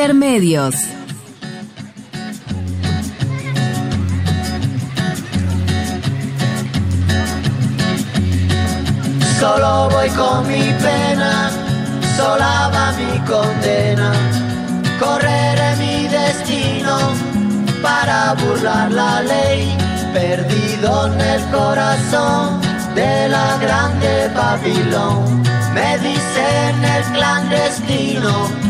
Intermedios. 0.00 0.76
Solo 9.38 9.90
voy 9.90 10.08
con 10.08 10.48
mi 10.48 10.72
pena, 10.80 11.50
sola 12.16 12.70
va 12.72 12.92
mi 12.92 13.18
condena. 13.26 14.12
Correré 14.98 15.76
mi 15.76 16.08
destino 16.08 16.96
para 17.82 18.32
burlar 18.36 18.90
la 18.92 19.20
ley, 19.20 19.76
perdido 20.14 21.08
en 21.08 21.20
el 21.20 21.42
corazón 21.50 22.58
de 22.94 23.28
la 23.28 23.58
grande 23.58 24.30
Babilón. 24.34 25.42
Me 25.74 25.98
dicen 25.98 26.84
el 26.84 27.04
clandestino 27.12 28.69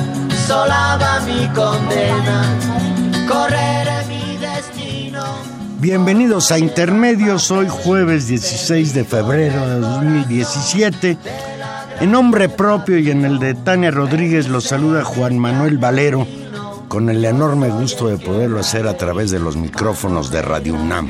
mi 1.25 1.47
condena, 1.53 2.59
correré 3.27 4.05
mi 4.07 4.37
destino. 4.37 5.23
Bienvenidos 5.79 6.51
a 6.51 6.59
Intermedios, 6.59 7.51
hoy 7.51 7.67
jueves 7.69 8.27
16 8.27 8.93
de 8.93 9.03
febrero 9.03 9.67
de 9.67 9.79
2017. 9.79 11.17
En 11.99 12.11
nombre 12.11 12.49
propio 12.49 12.97
y 12.97 13.11
en 13.11 13.25
el 13.25 13.39
de 13.39 13.53
Tania 13.53 13.91
Rodríguez 13.91 14.47
los 14.47 14.65
saluda 14.65 15.03
Juan 15.03 15.37
Manuel 15.37 15.77
Valero, 15.77 16.27
con 16.87 17.09
el 17.09 17.23
enorme 17.23 17.69
gusto 17.69 18.07
de 18.07 18.17
poderlo 18.17 18.59
hacer 18.59 18.87
a 18.87 18.97
través 18.97 19.31
de 19.31 19.39
los 19.39 19.55
micrófonos 19.55 20.31
de 20.31 20.41
Radio 20.41 20.73
UNAM 20.73 21.09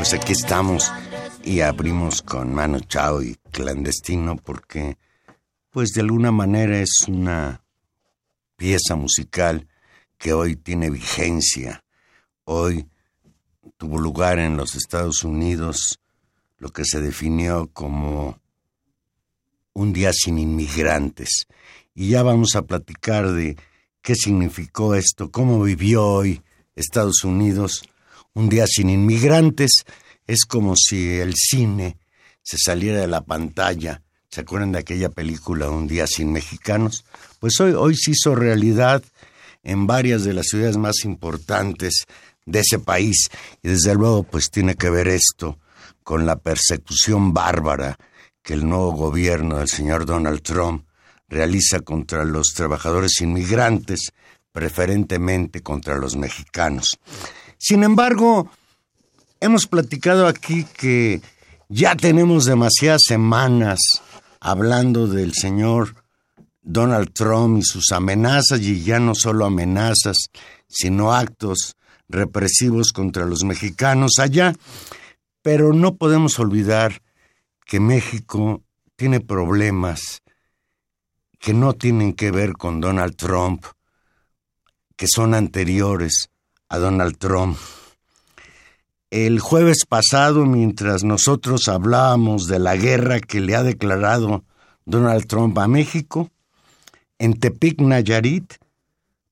Pues 0.00 0.14
aquí 0.14 0.32
estamos 0.32 0.90
y 1.44 1.60
abrimos 1.60 2.22
con 2.22 2.54
Mano 2.54 2.80
Chao 2.80 3.20
y 3.20 3.34
Clandestino 3.50 4.36
porque 4.36 4.96
pues 5.68 5.90
de 5.90 6.00
alguna 6.00 6.32
manera 6.32 6.80
es 6.80 7.04
una 7.06 7.62
pieza 8.56 8.96
musical 8.96 9.68
que 10.16 10.32
hoy 10.32 10.56
tiene 10.56 10.88
vigencia. 10.88 11.84
Hoy 12.44 12.88
tuvo 13.76 13.98
lugar 13.98 14.38
en 14.38 14.56
los 14.56 14.74
Estados 14.74 15.22
Unidos 15.22 16.00
lo 16.56 16.70
que 16.70 16.86
se 16.86 17.02
definió 17.02 17.68
como 17.70 18.40
un 19.74 19.92
día 19.92 20.14
sin 20.14 20.38
inmigrantes. 20.38 21.46
Y 21.94 22.08
ya 22.08 22.22
vamos 22.22 22.56
a 22.56 22.62
platicar 22.62 23.32
de 23.32 23.58
qué 24.00 24.14
significó 24.14 24.94
esto, 24.94 25.30
cómo 25.30 25.62
vivió 25.62 26.06
hoy 26.06 26.40
Estados 26.74 27.22
Unidos 27.22 27.82
un 28.34 28.48
día 28.48 28.66
sin 28.66 28.90
inmigrantes. 28.90 29.84
Es 30.26 30.44
como 30.44 30.74
si 30.76 31.18
el 31.18 31.34
cine 31.34 31.96
se 32.42 32.58
saliera 32.58 33.00
de 33.00 33.06
la 33.06 33.22
pantalla. 33.22 34.02
¿Se 34.30 34.42
acuerdan 34.42 34.72
de 34.72 34.78
aquella 34.78 35.08
película 35.08 35.70
Un 35.70 35.88
día 35.88 36.06
sin 36.06 36.32
mexicanos? 36.32 37.04
Pues 37.40 37.58
hoy, 37.60 37.72
hoy 37.72 37.96
se 37.96 38.12
hizo 38.12 38.34
realidad 38.34 39.02
en 39.62 39.86
varias 39.86 40.24
de 40.24 40.34
las 40.34 40.46
ciudades 40.46 40.76
más 40.76 41.04
importantes 41.04 42.06
de 42.46 42.60
ese 42.60 42.78
país. 42.78 43.28
Y 43.62 43.68
desde 43.68 43.94
luego 43.94 44.22
pues 44.22 44.50
tiene 44.50 44.74
que 44.74 44.90
ver 44.90 45.08
esto 45.08 45.58
con 46.02 46.26
la 46.26 46.36
persecución 46.36 47.32
bárbara 47.32 47.98
que 48.42 48.54
el 48.54 48.68
nuevo 48.68 48.92
gobierno 48.92 49.58
del 49.58 49.68
señor 49.68 50.06
Donald 50.06 50.42
Trump 50.42 50.86
realiza 51.28 51.80
contra 51.80 52.24
los 52.24 52.54
trabajadores 52.54 53.20
inmigrantes, 53.20 54.12
preferentemente 54.52 55.62
contra 55.62 55.96
los 55.96 56.16
mexicanos. 56.16 56.98
Sin 57.62 57.84
embargo, 57.84 58.50
hemos 59.38 59.66
platicado 59.66 60.26
aquí 60.26 60.64
que 60.64 61.20
ya 61.68 61.94
tenemos 61.94 62.46
demasiadas 62.46 63.02
semanas 63.06 63.78
hablando 64.40 65.06
del 65.06 65.34
señor 65.34 65.94
Donald 66.62 67.12
Trump 67.12 67.58
y 67.58 67.62
sus 67.62 67.92
amenazas, 67.92 68.60
y 68.62 68.82
ya 68.82 68.98
no 68.98 69.14
solo 69.14 69.44
amenazas, 69.44 70.16
sino 70.68 71.12
actos 71.12 71.76
represivos 72.08 72.92
contra 72.92 73.26
los 73.26 73.44
mexicanos 73.44 74.12
allá. 74.18 74.54
Pero 75.42 75.74
no 75.74 75.96
podemos 75.96 76.38
olvidar 76.38 77.02
que 77.66 77.78
México 77.78 78.62
tiene 78.96 79.20
problemas 79.20 80.22
que 81.38 81.52
no 81.52 81.74
tienen 81.74 82.14
que 82.14 82.30
ver 82.30 82.54
con 82.54 82.80
Donald 82.80 83.16
Trump, 83.16 83.66
que 84.96 85.06
son 85.06 85.34
anteriores 85.34 86.30
a 86.70 86.78
Donald 86.78 87.18
Trump. 87.18 87.58
El 89.10 89.40
jueves 89.40 89.84
pasado, 89.86 90.46
mientras 90.46 91.02
nosotros 91.02 91.68
hablábamos 91.68 92.46
de 92.46 92.60
la 92.60 92.76
guerra 92.76 93.20
que 93.20 93.40
le 93.40 93.56
ha 93.56 93.64
declarado 93.64 94.44
Donald 94.86 95.26
Trump 95.26 95.58
a 95.58 95.66
México, 95.66 96.30
en 97.18 97.34
Tepic, 97.34 97.80
Nayarit, 97.80 98.54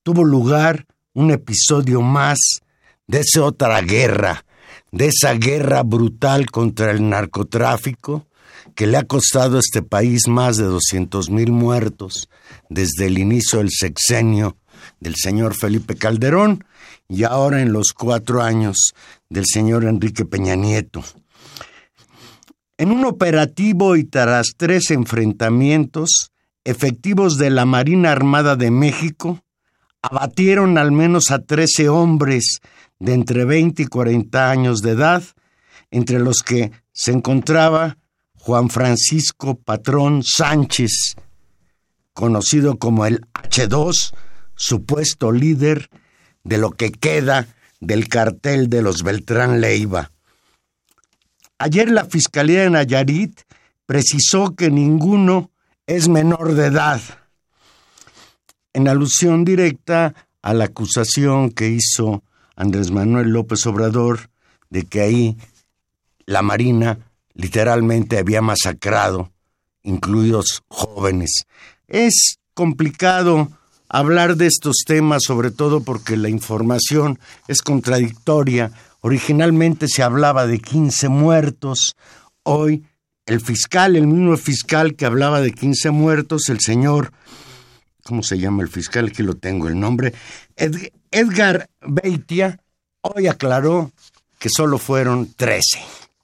tuvo 0.02 0.24
lugar 0.24 0.86
un 1.14 1.30
episodio 1.30 2.02
más 2.02 2.38
de 3.06 3.20
esa 3.20 3.44
otra 3.44 3.80
guerra, 3.82 4.44
de 4.90 5.06
esa 5.06 5.32
guerra 5.34 5.84
brutal 5.84 6.50
contra 6.50 6.90
el 6.90 7.08
narcotráfico 7.08 8.26
que 8.74 8.88
le 8.88 8.96
ha 8.96 9.04
costado 9.04 9.56
a 9.56 9.60
este 9.60 9.82
país 9.82 10.26
más 10.26 10.56
de 10.56 10.64
200 10.64 11.30
mil 11.30 11.52
muertos 11.52 12.28
desde 12.68 13.06
el 13.06 13.18
inicio 13.18 13.60
del 13.60 13.70
sexenio 13.70 14.56
del 15.00 15.14
señor 15.16 15.54
Felipe 15.54 15.94
Calderón 15.94 16.64
y 17.08 17.24
ahora 17.24 17.62
en 17.62 17.72
los 17.72 17.92
cuatro 17.92 18.42
años 18.42 18.92
del 19.28 19.44
señor 19.46 19.84
Enrique 19.84 20.24
Peña 20.24 20.54
Nieto. 20.54 21.02
En 22.76 22.92
un 22.92 23.04
operativo 23.06 23.96
y 23.96 24.04
tras 24.04 24.52
tres 24.56 24.90
enfrentamientos, 24.90 26.30
efectivos 26.64 27.38
de 27.38 27.50
la 27.50 27.64
Marina 27.64 28.12
Armada 28.12 28.54
de 28.56 28.70
México 28.70 29.42
abatieron 30.02 30.78
al 30.78 30.92
menos 30.92 31.30
a 31.30 31.40
trece 31.40 31.88
hombres 31.88 32.60
de 32.98 33.14
entre 33.14 33.44
20 33.44 33.82
y 33.82 33.86
40 33.86 34.50
años 34.50 34.82
de 34.82 34.90
edad, 34.90 35.22
entre 35.90 36.18
los 36.18 36.42
que 36.42 36.70
se 36.92 37.12
encontraba 37.12 37.96
Juan 38.34 38.68
Francisco 38.68 39.56
Patrón 39.56 40.22
Sánchez, 40.22 41.16
conocido 42.12 42.78
como 42.78 43.06
el 43.06 43.26
H2, 43.32 44.14
supuesto 44.54 45.32
líder 45.32 45.88
de 46.48 46.56
lo 46.56 46.70
que 46.70 46.90
queda 46.90 47.46
del 47.78 48.08
cartel 48.08 48.70
de 48.70 48.80
los 48.80 49.02
Beltrán 49.02 49.60
Leiva. 49.60 50.10
Ayer 51.58 51.90
la 51.90 52.06
Fiscalía 52.06 52.62
de 52.62 52.70
Nayarit 52.70 53.42
precisó 53.84 54.54
que 54.56 54.70
ninguno 54.70 55.50
es 55.86 56.08
menor 56.08 56.54
de 56.54 56.66
edad, 56.66 57.00
en 58.72 58.88
alusión 58.88 59.44
directa 59.44 60.14
a 60.40 60.54
la 60.54 60.64
acusación 60.64 61.50
que 61.50 61.68
hizo 61.68 62.22
Andrés 62.56 62.90
Manuel 62.90 63.28
López 63.28 63.66
Obrador 63.66 64.30
de 64.70 64.84
que 64.84 65.00
ahí 65.02 65.36
la 66.24 66.42
Marina 66.42 66.98
literalmente 67.34 68.18
había 68.18 68.40
masacrado, 68.40 69.32
incluidos 69.82 70.62
jóvenes. 70.68 71.44
Es 71.88 72.38
complicado 72.54 73.50
hablar 73.88 74.36
de 74.36 74.46
estos 74.46 74.78
temas, 74.86 75.22
sobre 75.24 75.50
todo 75.50 75.82
porque 75.82 76.16
la 76.16 76.28
información 76.28 77.18
es 77.46 77.62
contradictoria. 77.62 78.70
Originalmente 79.00 79.86
se 79.88 80.02
hablaba 80.02 80.46
de 80.46 80.58
15 80.58 81.08
muertos, 81.08 81.96
hoy 82.42 82.84
el 83.26 83.40
fiscal, 83.40 83.96
el 83.96 84.06
mismo 84.06 84.36
fiscal 84.36 84.94
que 84.94 85.06
hablaba 85.06 85.40
de 85.40 85.52
15 85.52 85.90
muertos, 85.90 86.48
el 86.48 86.60
señor, 86.60 87.12
¿cómo 88.02 88.22
se 88.22 88.38
llama 88.38 88.62
el 88.62 88.68
fiscal? 88.68 89.06
Aquí 89.06 89.22
lo 89.22 89.34
tengo 89.34 89.68
el 89.68 89.78
nombre, 89.78 90.14
Edgar 91.10 91.68
Beitia, 91.80 92.58
hoy 93.02 93.26
aclaró 93.26 93.92
que 94.38 94.48
solo 94.48 94.78
fueron 94.78 95.32
13. 95.34 95.78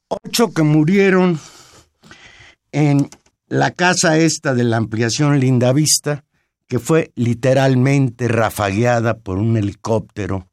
Ocho 0.09 0.53
que 0.53 0.63
murieron 0.63 1.39
en 2.73 3.09
la 3.49 3.71
casa 3.71 4.19
esta 4.19 4.55
de 4.55 4.65
la 4.65 4.79
ampliación 4.79 5.39
Linda 5.39 5.73
Vista, 5.73 6.25
que 6.67 6.79
fue 6.79 7.13
literalmente 7.15 8.29
rafagueada 8.29 9.19
por 9.19 9.39
un 9.39 9.57
helicóptero 9.57 10.49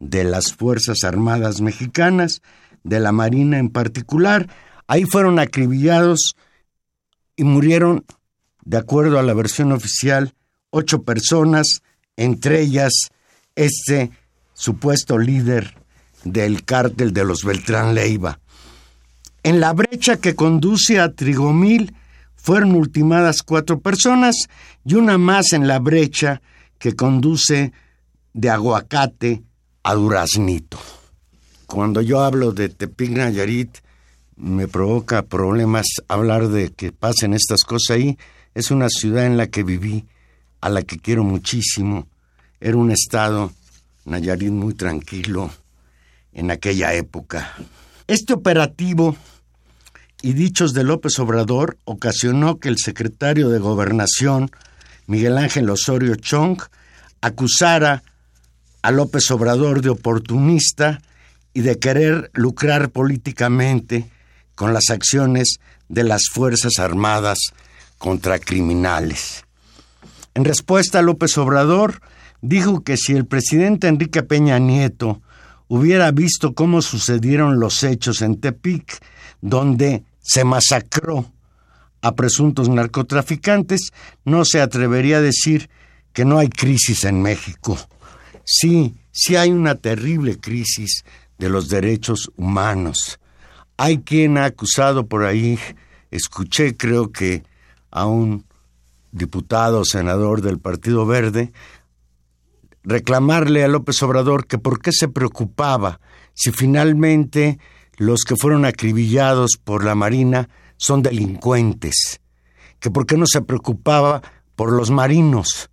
de 0.00 0.24
las 0.24 0.52
Fuerzas 0.52 1.04
Armadas 1.04 1.60
Mexicanas, 1.60 2.42
de 2.84 3.00
la 3.00 3.12
Marina 3.12 3.58
en 3.58 3.70
particular. 3.70 4.48
Ahí 4.86 5.04
fueron 5.04 5.38
acribillados 5.38 6.36
y 7.36 7.44
murieron, 7.44 8.04
de 8.64 8.78
acuerdo 8.78 9.18
a 9.18 9.22
la 9.22 9.34
versión 9.34 9.72
oficial, 9.72 10.34
ocho 10.70 11.02
personas, 11.02 11.82
entre 12.16 12.60
ellas 12.60 12.92
este 13.54 14.10
supuesto 14.54 15.18
líder 15.18 15.74
del 16.24 16.64
cártel 16.64 17.12
de 17.12 17.24
los 17.24 17.44
Beltrán 17.44 17.94
Leiva. 17.94 18.40
En 19.42 19.60
la 19.60 19.72
brecha 19.72 20.18
que 20.18 20.34
conduce 20.34 21.00
a 21.00 21.12
Trigomil 21.12 21.94
fueron 22.48 22.76
ultimadas 22.76 23.42
cuatro 23.42 23.78
personas 23.78 24.34
y 24.82 24.94
una 24.94 25.18
más 25.18 25.52
en 25.52 25.68
la 25.68 25.78
brecha 25.80 26.40
que 26.78 26.96
conduce 26.96 27.74
de 28.32 28.48
Aguacate 28.48 29.42
a 29.82 29.92
Duraznito. 29.92 30.78
Cuando 31.66 32.00
yo 32.00 32.20
hablo 32.22 32.52
de 32.52 32.70
Tepic 32.70 33.10
Nayarit, 33.10 33.76
me 34.36 34.66
provoca 34.66 35.26
problemas 35.26 35.84
hablar 36.08 36.48
de 36.48 36.72
que 36.72 36.90
pasen 36.90 37.34
estas 37.34 37.64
cosas 37.64 37.96
ahí. 37.96 38.16
Es 38.54 38.70
una 38.70 38.88
ciudad 38.88 39.26
en 39.26 39.36
la 39.36 39.48
que 39.48 39.62
viví, 39.62 40.06
a 40.62 40.70
la 40.70 40.80
que 40.80 40.96
quiero 40.96 41.24
muchísimo. 41.24 42.08
Era 42.60 42.78
un 42.78 42.90
estado, 42.90 43.52
Nayarit, 44.06 44.52
muy 44.52 44.72
tranquilo 44.72 45.50
en 46.32 46.50
aquella 46.50 46.94
época. 46.94 47.54
Este 48.06 48.32
operativo 48.32 49.18
y 50.22 50.32
dichos 50.32 50.74
de 50.74 50.84
López 50.84 51.18
Obrador 51.18 51.78
ocasionó 51.84 52.58
que 52.58 52.68
el 52.68 52.78
secretario 52.78 53.48
de 53.50 53.58
Gobernación, 53.58 54.50
Miguel 55.06 55.38
Ángel 55.38 55.70
Osorio 55.70 56.16
Chong, 56.16 56.60
acusara 57.20 58.02
a 58.82 58.90
López 58.90 59.30
Obrador 59.30 59.80
de 59.80 59.90
oportunista 59.90 61.00
y 61.54 61.60
de 61.60 61.78
querer 61.78 62.30
lucrar 62.34 62.90
políticamente 62.90 64.08
con 64.54 64.72
las 64.72 64.90
acciones 64.90 65.58
de 65.88 66.04
las 66.04 66.28
Fuerzas 66.32 66.78
Armadas 66.78 67.38
contra 67.98 68.38
criminales. 68.38 69.44
En 70.34 70.44
respuesta, 70.44 71.02
López 71.02 71.36
Obrador 71.38 72.00
dijo 72.40 72.82
que 72.82 72.96
si 72.96 73.12
el 73.14 73.26
presidente 73.26 73.88
Enrique 73.88 74.22
Peña 74.22 74.58
Nieto 74.58 75.20
hubiera 75.68 76.10
visto 76.10 76.54
cómo 76.54 76.82
sucedieron 76.82 77.60
los 77.60 77.82
hechos 77.82 78.22
en 78.22 78.40
Tepic, 78.40 79.00
donde 79.40 80.04
se 80.20 80.44
masacró 80.44 81.30
a 82.02 82.14
presuntos 82.14 82.68
narcotraficantes, 82.68 83.92
no 84.24 84.44
se 84.44 84.60
atrevería 84.60 85.18
a 85.18 85.22
decir 85.22 85.68
que 86.12 86.24
no 86.24 86.38
hay 86.38 86.48
crisis 86.48 87.04
en 87.04 87.22
México. 87.22 87.78
Sí, 88.44 88.94
sí 89.10 89.36
hay 89.36 89.50
una 89.50 89.74
terrible 89.74 90.38
crisis 90.38 91.04
de 91.38 91.48
los 91.48 91.68
derechos 91.68 92.30
humanos. 92.36 93.18
Hay 93.76 93.98
quien 93.98 94.38
ha 94.38 94.46
acusado 94.46 95.06
por 95.06 95.24
ahí, 95.24 95.58
escuché 96.10 96.76
creo 96.76 97.12
que 97.12 97.44
a 97.90 98.06
un 98.06 98.44
diputado 99.12 99.84
senador 99.84 100.42
del 100.42 100.58
Partido 100.58 101.06
Verde, 101.06 101.52
reclamarle 102.82 103.64
a 103.64 103.68
López 103.68 104.02
Obrador 104.02 104.46
que 104.46 104.58
por 104.58 104.80
qué 104.80 104.92
se 104.92 105.08
preocupaba 105.08 106.00
si 106.34 106.52
finalmente 106.52 107.58
los 107.98 108.22
que 108.22 108.36
fueron 108.36 108.64
acribillados 108.64 109.58
por 109.62 109.84
la 109.84 109.94
Marina 109.94 110.48
son 110.76 111.02
delincuentes, 111.02 112.20
que 112.78 112.90
por 112.90 113.06
qué 113.06 113.16
no 113.16 113.26
se 113.26 113.42
preocupaba 113.42 114.22
por 114.54 114.72
los 114.72 114.90
marinos, 114.90 115.68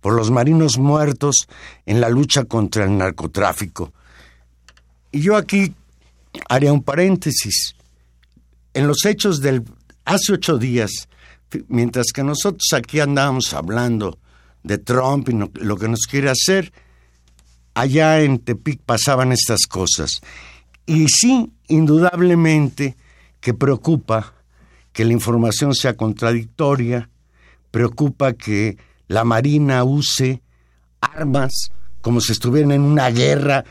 por 0.00 0.14
los 0.14 0.30
marinos 0.30 0.78
muertos 0.78 1.48
en 1.86 2.00
la 2.00 2.10
lucha 2.10 2.44
contra 2.44 2.84
el 2.84 2.96
narcotráfico. 2.96 3.92
Y 5.10 5.20
yo 5.20 5.36
aquí 5.36 5.74
haría 6.48 6.72
un 6.72 6.82
paréntesis. 6.82 7.74
En 8.74 8.86
los 8.86 9.04
hechos 9.04 9.40
del 9.40 9.64
hace 10.04 10.34
ocho 10.34 10.58
días, 10.58 11.08
mientras 11.68 12.12
que 12.14 12.22
nosotros 12.22 12.68
aquí 12.74 13.00
andábamos 13.00 13.52
hablando 13.54 14.18
de 14.62 14.78
Trump 14.78 15.28
y 15.30 15.64
lo 15.64 15.76
que 15.76 15.88
nos 15.88 16.00
quiere 16.00 16.30
hacer, 16.30 16.72
allá 17.74 18.20
en 18.20 18.38
Tepic 18.38 18.82
pasaban 18.82 19.32
estas 19.32 19.60
cosas. 19.66 20.20
Y 20.86 21.06
sí, 21.08 21.50
indudablemente 21.70 22.96
que 23.40 23.54
preocupa 23.54 24.34
que 24.92 25.04
la 25.04 25.12
información 25.12 25.74
sea 25.74 25.96
contradictoria, 25.96 27.08
preocupa 27.70 28.34
que 28.34 28.76
la 29.08 29.24
Marina 29.24 29.84
use 29.84 30.42
armas 31.00 31.70
como 32.00 32.20
si 32.20 32.32
estuvieran 32.32 32.72
en 32.72 32.82
una 32.82 33.10
guerra, 33.10 33.64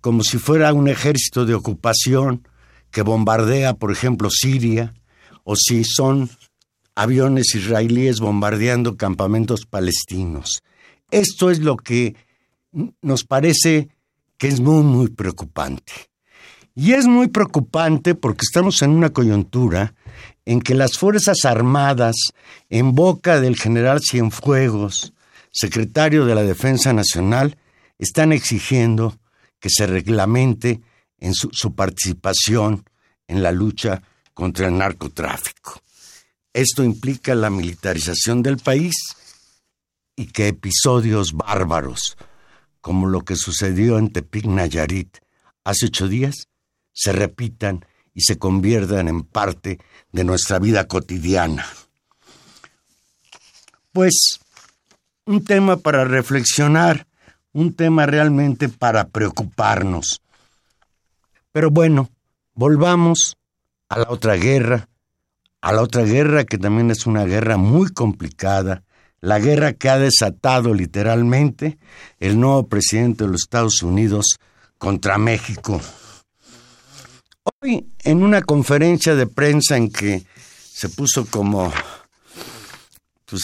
como 0.00 0.22
si 0.22 0.38
fuera 0.38 0.72
un 0.72 0.88
ejército 0.88 1.44
de 1.44 1.54
ocupación 1.54 2.46
que 2.90 3.02
bombardea, 3.02 3.74
por 3.74 3.90
ejemplo, 3.90 4.28
Siria, 4.30 4.94
o 5.44 5.56
si 5.56 5.84
son 5.84 6.30
aviones 6.94 7.54
israelíes 7.54 8.20
bombardeando 8.20 8.96
campamentos 8.96 9.66
palestinos. 9.66 10.62
Esto 11.10 11.50
es 11.50 11.60
lo 11.60 11.76
que 11.76 12.14
nos 13.00 13.24
parece 13.24 13.88
que 14.36 14.48
es 14.48 14.60
muy, 14.60 14.82
muy 14.82 15.08
preocupante. 15.08 16.11
Y 16.74 16.92
es 16.92 17.06
muy 17.06 17.28
preocupante 17.28 18.14
porque 18.14 18.42
estamos 18.42 18.80
en 18.82 18.90
una 18.90 19.10
coyuntura 19.10 19.94
en 20.44 20.60
que 20.60 20.74
las 20.74 20.96
Fuerzas 20.96 21.44
Armadas, 21.44 22.16
en 22.70 22.94
boca 22.94 23.40
del 23.40 23.56
general 23.56 24.00
Cienfuegos, 24.00 25.12
secretario 25.50 26.24
de 26.24 26.34
la 26.34 26.42
Defensa 26.42 26.92
Nacional, 26.92 27.56
están 27.98 28.32
exigiendo 28.32 29.18
que 29.60 29.68
se 29.70 29.86
reglamente 29.86 30.80
en 31.18 31.34
su, 31.34 31.50
su 31.52 31.74
participación 31.74 32.84
en 33.28 33.42
la 33.42 33.52
lucha 33.52 34.02
contra 34.34 34.68
el 34.68 34.78
narcotráfico. 34.78 35.80
Esto 36.52 36.82
implica 36.82 37.34
la 37.34 37.50
militarización 37.50 38.42
del 38.42 38.56
país 38.56 38.94
y 40.16 40.26
que 40.26 40.48
episodios 40.48 41.32
bárbaros, 41.32 42.16
como 42.80 43.06
lo 43.08 43.22
que 43.22 43.36
sucedió 43.36 43.98
en 43.98 44.10
Tepic 44.10 44.46
Nayarit 44.46 45.18
hace 45.64 45.86
ocho 45.86 46.08
días, 46.08 46.48
se 46.92 47.12
repitan 47.12 47.84
y 48.14 48.22
se 48.22 48.38
conviertan 48.38 49.08
en 49.08 49.22
parte 49.22 49.78
de 50.12 50.24
nuestra 50.24 50.58
vida 50.58 50.86
cotidiana. 50.86 51.66
Pues 53.92 54.40
un 55.26 55.44
tema 55.44 55.76
para 55.76 56.04
reflexionar, 56.04 57.06
un 57.52 57.74
tema 57.74 58.06
realmente 58.06 58.68
para 58.68 59.08
preocuparnos. 59.08 60.20
Pero 61.52 61.70
bueno, 61.70 62.10
volvamos 62.54 63.36
a 63.88 63.98
la 63.98 64.06
otra 64.10 64.36
guerra, 64.36 64.88
a 65.60 65.72
la 65.72 65.82
otra 65.82 66.02
guerra 66.02 66.44
que 66.44 66.58
también 66.58 66.90
es 66.90 67.06
una 67.06 67.24
guerra 67.24 67.56
muy 67.56 67.90
complicada, 67.92 68.82
la 69.20 69.38
guerra 69.38 69.74
que 69.74 69.88
ha 69.88 69.98
desatado 69.98 70.74
literalmente 70.74 71.78
el 72.18 72.40
nuevo 72.40 72.66
presidente 72.66 73.24
de 73.24 73.30
los 73.30 73.42
Estados 73.42 73.82
Unidos 73.82 74.38
contra 74.78 75.18
México. 75.18 75.80
Hoy, 77.44 77.86
en 78.04 78.22
una 78.22 78.42
conferencia 78.42 79.14
de 79.14 79.26
prensa 79.26 79.76
en 79.76 79.90
que 79.90 80.24
se 80.72 80.88
puso 80.88 81.26
como, 81.26 81.72
pues, 83.26 83.42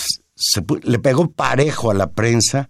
le 0.82 0.98
pegó 0.98 1.30
parejo 1.30 1.90
a 1.90 1.94
la 1.94 2.12
prensa, 2.12 2.68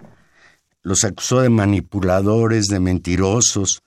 los 0.83 1.05
acusó 1.05 1.41
de 1.41 1.51
manipuladores, 1.51 2.67
de 2.69 2.81
mentirosos, 2.81 3.83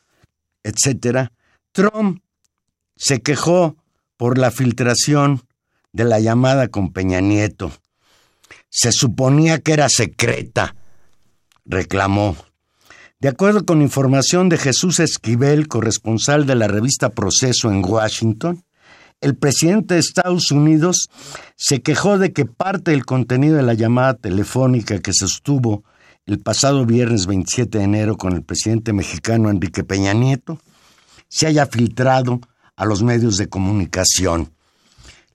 etc. 0.64 1.30
Trump 1.72 2.22
se 2.96 3.22
quejó 3.22 3.76
por 4.18 4.38
la 4.38 4.52
filtración 4.52 5.42
de 5.94 6.04
la 6.06 6.20
llamada 6.20 6.68
con 6.68 6.94
Peña 6.94 7.22
Nieto. 7.22 7.72
Se 8.70 8.92
suponía 8.92 9.60
que 9.60 9.74
era 9.74 9.90
secreta, 9.90 10.76
reclamó. 11.66 12.36
De 13.22 13.30
acuerdo 13.30 13.68
con 13.68 13.84
información 13.84 14.50
de 14.50 14.58
Jesús 14.58 15.00
Esquivel, 15.00 15.68
corresponsal 15.68 16.48
de 16.48 16.56
la 16.56 16.68
revista 16.68 17.10
Proceso 17.10 17.70
en 17.70 17.86
Washington, 17.86 18.64
el 19.22 19.36
presidente 19.38 19.94
de 19.94 20.00
Estados 20.00 20.50
Unidos 20.50 21.08
se 21.56 21.84
quejó 21.84 22.18
de 22.18 22.34
que 22.34 22.48
parte 22.48 22.90
del 22.90 23.06
contenido 23.06 23.58
de 23.58 23.62
la 23.62 23.76
llamada 23.76 24.16
telefónica 24.16 24.98
que 24.98 25.14
sostuvo 25.14 25.84
el 26.26 26.40
pasado 26.40 26.84
viernes 26.88 27.28
27 27.28 27.78
de 27.78 27.84
enero 27.84 28.18
con 28.18 28.34
el 28.34 28.42
presidente 28.42 28.92
mexicano 28.92 29.52
Enrique 29.52 29.84
Peña 29.84 30.14
Nieto 30.14 30.58
se 31.28 31.46
haya 31.46 31.68
filtrado 31.68 32.42
a 32.76 32.86
los 32.86 33.04
medios 33.04 33.38
de 33.38 33.48
comunicación. 33.48 34.52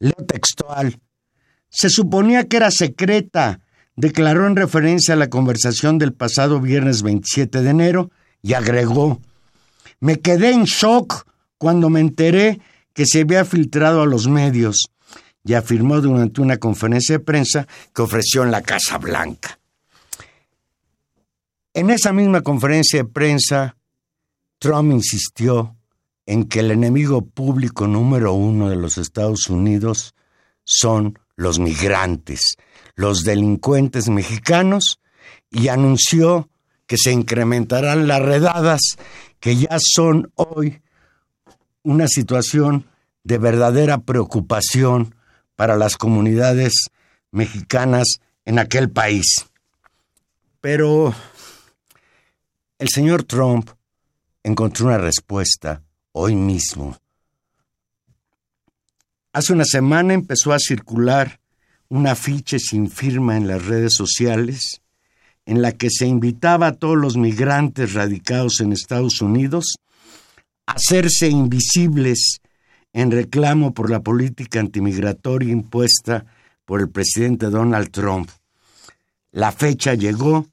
Leo 0.00 0.26
textual. 0.26 0.98
Se 1.68 1.88
suponía 1.88 2.48
que 2.48 2.56
era 2.56 2.72
secreta, 2.72 3.60
declaró 3.96 4.46
en 4.46 4.56
referencia 4.56 5.14
a 5.14 5.16
la 5.16 5.28
conversación 5.28 5.98
del 5.98 6.12
pasado 6.12 6.60
viernes 6.60 7.02
27 7.02 7.62
de 7.62 7.70
enero 7.70 8.10
y 8.42 8.52
agregó, 8.54 9.20
me 10.00 10.20
quedé 10.20 10.50
en 10.50 10.64
shock 10.64 11.26
cuando 11.58 11.90
me 11.90 12.00
enteré 12.00 12.60
que 12.92 13.06
se 13.06 13.22
había 13.22 13.44
filtrado 13.44 14.02
a 14.02 14.06
los 14.06 14.28
medios 14.28 14.90
y 15.44 15.54
afirmó 15.54 16.00
durante 16.00 16.40
una 16.40 16.58
conferencia 16.58 17.18
de 17.18 17.24
prensa 17.24 17.66
que 17.94 18.02
ofreció 18.02 18.42
en 18.42 18.50
la 18.50 18.62
Casa 18.62 18.98
Blanca. 18.98 19.58
En 21.72 21.90
esa 21.90 22.12
misma 22.12 22.42
conferencia 22.42 23.02
de 23.02 23.08
prensa, 23.08 23.76
Trump 24.58 24.92
insistió 24.92 25.76
en 26.24 26.44
que 26.44 26.60
el 26.60 26.70
enemigo 26.70 27.22
público 27.22 27.86
número 27.86 28.32
uno 28.32 28.68
de 28.68 28.76
los 28.76 28.98
Estados 28.98 29.48
Unidos 29.48 30.14
son 30.64 31.18
los 31.36 31.58
migrantes, 31.58 32.56
los 32.96 33.22
delincuentes 33.22 34.08
mexicanos, 34.08 35.00
y 35.50 35.68
anunció 35.68 36.48
que 36.86 36.96
se 36.98 37.12
incrementarán 37.12 38.08
las 38.08 38.20
redadas, 38.20 38.80
que 39.40 39.56
ya 39.56 39.76
son 39.78 40.32
hoy 40.34 40.82
una 41.82 42.08
situación 42.08 42.86
de 43.22 43.38
verdadera 43.38 43.98
preocupación 43.98 45.14
para 45.56 45.76
las 45.76 45.96
comunidades 45.96 46.90
mexicanas 47.30 48.20
en 48.44 48.58
aquel 48.58 48.90
país. 48.90 49.46
Pero 50.60 51.14
el 52.78 52.88
señor 52.88 53.24
Trump 53.24 53.70
encontró 54.42 54.86
una 54.86 54.98
respuesta 54.98 55.82
hoy 56.12 56.34
mismo. 56.34 56.96
Hace 59.32 59.52
una 59.52 59.64
semana 59.64 60.14
empezó 60.14 60.52
a 60.52 60.58
circular 60.58 61.40
un 61.88 62.06
afiche 62.06 62.58
sin 62.58 62.90
firma 62.90 63.36
en 63.36 63.46
las 63.46 63.64
redes 63.64 63.94
sociales 63.94 64.80
en 65.44 65.62
la 65.62 65.72
que 65.72 65.88
se 65.90 66.06
invitaba 66.06 66.66
a 66.66 66.72
todos 66.72 66.96
los 66.96 67.16
migrantes 67.16 67.94
radicados 67.94 68.60
en 68.60 68.72
Estados 68.72 69.20
Unidos 69.20 69.76
a 70.66 70.72
hacerse 70.72 71.28
invisibles 71.28 72.40
en 72.92 73.10
reclamo 73.10 73.72
por 73.72 73.90
la 73.90 74.00
política 74.00 74.58
antimigratoria 74.58 75.52
impuesta 75.52 76.26
por 76.64 76.80
el 76.80 76.88
presidente 76.90 77.46
Donald 77.46 77.90
Trump. 77.90 78.28
La 79.30 79.52
fecha 79.52 79.94
llegó, 79.94 80.46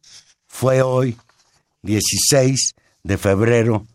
fue 0.46 0.82
hoy, 0.82 1.18
16 1.82 2.76
de 3.04 3.18
febrero 3.18 3.88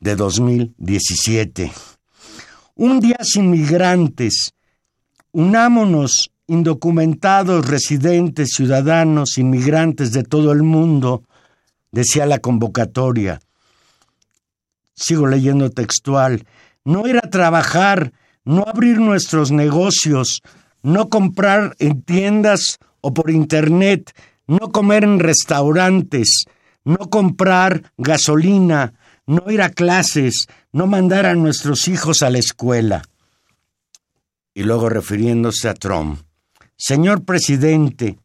de 0.00 0.16
2017. 0.16 1.72
Un 2.76 3.00
día 3.00 3.18
sin 3.22 3.50
migrantes. 3.50 4.52
Unámonos, 5.32 6.30
indocumentados, 6.46 7.66
residentes, 7.66 8.50
ciudadanos, 8.54 9.38
inmigrantes 9.38 10.12
de 10.12 10.22
todo 10.22 10.52
el 10.52 10.62
mundo, 10.62 11.24
decía 11.90 12.26
la 12.26 12.38
convocatoria. 12.38 13.40
Sigo 14.94 15.26
leyendo 15.26 15.70
textual. 15.70 16.46
No 16.84 17.06
ir 17.06 17.16
a 17.18 17.30
trabajar, 17.30 18.12
no 18.44 18.64
abrir 18.66 18.98
nuestros 18.98 19.50
negocios, 19.50 20.42
no 20.82 21.08
comprar 21.08 21.74
en 21.78 22.02
tiendas 22.02 22.78
o 23.00 23.14
por 23.14 23.30
internet, 23.30 24.12
no 24.46 24.70
comer 24.70 25.04
en 25.04 25.18
restaurantes, 25.18 26.44
no 26.84 27.10
comprar 27.10 27.90
gasolina, 27.96 28.92
no 29.26 29.50
ir 29.50 29.62
a 29.62 29.70
clases, 29.70 30.46
no 30.72 30.86
mandar 30.86 31.26
a 31.26 31.34
nuestros 31.34 31.88
hijos 31.88 32.22
a 32.22 32.30
la 32.30 32.38
escuela. 32.38 33.02
Y 34.52 34.62
luego 34.62 34.88
refiriéndose 34.88 35.68
a 35.68 35.74
Trump, 35.74 36.20
Señor 36.76 37.24
presidente, 37.24 38.18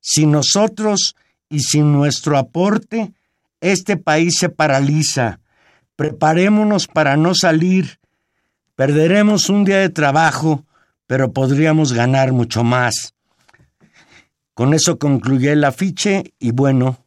sin 0.00 0.32
nosotros 0.32 1.14
y 1.48 1.60
sin 1.60 1.92
nuestro 1.92 2.36
aporte, 2.36 3.12
este 3.60 3.96
país 3.96 4.36
se 4.38 4.48
paraliza. 4.48 5.40
Preparémonos 5.96 6.88
para 6.88 7.16
no 7.16 7.34
salir. 7.34 8.00
Perderemos 8.74 9.48
un 9.48 9.64
día 9.64 9.78
de 9.78 9.90
trabajo, 9.90 10.64
pero 11.06 11.32
podríamos 11.32 11.92
ganar 11.92 12.32
mucho 12.32 12.64
más. 12.64 13.14
Con 14.54 14.74
eso 14.74 14.98
concluye 14.98 15.52
el 15.52 15.64
afiche 15.64 16.34
y 16.38 16.50
bueno, 16.50 17.04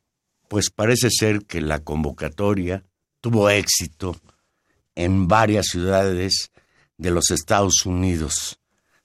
pues 0.48 0.70
parece 0.70 1.10
ser 1.10 1.46
que 1.46 1.62
la 1.62 1.80
convocatoria 1.80 2.84
tuvo 3.20 3.50
éxito 3.50 4.16
en 4.96 5.28
varias 5.28 5.68
ciudades 5.68 6.52
de 6.98 7.12
los 7.12 7.32
Estados 7.32 7.86
Unidos, 7.86 8.60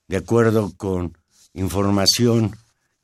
de 0.07 0.19
acuerdo 0.19 0.73
con 0.77 1.19
información 1.55 2.57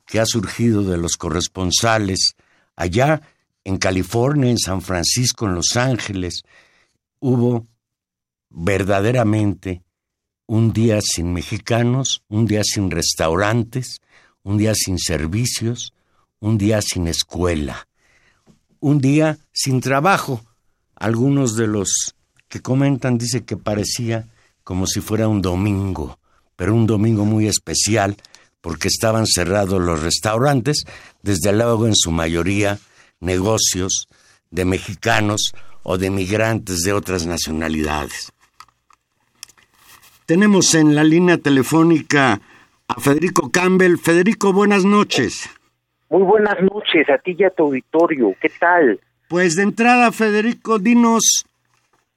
que 0.05 0.19
ha 0.19 0.25
surgido 0.25 0.83
de 0.83 0.97
los 0.97 1.17
corresponsales 1.17 2.35
allá 2.75 3.21
en 3.63 3.77
California, 3.77 4.49
en 4.49 4.57
San 4.57 4.81
Francisco, 4.81 5.45
en 5.45 5.55
Los 5.55 5.75
Ángeles, 5.75 6.43
hubo 7.19 7.67
verdaderamente 8.49 9.83
un 10.45 10.71
día 10.71 10.99
sin 11.01 11.33
mexicanos, 11.33 12.23
un 12.29 12.45
día 12.45 12.61
sin 12.63 12.89
restaurantes, 12.89 13.99
un 14.43 14.57
día 14.57 14.73
sin 14.73 14.97
servicios, 14.97 15.93
un 16.39 16.57
día 16.57 16.81
sin 16.81 17.07
escuela, 17.07 17.87
un 18.79 18.99
día 18.99 19.37
sin 19.51 19.81
trabajo. 19.81 20.41
Algunos 20.95 21.57
de 21.57 21.67
los 21.67 22.15
que 22.47 22.61
comentan 22.61 23.17
dicen 23.17 23.43
que 23.43 23.57
parecía 23.57 24.29
como 24.63 24.87
si 24.87 25.01
fuera 25.01 25.27
un 25.27 25.41
domingo, 25.41 26.19
pero 26.55 26.73
un 26.73 26.87
domingo 26.87 27.25
muy 27.25 27.47
especial 27.47 28.15
porque 28.67 28.89
estaban 28.89 29.25
cerrados 29.25 29.81
los 29.81 30.03
restaurantes, 30.03 30.83
desde 31.21 31.53
luego 31.53 31.87
en 31.87 31.95
su 31.95 32.11
mayoría 32.11 32.77
negocios 33.21 34.09
de 34.51 34.65
mexicanos 34.65 35.53
o 35.83 35.97
de 35.97 36.09
migrantes 36.09 36.81
de 36.81 36.91
otras 36.91 37.25
nacionalidades. 37.25 38.33
Tenemos 40.25 40.75
en 40.75 40.95
la 40.95 41.05
línea 41.05 41.37
telefónica 41.37 42.41
a 42.89 42.99
Federico 42.99 43.49
Campbell. 43.51 43.95
Federico, 43.95 44.51
buenas 44.51 44.83
noches. 44.83 45.49
Muy 46.09 46.23
buenas 46.23 46.57
noches 46.61 47.09
a 47.09 47.19
ti 47.19 47.37
y 47.39 47.45
a 47.45 47.49
tu 47.51 47.67
auditorio. 47.67 48.35
¿Qué 48.41 48.49
tal? 48.59 48.99
Pues 49.29 49.55
de 49.55 49.63
entrada, 49.63 50.11
Federico, 50.11 50.77
dinos 50.77 51.45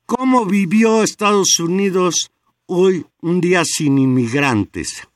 cómo 0.04 0.46
vivió 0.46 1.04
Estados 1.04 1.60
Unidos 1.60 2.32
hoy 2.66 3.06
un 3.20 3.40
día 3.40 3.62
sin 3.64 3.98
inmigrantes. 3.98 5.06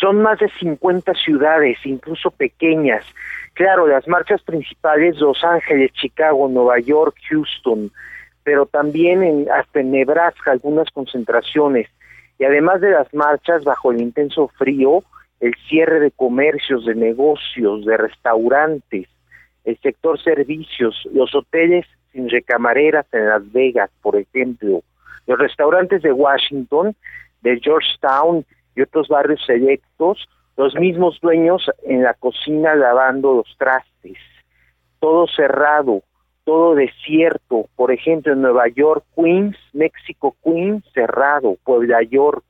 Son 0.00 0.22
más 0.22 0.38
de 0.38 0.48
50 0.58 1.12
ciudades, 1.14 1.78
incluso 1.84 2.30
pequeñas. 2.30 3.04
Claro, 3.52 3.86
las 3.86 4.08
marchas 4.08 4.42
principales, 4.42 5.18
Los 5.18 5.44
Ángeles, 5.44 5.92
Chicago, 5.92 6.48
Nueva 6.48 6.78
York, 6.80 7.16
Houston, 7.28 7.92
pero 8.42 8.64
también 8.64 9.22
en, 9.22 9.50
hasta 9.50 9.80
en 9.80 9.90
Nebraska 9.90 10.52
algunas 10.52 10.88
concentraciones. 10.90 11.88
Y 12.38 12.44
además 12.44 12.80
de 12.80 12.92
las 12.92 13.12
marchas 13.12 13.64
bajo 13.64 13.92
el 13.92 14.00
intenso 14.00 14.48
frío, 14.56 15.02
el 15.40 15.54
cierre 15.68 16.00
de 16.00 16.10
comercios, 16.10 16.86
de 16.86 16.94
negocios, 16.94 17.84
de 17.84 17.98
restaurantes, 17.98 19.08
el 19.64 19.78
sector 19.80 20.18
servicios, 20.22 21.06
los 21.12 21.34
hoteles 21.34 21.86
sin 22.12 22.30
recamareras 22.30 23.06
en 23.12 23.28
Las 23.28 23.52
Vegas, 23.52 23.90
por 24.00 24.16
ejemplo, 24.16 24.82
los 25.26 25.38
restaurantes 25.38 26.00
de 26.02 26.12
Washington, 26.12 26.96
de 27.42 27.60
Georgetown 27.60 28.46
otros 28.82 29.08
barrios 29.08 29.44
selectos, 29.46 30.28
los 30.56 30.74
mismos 30.74 31.18
dueños 31.20 31.70
en 31.84 32.02
la 32.02 32.14
cocina 32.14 32.74
lavando 32.74 33.34
los 33.34 33.56
trastes, 33.56 34.18
todo 34.98 35.26
cerrado, 35.26 36.02
todo 36.44 36.74
desierto, 36.74 37.66
por 37.76 37.92
ejemplo 37.92 38.32
en 38.32 38.42
Nueva 38.42 38.68
York, 38.68 39.04
Queens, 39.16 39.56
México, 39.72 40.36
Queens, 40.44 40.84
cerrado, 40.92 41.56
Puebla 41.64 42.02
York, 42.02 42.44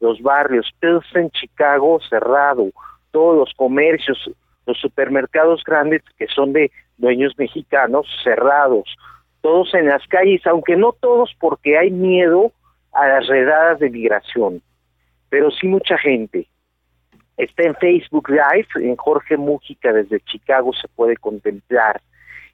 los 0.00 0.20
barrios, 0.20 0.70
Pilsen, 0.80 1.30
Chicago, 1.30 2.00
cerrado, 2.08 2.70
todos 3.10 3.36
los 3.36 3.54
comercios, 3.54 4.18
los 4.66 4.78
supermercados 4.80 5.62
grandes 5.64 6.02
que 6.18 6.26
son 6.26 6.52
de 6.52 6.72
dueños 6.96 7.34
mexicanos, 7.38 8.06
cerrados, 8.22 8.96
todos 9.42 9.72
en 9.74 9.86
las 9.86 10.06
calles, 10.08 10.46
aunque 10.46 10.74
no 10.74 10.92
todos 10.92 11.34
porque 11.38 11.78
hay 11.78 11.90
miedo 11.90 12.50
a 12.92 13.06
las 13.06 13.26
redadas 13.26 13.78
de 13.78 13.90
migración 13.90 14.62
pero 15.34 15.50
sí 15.50 15.66
mucha 15.66 15.98
gente. 15.98 16.46
Está 17.36 17.64
en 17.64 17.74
Facebook 17.74 18.30
Live, 18.30 18.68
en 18.76 18.94
Jorge 18.94 19.36
Mújica 19.36 19.92
desde 19.92 20.20
Chicago 20.20 20.72
se 20.72 20.86
puede 20.86 21.16
contemplar. 21.16 22.00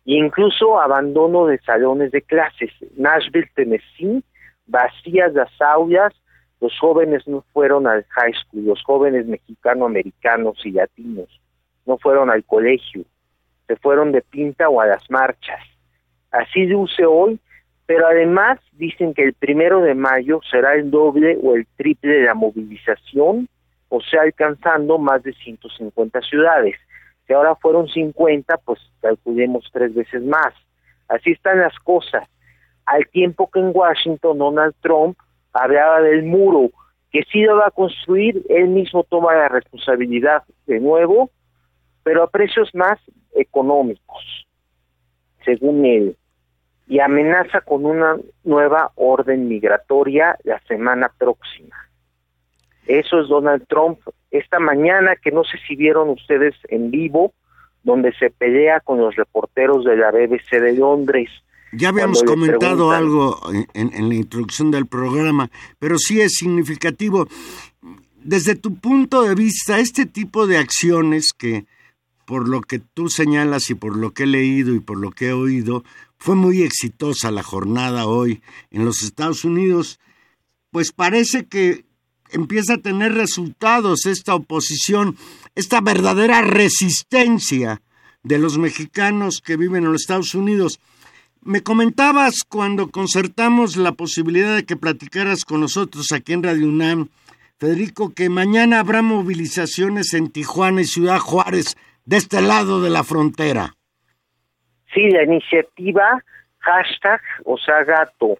Incluso 0.07 0.81
abandono 0.81 1.45
de 1.45 1.59
salones 1.59 2.11
de 2.11 2.23
clases. 2.23 2.71
Nashville, 2.97 3.51
Tennessee, 3.55 4.25
vacías 4.65 5.35
las 5.35 5.51
aulas, 5.61 6.15
los 6.63 6.73
jóvenes 6.79 7.29
no 7.29 7.45
fueron 7.53 7.87
al 7.87 8.07
high 8.09 8.33
school, 8.33 8.65
los 8.65 8.83
jóvenes 8.83 9.27
mexicano-americanos 9.27 10.65
y 10.65 10.71
latinos 10.71 11.29
no 11.85 11.99
fueron 11.99 12.31
al 12.31 12.45
colegio, 12.45 13.05
se 13.67 13.77
fueron 13.77 14.11
de 14.11 14.23
pinta 14.23 14.71
o 14.71 14.81
a 14.81 14.87
las 14.87 15.11
marchas. 15.11 15.61
Así 16.31 16.65
luce 16.65 17.05
hoy, 17.05 17.39
pero 17.90 18.06
además 18.06 18.61
dicen 18.75 19.14
que 19.14 19.25
el 19.25 19.35
primero 19.35 19.80
de 19.80 19.97
mayo 19.97 20.38
será 20.49 20.76
el 20.76 20.92
doble 20.92 21.37
o 21.42 21.56
el 21.56 21.66
triple 21.76 22.18
de 22.18 22.23
la 22.23 22.35
movilización, 22.35 23.49
o 23.88 24.00
sea, 24.00 24.23
alcanzando 24.23 24.97
más 24.97 25.25
de 25.25 25.32
150 25.32 26.20
ciudades. 26.20 26.76
Si 27.26 27.32
ahora 27.32 27.56
fueron 27.56 27.88
50, 27.88 28.59
pues 28.59 28.78
calculemos 29.00 29.68
tres 29.73 29.92
veces 29.92 30.23
más. 30.23 30.54
Así 31.09 31.32
están 31.32 31.59
las 31.59 31.76
cosas. 31.80 32.28
Al 32.87 33.09
tiempo 33.09 33.50
que 33.50 33.59
en 33.59 33.73
Washington 33.75 34.38
Donald 34.38 34.76
Trump 34.82 35.18
hablaba 35.52 36.00
del 36.00 36.23
muro, 36.23 36.70
que 37.11 37.25
sí 37.32 37.42
lo 37.42 37.56
va 37.56 37.66
a 37.66 37.73
construir, 37.73 38.40
él 38.50 38.68
mismo 38.68 39.02
toma 39.02 39.35
la 39.35 39.49
responsabilidad 39.49 40.44
de 40.68 40.78
nuevo, 40.78 41.32
pero 42.04 42.23
a 42.23 42.30
precios 42.30 42.73
más 42.73 43.00
económicos, 43.35 44.47
según 45.44 45.85
él, 45.85 46.16
y 46.90 46.99
amenaza 46.99 47.61
con 47.61 47.87
una 47.87 48.16
nueva 48.42 48.90
orden 48.97 49.47
migratoria 49.47 50.37
la 50.42 50.61
semana 50.66 51.09
próxima. 51.16 51.76
Eso 52.85 53.20
es 53.20 53.28
Donald 53.28 53.64
Trump 53.68 54.00
esta 54.32 54.59
mañana, 54.59 55.14
que 55.14 55.30
no 55.30 55.44
sé 55.44 55.56
si 55.68 55.76
vieron 55.76 56.09
ustedes 56.09 56.56
en 56.68 56.90
vivo, 56.90 57.32
donde 57.85 58.12
se 58.14 58.30
pelea 58.30 58.80
con 58.80 58.99
los 58.99 59.14
reporteros 59.14 59.85
de 59.85 59.97
la 59.97 60.11
BBC 60.11 60.61
de 60.61 60.73
Londres 60.73 61.30
ya 61.73 61.90
habíamos 61.90 62.25
comentado 62.25 62.90
algo 62.90 63.40
en, 63.75 64.09
la 64.09 64.14
introducción 64.16 64.73
del 64.73 64.87
programa, 64.87 65.52
pero 65.78 65.99
sí 65.99 66.20
es 66.20 66.35
significativo. 66.35 67.28
Desde 68.25 68.56
tu 68.56 68.75
punto 68.75 69.23
de 69.23 69.37
vista, 69.37 69.78
este 69.78 70.04
tipo 70.04 70.49
de 70.49 70.59
acciones 70.59 71.32
que, 71.32 71.66
por 72.26 72.49
lo 72.49 72.61
que 72.61 72.80
tú 72.80 73.09
señalas 73.09 73.70
y 73.70 73.76
por 73.76 73.97
lo 73.97 74.11
que 74.11 74.25
he 74.25 74.26
leído 74.26 74.75
y 74.75 74.80
por 74.80 74.99
lo 74.99 75.12
que 75.12 75.28
he 75.28 75.32
oído, 75.32 75.85
fue 76.21 76.37
muy 76.37 76.62
exitosa 76.62 77.31
la 77.31 77.43
jornada 77.43 78.07
hoy 78.07 78.43
en 78.71 78.85
los 78.85 79.03
Estados 79.03 79.45
Unidos, 79.45 79.99
pues 80.71 80.93
parece 80.93 81.47
que 81.47 81.87
empieza 82.31 82.75
a 82.75 82.79
tener 82.79 83.15
resultados 83.15 84.05
esta 84.05 84.35
oposición, 84.35 85.17
esta 85.55 85.81
verdadera 85.81 86.43
resistencia 86.43 87.81
de 88.23 88.39
los 88.39 88.59
mexicanos 88.59 89.41
que 89.41 89.57
viven 89.57 89.85
en 89.85 89.93
los 89.93 90.03
Estados 90.03 90.35
Unidos. 90.35 90.79
Me 91.41 91.62
comentabas 91.62 92.45
cuando 92.47 92.91
concertamos 92.91 93.77
la 93.77 93.93
posibilidad 93.93 94.55
de 94.55 94.67
que 94.67 94.77
platicaras 94.77 95.47
con 95.47 95.62
nosotros 95.62 96.12
aquí 96.12 96.35
en 96.35 96.43
Radio 96.43 96.69
UNAM, 96.69 97.09
Federico, 97.59 98.12
que 98.12 98.29
mañana 98.29 98.81
habrá 98.81 99.00
movilizaciones 99.00 100.12
en 100.12 100.29
Tijuana 100.29 100.83
y 100.83 100.87
Ciudad 100.87 101.19
Juárez, 101.19 101.79
de 102.05 102.19
este 102.19 102.43
lado 102.43 102.83
de 102.83 102.91
la 102.91 103.05
frontera. 103.05 103.75
Sí, 104.92 105.09
la 105.11 105.23
iniciativa 105.23 106.23
hashtag 106.59 107.20
Osagato 107.44 108.38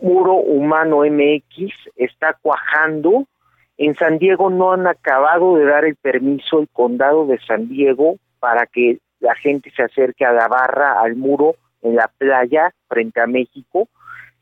Muro 0.00 0.34
Humano 0.34 1.02
MX 1.04 1.72
está 1.96 2.36
cuajando. 2.40 3.26
En 3.76 3.94
San 3.94 4.18
Diego 4.18 4.50
no 4.50 4.72
han 4.72 4.86
acabado 4.86 5.56
de 5.56 5.64
dar 5.64 5.84
el 5.84 5.96
permiso 5.96 6.60
el 6.60 6.68
condado 6.68 7.26
de 7.26 7.38
San 7.40 7.68
Diego 7.68 8.16
para 8.38 8.66
que 8.66 8.98
la 9.20 9.34
gente 9.34 9.70
se 9.74 9.82
acerque 9.82 10.24
a 10.24 10.32
la 10.32 10.48
barra, 10.48 11.00
al 11.00 11.16
muro 11.16 11.56
en 11.82 11.96
la 11.96 12.08
playa 12.18 12.72
frente 12.88 13.20
a 13.20 13.26
México. 13.26 13.88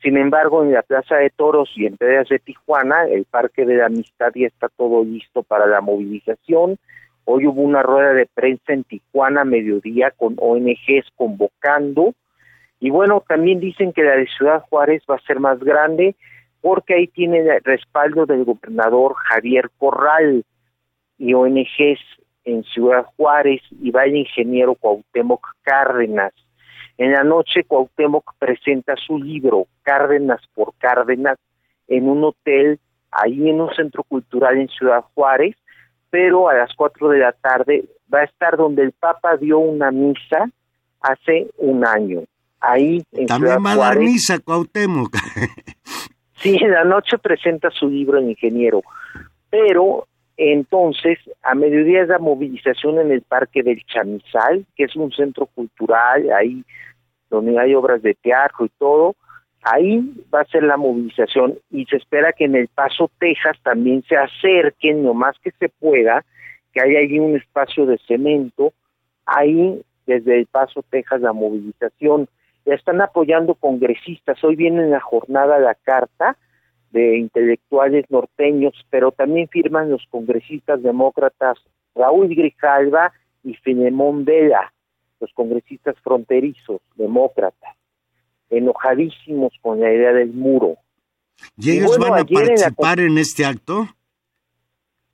Sin 0.02 0.16
embargo, 0.16 0.62
en 0.62 0.72
la 0.72 0.82
Plaza 0.82 1.16
de 1.16 1.30
Toros 1.30 1.70
y 1.76 1.86
en 1.86 1.96
Playas 1.96 2.28
de 2.28 2.40
Tijuana, 2.40 3.04
el 3.04 3.24
Parque 3.24 3.64
de 3.64 3.76
la 3.76 3.86
Amistad 3.86 4.32
ya 4.34 4.48
está 4.48 4.68
todo 4.68 5.04
listo 5.04 5.42
para 5.44 5.66
la 5.66 5.80
movilización. 5.80 6.78
Hoy 7.24 7.46
hubo 7.46 7.62
una 7.62 7.82
rueda 7.82 8.12
de 8.12 8.26
prensa 8.26 8.72
en 8.72 8.84
Tijuana 8.84 9.44
mediodía 9.44 10.10
con 10.10 10.36
ONGs 10.38 11.08
convocando. 11.16 12.14
Y 12.80 12.90
bueno, 12.90 13.22
también 13.26 13.60
dicen 13.60 13.92
que 13.92 14.02
la 14.02 14.16
de 14.16 14.26
Ciudad 14.26 14.62
Juárez 14.68 15.02
va 15.08 15.16
a 15.16 15.26
ser 15.26 15.38
más 15.38 15.60
grande 15.60 16.16
porque 16.60 16.94
ahí 16.94 17.08
tiene 17.08 17.58
respaldo 17.60 18.26
del 18.26 18.44
gobernador 18.44 19.14
Javier 19.14 19.70
Corral 19.78 20.44
y 21.18 21.34
ONGs 21.34 22.00
en 22.44 22.64
Ciudad 22.64 23.04
Juárez 23.16 23.60
y 23.70 23.90
va 23.90 24.04
el 24.04 24.16
ingeniero 24.16 24.74
Cuauhtémoc 24.74 25.46
Cárdenas. 25.62 26.32
En 26.98 27.12
la 27.12 27.24
noche 27.24 27.64
Cuauhtémoc 27.64 28.34
presenta 28.38 28.96
su 28.96 29.18
libro 29.18 29.66
Cárdenas 29.82 30.40
por 30.54 30.74
Cárdenas 30.78 31.38
en 31.88 32.08
un 32.08 32.24
hotel 32.24 32.78
ahí 33.10 33.48
en 33.48 33.60
un 33.60 33.72
centro 33.74 34.02
cultural 34.04 34.56
en 34.58 34.68
Ciudad 34.68 35.04
Juárez, 35.14 35.56
pero 36.12 36.50
a 36.50 36.54
las 36.54 36.74
cuatro 36.76 37.08
de 37.08 37.20
la 37.20 37.32
tarde 37.32 37.86
va 38.12 38.20
a 38.20 38.24
estar 38.24 38.58
donde 38.58 38.82
el 38.82 38.92
Papa 38.92 39.38
dio 39.38 39.58
una 39.58 39.90
misa 39.90 40.46
hace 41.00 41.48
un 41.56 41.86
año. 41.86 42.20
Ahí 42.60 43.02
en 43.12 43.26
También 43.26 43.54
Ciudad 43.54 43.64
va 43.64 43.72
a 43.72 43.88
dar 43.88 43.98
misa 43.98 44.38
Cuauhtémoc. 44.38 45.16
sí, 46.36 46.58
en 46.60 46.70
la 46.70 46.84
noche 46.84 47.16
presenta 47.16 47.70
su 47.70 47.88
libro 47.88 48.18
El 48.18 48.28
Ingeniero, 48.28 48.82
pero 49.48 50.06
entonces, 50.36 51.18
a 51.42 51.54
mediodía 51.54 52.02
es 52.02 52.08
la 52.08 52.18
movilización 52.18 52.98
en 52.98 53.10
el 53.10 53.22
Parque 53.22 53.62
del 53.62 53.82
Chamizal, 53.86 54.66
que 54.76 54.84
es 54.84 54.94
un 54.96 55.12
centro 55.12 55.46
cultural, 55.46 56.30
ahí 56.30 56.62
donde 57.30 57.58
hay 57.58 57.74
obras 57.74 58.02
de 58.02 58.14
teatro 58.14 58.66
y 58.66 58.70
todo, 58.78 59.16
ahí 59.62 60.00
va 60.32 60.40
a 60.40 60.46
ser 60.46 60.62
la 60.64 60.76
movilización 60.76 61.58
y 61.70 61.84
se 61.86 61.96
espera 61.96 62.32
que 62.32 62.44
en 62.44 62.56
el 62.56 62.68
Paso, 62.68 63.10
Texas 63.18 63.56
también 63.62 64.02
se 64.08 64.16
acerquen 64.16 65.04
lo 65.04 65.14
más 65.14 65.38
que 65.38 65.52
se 65.52 65.68
pueda, 65.68 66.24
que 66.72 66.80
haya 66.80 66.98
ahí 66.98 67.18
un 67.18 67.36
espacio 67.36 67.86
de 67.86 67.98
cemento, 68.06 68.72
ahí 69.26 69.82
desde 70.06 70.38
el 70.38 70.46
Paso, 70.46 70.84
Texas 70.90 71.20
la 71.20 71.32
movilización. 71.32 72.28
Ya 72.64 72.74
están 72.74 73.00
apoyando 73.00 73.54
congresistas, 73.54 74.42
hoy 74.44 74.56
viene 74.56 74.82
en 74.82 74.90
la 74.90 75.00
jornada 75.00 75.58
la 75.58 75.74
carta, 75.74 76.36
de 76.92 77.16
intelectuales 77.16 78.04
norteños, 78.10 78.74
pero 78.90 79.12
también 79.12 79.48
firman 79.48 79.90
los 79.90 80.06
congresistas 80.10 80.82
demócratas 80.82 81.58
Raúl 81.94 82.28
Grijalva 82.28 83.12
y 83.42 83.54
Filemón 83.54 84.24
Vela, 84.24 84.72
los 85.20 85.32
congresistas 85.32 85.96
fronterizos 86.00 86.80
demócratas, 86.96 87.76
enojadísimos 88.52 89.52
con 89.60 89.80
la 89.80 89.92
idea 89.92 90.12
del 90.12 90.32
muro. 90.32 90.76
¿Y 91.56 91.78
ellos 91.78 91.98
van 91.98 92.12
a 92.12 92.24
participar 92.24 93.00
en, 93.00 93.18
este 93.18 93.44
acto? 93.44 93.88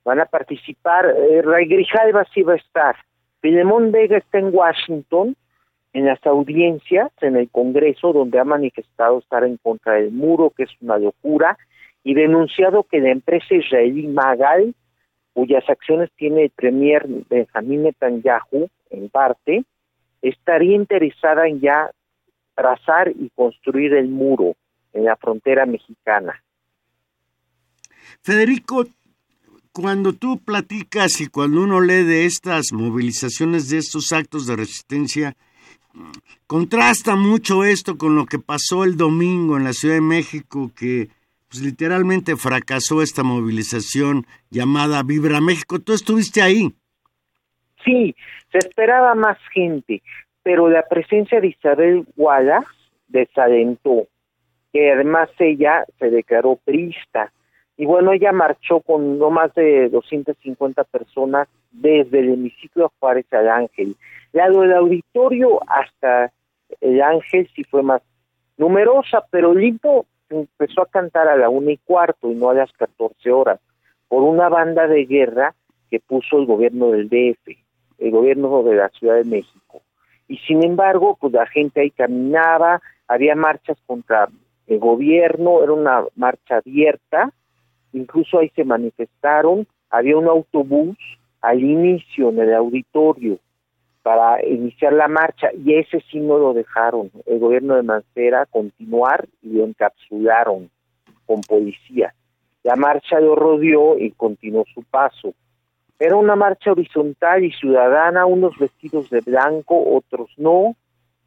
Van 0.03 0.19
a 0.19 0.25
participar, 0.25 1.05
eh, 1.05 1.41
Grijalva 1.67 2.25
sí 2.33 2.43
va 2.43 2.53
a 2.53 2.57
estar, 2.57 2.95
Filemón 3.41 3.91
Vega 3.91 4.17
está 4.17 4.39
en 4.39 4.53
Washington, 4.53 5.35
en 5.93 6.05
las 6.05 6.23
audiencias 6.25 7.11
en 7.21 7.35
el 7.35 7.49
Congreso, 7.49 8.13
donde 8.13 8.39
ha 8.39 8.43
manifestado 8.43 9.19
estar 9.19 9.43
en 9.43 9.57
contra 9.57 9.93
del 9.93 10.11
muro, 10.11 10.51
que 10.55 10.63
es 10.63 10.69
una 10.81 10.97
locura, 10.97 11.57
y 12.03 12.13
denunciado 12.13 12.83
que 12.83 12.99
la 12.99 13.11
empresa 13.11 13.55
israelí 13.55 14.07
Magal, 14.07 14.75
cuyas 15.33 15.67
acciones 15.69 16.09
tiene 16.15 16.43
el 16.43 16.49
premier 16.51 17.05
Benjamín 17.29 17.83
Netanyahu 17.83 18.69
en 18.89 19.09
parte, 19.09 19.63
estaría 20.21 20.75
interesada 20.75 21.47
en 21.47 21.61
ya 21.61 21.91
trazar 22.59 23.09
y 23.09 23.29
construir 23.29 23.93
el 23.93 24.09
muro 24.09 24.55
en 24.91 25.05
la 25.05 25.15
frontera 25.15 25.65
mexicana. 25.65 26.43
Federico, 28.21 28.85
cuando 29.71 30.11
tú 30.11 30.39
platicas 30.39 31.21
y 31.21 31.27
cuando 31.27 31.61
uno 31.61 31.79
lee 31.79 32.03
de 32.03 32.25
estas 32.25 32.73
movilizaciones, 32.73 33.69
de 33.69 33.77
estos 33.77 34.11
actos 34.11 34.45
de 34.45 34.57
resistencia, 34.57 35.37
contrasta 36.47 37.15
mucho 37.15 37.63
esto 37.63 37.97
con 37.97 38.15
lo 38.15 38.25
que 38.25 38.39
pasó 38.39 38.83
el 38.83 38.97
domingo 38.97 39.55
en 39.55 39.63
la 39.63 39.71
Ciudad 39.71 39.95
de 39.95 40.01
México, 40.01 40.69
que 40.75 41.07
pues 41.47 41.63
literalmente 41.63 42.35
fracasó 42.35 43.01
esta 43.01 43.23
movilización 43.23 44.25
llamada 44.49 45.01
Vibra 45.03 45.39
México. 45.39 45.79
¿Tú 45.79 45.93
estuviste 45.93 46.41
ahí? 46.41 46.73
Sí, 47.85 48.13
se 48.51 48.57
esperaba 48.57 49.15
más 49.15 49.37
gente, 49.53 50.03
pero 50.43 50.69
la 50.69 50.83
presencia 50.83 51.41
de 51.41 51.47
Isabel 51.47 52.05
Wallace 52.15 52.67
desalentó, 53.07 54.07
que 54.71 54.91
además 54.91 55.29
ella 55.39 55.85
se 55.97 56.09
declaró 56.09 56.57
priista. 56.63 57.31
Y 57.77 57.85
bueno, 57.85 58.11
ella 58.11 58.31
marchó 58.31 58.81
con 58.81 59.17
no 59.17 59.29
más 59.29 59.53
de 59.55 59.89
250 59.89 60.83
personas 60.85 61.47
desde 61.71 62.19
el 62.19 62.33
hemiciclo 62.33 62.91
Juárez 62.99 63.25
al 63.31 63.49
Ángel. 63.49 63.95
La 64.33 64.49
del 64.49 64.73
auditorio 64.73 65.59
hasta 65.67 66.31
el 66.81 67.01
Ángel 67.01 67.49
sí 67.55 67.63
fue 67.63 67.81
más 67.81 68.01
numerosa, 68.57 69.25
pero 69.31 69.53
limpo 69.53 70.05
empezó 70.29 70.83
a 70.83 70.89
cantar 70.89 71.27
a 71.27 71.37
la 71.37 71.49
una 71.49 71.71
y 71.71 71.77
cuarto 71.77 72.29
y 72.29 72.35
no 72.35 72.49
a 72.49 72.53
las 72.53 72.71
catorce 72.73 73.31
horas. 73.31 73.59
por 74.07 74.23
una 74.23 74.49
banda 74.49 74.87
de 74.87 75.05
guerra 75.05 75.53
que 75.91 75.99
puso 75.99 76.39
el 76.39 76.47
gobierno 76.47 76.89
del 76.89 77.09
DF, 77.09 77.55
el 77.99 78.11
gobierno 78.11 78.63
de 78.63 78.75
la 78.75 78.89
Ciudad 78.89 79.15
de 79.15 79.23
México. 79.23 79.83
Y 80.29 80.37
sin 80.47 80.63
embargo, 80.63 81.17
pues 81.19 81.33
la 81.33 81.47
gente 81.47 81.81
ahí 81.81 81.91
caminaba, 81.91 82.81
había 83.07 83.35
marchas 83.35 83.77
contra 83.85 84.29
el 84.67 84.79
gobierno, 84.79 85.61
era 85.63 85.73
una 85.73 86.05
marcha 86.15 86.57
abierta, 86.57 87.33
incluso 87.91 88.39
ahí 88.39 88.49
se 88.55 88.63
manifestaron, 88.63 89.67
había 89.89 90.15
un 90.15 90.27
autobús 90.27 90.95
al 91.41 91.61
inicio 91.61 92.29
en 92.29 92.39
el 92.39 92.53
auditorio 92.53 93.39
para 94.03 94.45
iniciar 94.45 94.93
la 94.93 95.07
marcha 95.07 95.49
y 95.53 95.73
ese 95.73 96.01
sí 96.11 96.19
no 96.19 96.37
lo 96.37 96.53
dejaron 96.53 97.11
el 97.25 97.39
gobierno 97.39 97.75
de 97.75 97.83
Mancera 97.83 98.45
continuar 98.45 99.27
y 99.41 99.53
lo 99.53 99.65
encapsularon 99.65 100.69
con 101.25 101.41
policía. 101.41 102.13
La 102.63 102.75
marcha 102.75 103.19
lo 103.19 103.35
rodeó 103.35 103.97
y 103.97 104.11
continuó 104.11 104.65
su 104.73 104.83
paso. 104.83 105.33
Era 105.99 106.15
una 106.15 106.35
marcha 106.37 106.71
horizontal 106.71 107.43
y 107.43 107.51
ciudadana, 107.51 108.25
unos 108.25 108.57
vestidos 108.57 109.09
de 109.09 109.19
blanco, 109.19 109.95
otros 109.95 110.29
no, 110.37 110.77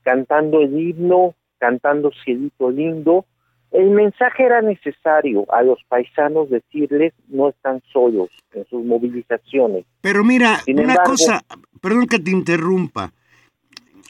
cantando 0.02 0.62
el 0.62 0.78
himno, 0.78 1.35
cantando 1.58 2.11
Cielito 2.24 2.70
Lindo. 2.70 3.26
El 3.70 3.90
mensaje 3.90 4.44
era 4.44 4.62
necesario 4.62 5.44
a 5.52 5.62
los 5.62 5.78
paisanos 5.88 6.48
decirles 6.48 7.12
no 7.28 7.50
están 7.50 7.82
solos 7.92 8.30
en 8.52 8.66
sus 8.66 8.85
movilizaciones. 8.85 9.85
Pero 10.00 10.24
mira, 10.24 10.61
una 10.66 10.96
cosa, 10.96 11.42
perdón 11.80 12.06
que 12.06 12.18
te 12.18 12.30
interrumpa. 12.30 13.12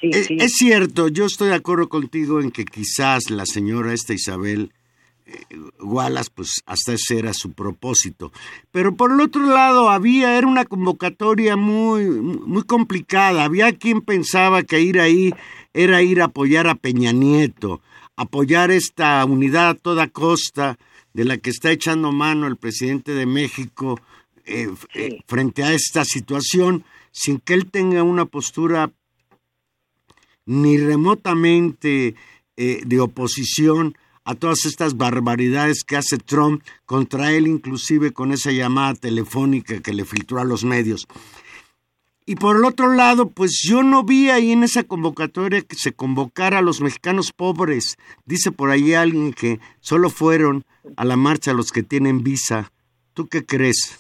es, 0.01 0.31
es, 0.31 0.53
cierto, 0.55 1.09
yo 1.09 1.27
estoy 1.27 1.49
de 1.49 1.57
acuerdo 1.57 1.89
contigo 1.89 2.41
en 2.41 2.51
que 2.51 2.65
quizás 2.65 3.31
la 3.31 3.47
señora 3.47 3.93
esta 3.93 4.15
Isabel 4.15 4.73
Wallace, 5.81 6.31
pues 6.35 6.63
hasta 6.67 6.95
ese 6.95 7.19
era 7.19 7.33
su 7.33 7.53
propósito. 7.53 8.33
Pero 8.71 8.95
por 8.97 9.13
el 9.13 9.21
otro 9.21 9.47
lado 9.47 9.91
había, 9.91 10.37
era 10.37 10.47
una 10.47 10.65
convocatoria 10.65 11.57
muy, 11.57 12.05
muy 12.07 12.63
complicada. 12.65 13.45
Había 13.45 13.73
quien 13.73 14.01
pensaba 14.01 14.63
que 14.63 14.81
ir 14.81 15.01
ahí 15.01 15.35
era 15.73 16.03
ir 16.03 16.21
a 16.21 16.27
apoyar 16.27 16.67
a 16.67 16.75
Peña 16.75 17.13
Nieto, 17.13 17.81
apoyar 18.17 18.71
esta 18.71 19.25
unidad 19.25 19.71
a 19.71 19.75
toda 19.75 20.09
costa 20.09 20.79
de 21.15 21.25
la 21.25 21.39
que 21.39 21.51
está 21.51 21.71
echando 21.71 22.13
mano 22.13 22.47
el 22.47 22.57
presidente 22.57 23.13
de 23.13 23.27
México 23.27 24.01
eh, 24.45 24.69
eh, 24.95 25.21
frente 25.27 25.63
a 25.63 25.73
esta 25.73 26.05
situación, 26.05 26.85
sin 27.11 27.39
que 27.39 27.55
él 27.55 27.71
tenga 27.71 28.03
una 28.03 28.25
postura 28.25 28.91
ni 30.47 30.79
remotamente 30.79 32.15
eh, 32.57 32.83
de 32.85 33.01
oposición 33.01 33.97
a 34.25 34.35
todas 34.35 34.65
estas 34.65 34.97
barbaridades 34.97 35.83
que 35.85 35.97
hace 35.97 36.19
Trump 36.19 36.63
contra 36.87 37.33
él, 37.33 37.47
inclusive 37.47 38.13
con 38.13 38.33
esa 38.33 38.53
llamada 38.53 38.95
telefónica 38.95 39.81
que 39.81 39.93
le 39.93 40.05
filtró 40.05 40.41
a 40.41 40.45
los 40.45 40.65
medios. 40.65 41.07
Y 42.25 42.37
por 42.37 42.57
el 42.57 42.65
otro 42.65 42.95
lado, 42.95 43.31
pues 43.31 43.61
yo 43.63 43.83
no 43.83 44.05
vi 44.05 44.31
ahí 44.31 44.53
en 44.53 44.63
esa 44.63 44.85
convocatoria 44.85 45.61
que 45.63 45.75
se 45.75 45.93
convocara 45.93 46.59
a 46.59 46.63
los 46.63 46.81
mexicanos 46.81 47.33
pobres. 47.33 47.97
Dice 48.25 48.53
por 48.53 48.71
ahí 48.71 48.95
alguien 48.95 49.33
que 49.33 49.59
solo 49.81 50.09
fueron 50.09 50.65
a 50.97 51.05
la 51.05 51.17
marcha 51.17 51.53
los 51.53 51.73
que 51.73 51.83
tienen 51.83 52.23
visa. 52.23 52.71
¿Tú 53.13 53.27
qué 53.27 53.45
crees? 53.45 53.99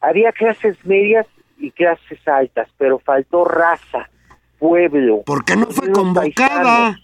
Había 0.00 0.30
clases 0.32 0.76
medias 0.84 1.26
y 1.58 1.72
clases 1.72 2.20
altas, 2.28 2.68
pero 2.78 3.00
faltó 3.00 3.44
raza, 3.44 4.08
pueblo. 4.58 5.22
¿Por 5.26 5.44
qué 5.44 5.56
no 5.56 5.66
fue 5.66 5.90
convocada? 5.90 7.00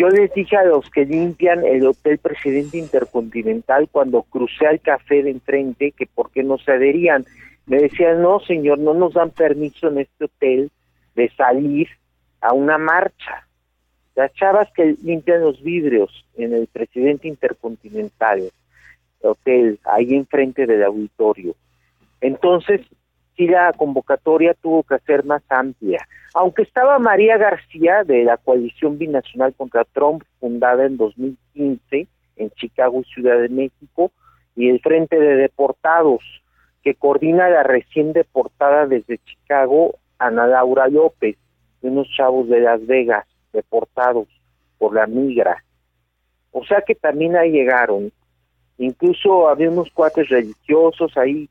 Yo 0.00 0.08
les 0.08 0.32
dije 0.32 0.56
a 0.56 0.64
los 0.64 0.88
que 0.88 1.04
limpian 1.04 1.62
el 1.62 1.86
Hotel 1.86 2.16
Presidente 2.16 2.78
Intercontinental 2.78 3.86
cuando 3.92 4.22
crucé 4.22 4.66
al 4.66 4.80
café 4.80 5.22
de 5.22 5.28
enfrente 5.28 5.92
que 5.92 6.06
por 6.06 6.30
qué 6.30 6.42
no 6.42 6.56
se 6.56 6.72
adherían. 6.72 7.26
Me 7.66 7.82
decían, 7.82 8.22
no 8.22 8.40
señor, 8.40 8.78
no 8.78 8.94
nos 8.94 9.12
dan 9.12 9.28
permiso 9.28 9.88
en 9.88 9.98
este 9.98 10.24
hotel 10.24 10.70
de 11.14 11.28
salir 11.36 11.86
a 12.40 12.54
una 12.54 12.78
marcha. 12.78 13.46
Las 14.14 14.32
chavas 14.32 14.72
que 14.74 14.96
limpian 15.02 15.42
los 15.42 15.62
vidrios 15.62 16.24
en 16.34 16.54
el 16.54 16.66
Presidente 16.68 17.28
Intercontinental, 17.28 18.50
hotel, 19.20 19.80
ahí 19.84 20.14
enfrente 20.14 20.66
del 20.66 20.82
auditorio. 20.82 21.54
Entonces, 22.22 22.80
la 23.46 23.72
convocatoria 23.72 24.54
tuvo 24.54 24.82
que 24.82 24.98
ser 25.00 25.24
más 25.24 25.42
amplia. 25.48 26.06
Aunque 26.34 26.62
estaba 26.62 26.98
María 26.98 27.36
García 27.36 28.04
de 28.04 28.24
la 28.24 28.36
coalición 28.36 28.98
binacional 28.98 29.54
contra 29.54 29.84
Trump, 29.84 30.22
fundada 30.38 30.86
en 30.86 30.96
2015 30.96 32.06
en 32.36 32.50
Chicago 32.52 33.00
y 33.00 33.12
Ciudad 33.12 33.38
de 33.38 33.48
México, 33.48 34.12
y 34.56 34.68
el 34.68 34.80
Frente 34.80 35.18
de 35.18 35.36
Deportados, 35.36 36.22
que 36.82 36.94
coordina 36.94 37.48
la 37.48 37.62
recién 37.62 38.12
deportada 38.12 38.86
desde 38.86 39.18
Chicago 39.18 39.96
Ana 40.18 40.46
Laura 40.46 40.88
López, 40.88 41.36
de 41.82 41.88
unos 41.88 42.08
chavos 42.16 42.48
de 42.48 42.60
Las 42.60 42.86
Vegas, 42.86 43.26
deportados 43.52 44.28
por 44.78 44.94
la 44.94 45.06
migra. 45.06 45.64
O 46.52 46.64
sea 46.64 46.82
que 46.82 46.94
también 46.94 47.36
ahí 47.36 47.50
llegaron. 47.52 48.12
Incluso 48.78 49.48
había 49.48 49.70
unos 49.70 49.90
cuates 49.90 50.28
religiosos 50.28 51.16
ahí 51.16 51.48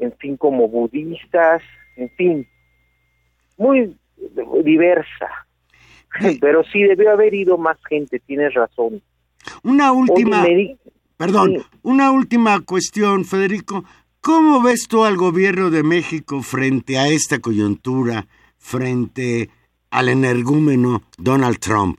en 0.00 0.12
fin, 0.16 0.36
como 0.36 0.66
budistas, 0.68 1.62
en 1.96 2.10
fin, 2.10 2.48
muy 3.56 3.96
diversa. 4.64 5.28
Pero 6.40 6.64
sí 6.64 6.82
debió 6.82 7.12
haber 7.12 7.34
ido 7.34 7.56
más 7.56 7.78
gente, 7.88 8.18
tienes 8.18 8.54
razón. 8.54 9.02
Una 9.62 9.92
última, 9.92 10.44
perdón, 11.16 11.58
una 11.82 12.10
última 12.10 12.60
cuestión, 12.60 13.24
Federico. 13.24 13.84
¿Cómo 14.20 14.62
ves 14.62 14.86
tú 14.88 15.04
al 15.04 15.16
gobierno 15.16 15.70
de 15.70 15.82
México 15.82 16.42
frente 16.42 16.98
a 16.98 17.08
esta 17.08 17.38
coyuntura, 17.38 18.26
frente 18.58 19.48
al 19.90 20.10
energúmeno 20.10 21.02
Donald 21.16 21.58
Trump? 21.58 21.98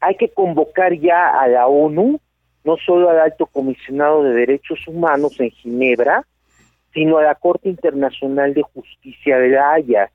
Hay 0.00 0.16
que 0.16 0.30
convocar 0.32 0.94
ya 0.98 1.38
a 1.38 1.48
la 1.48 1.66
ONU, 1.66 2.18
no 2.64 2.76
solo 2.78 3.10
al 3.10 3.20
alto 3.20 3.46
comisionado 3.46 4.22
de 4.22 4.32
derechos 4.32 4.78
humanos 4.86 5.38
en 5.38 5.50
Ginebra, 5.50 6.24
sino 6.98 7.18
a 7.18 7.22
la 7.22 7.36
Corte 7.36 7.68
Internacional 7.68 8.54
de 8.54 8.62
Justicia 8.62 9.38
de 9.38 9.50
la 9.50 9.74
Haya. 9.74 10.10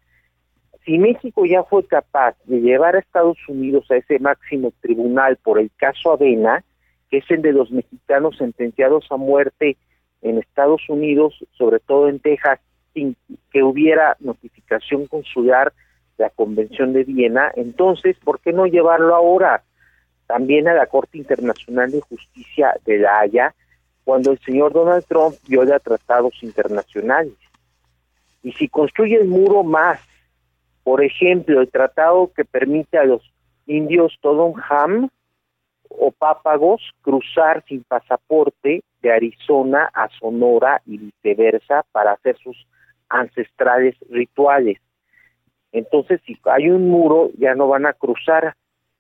Si 0.83 0.97
México 0.97 1.45
ya 1.45 1.63
fue 1.63 1.87
capaz 1.87 2.35
de 2.43 2.59
llevar 2.59 2.97
a 2.97 2.99
Estados 2.99 3.37
Unidos 3.47 3.89
a 3.89 3.95
ese 3.95 4.19
máximo 4.19 4.73
tribunal 4.81 5.37
por 5.37 5.59
el 5.59 5.71
caso 5.77 6.11
Avena, 6.11 6.61
que 7.09 7.19
es 7.19 7.31
el 7.31 7.41
de 7.41 7.53
los 7.53 7.71
mexicanos 7.71 8.35
sentenciados 8.37 9.05
a 9.11 9.15
muerte 9.15 9.77
en 10.23 10.39
Estados 10.39 10.81
Unidos, 10.89 11.45
sobre 11.53 11.79
todo 11.79 12.09
en 12.09 12.19
Texas, 12.19 12.59
sin 12.93 13.15
que 13.49 13.63
hubiera 13.63 14.17
notificación 14.19 15.07
consular 15.07 15.71
de 16.17 16.25
la 16.25 16.31
Convención 16.31 16.91
de 16.91 17.05
Viena, 17.05 17.49
entonces, 17.55 18.17
¿por 18.21 18.41
qué 18.41 18.51
no 18.51 18.65
llevarlo 18.65 19.15
ahora 19.15 19.63
también 20.27 20.67
a 20.67 20.73
la 20.73 20.87
Corte 20.87 21.17
Internacional 21.17 21.91
de 21.91 22.01
Justicia 22.01 22.75
de 22.83 22.97
la 22.97 23.21
Haya? 23.21 23.55
Cuando 24.03 24.31
el 24.31 24.39
señor 24.39 24.73
Donald 24.73 25.05
Trump 25.05 25.35
viola 25.47 25.79
tratados 25.79 26.33
internacionales. 26.41 27.33
Y 28.41 28.51
si 28.53 28.67
construye 28.67 29.15
el 29.15 29.27
muro 29.27 29.63
más, 29.63 29.99
por 30.83 31.03
ejemplo, 31.03 31.61
el 31.61 31.71
tratado 31.71 32.31
que 32.35 32.43
permite 32.43 32.97
a 32.97 33.05
los 33.05 33.21
indios 33.65 34.19
Ham 34.69 35.09
o 35.89 36.11
Pápagos 36.11 36.81
cruzar 37.01 37.63
sin 37.67 37.83
pasaporte 37.83 38.83
de 39.01 39.11
Arizona 39.11 39.89
a 39.93 40.09
Sonora 40.19 40.81
y 40.85 40.97
viceversa 40.97 41.85
para 41.91 42.13
hacer 42.13 42.37
sus 42.37 42.57
ancestrales 43.07 43.95
rituales. 44.09 44.79
Entonces, 45.71 46.19
si 46.25 46.37
hay 46.45 46.69
un 46.69 46.89
muro, 46.89 47.29
ya 47.37 47.55
no 47.55 47.67
van 47.67 47.85
a 47.85 47.93
cruzar 47.93 48.55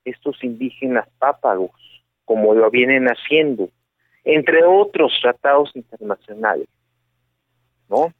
estos 0.05 0.41
indígenas 0.43 1.07
pápagos, 1.19 1.71
como 2.25 2.53
lo 2.53 2.69
vienen 2.69 3.07
haciendo 3.07 3.69
entre 4.23 4.63
otros 4.65 5.11
tratados 5.21 5.71
internacionales. 5.75 6.67
¿No? 7.89 8.13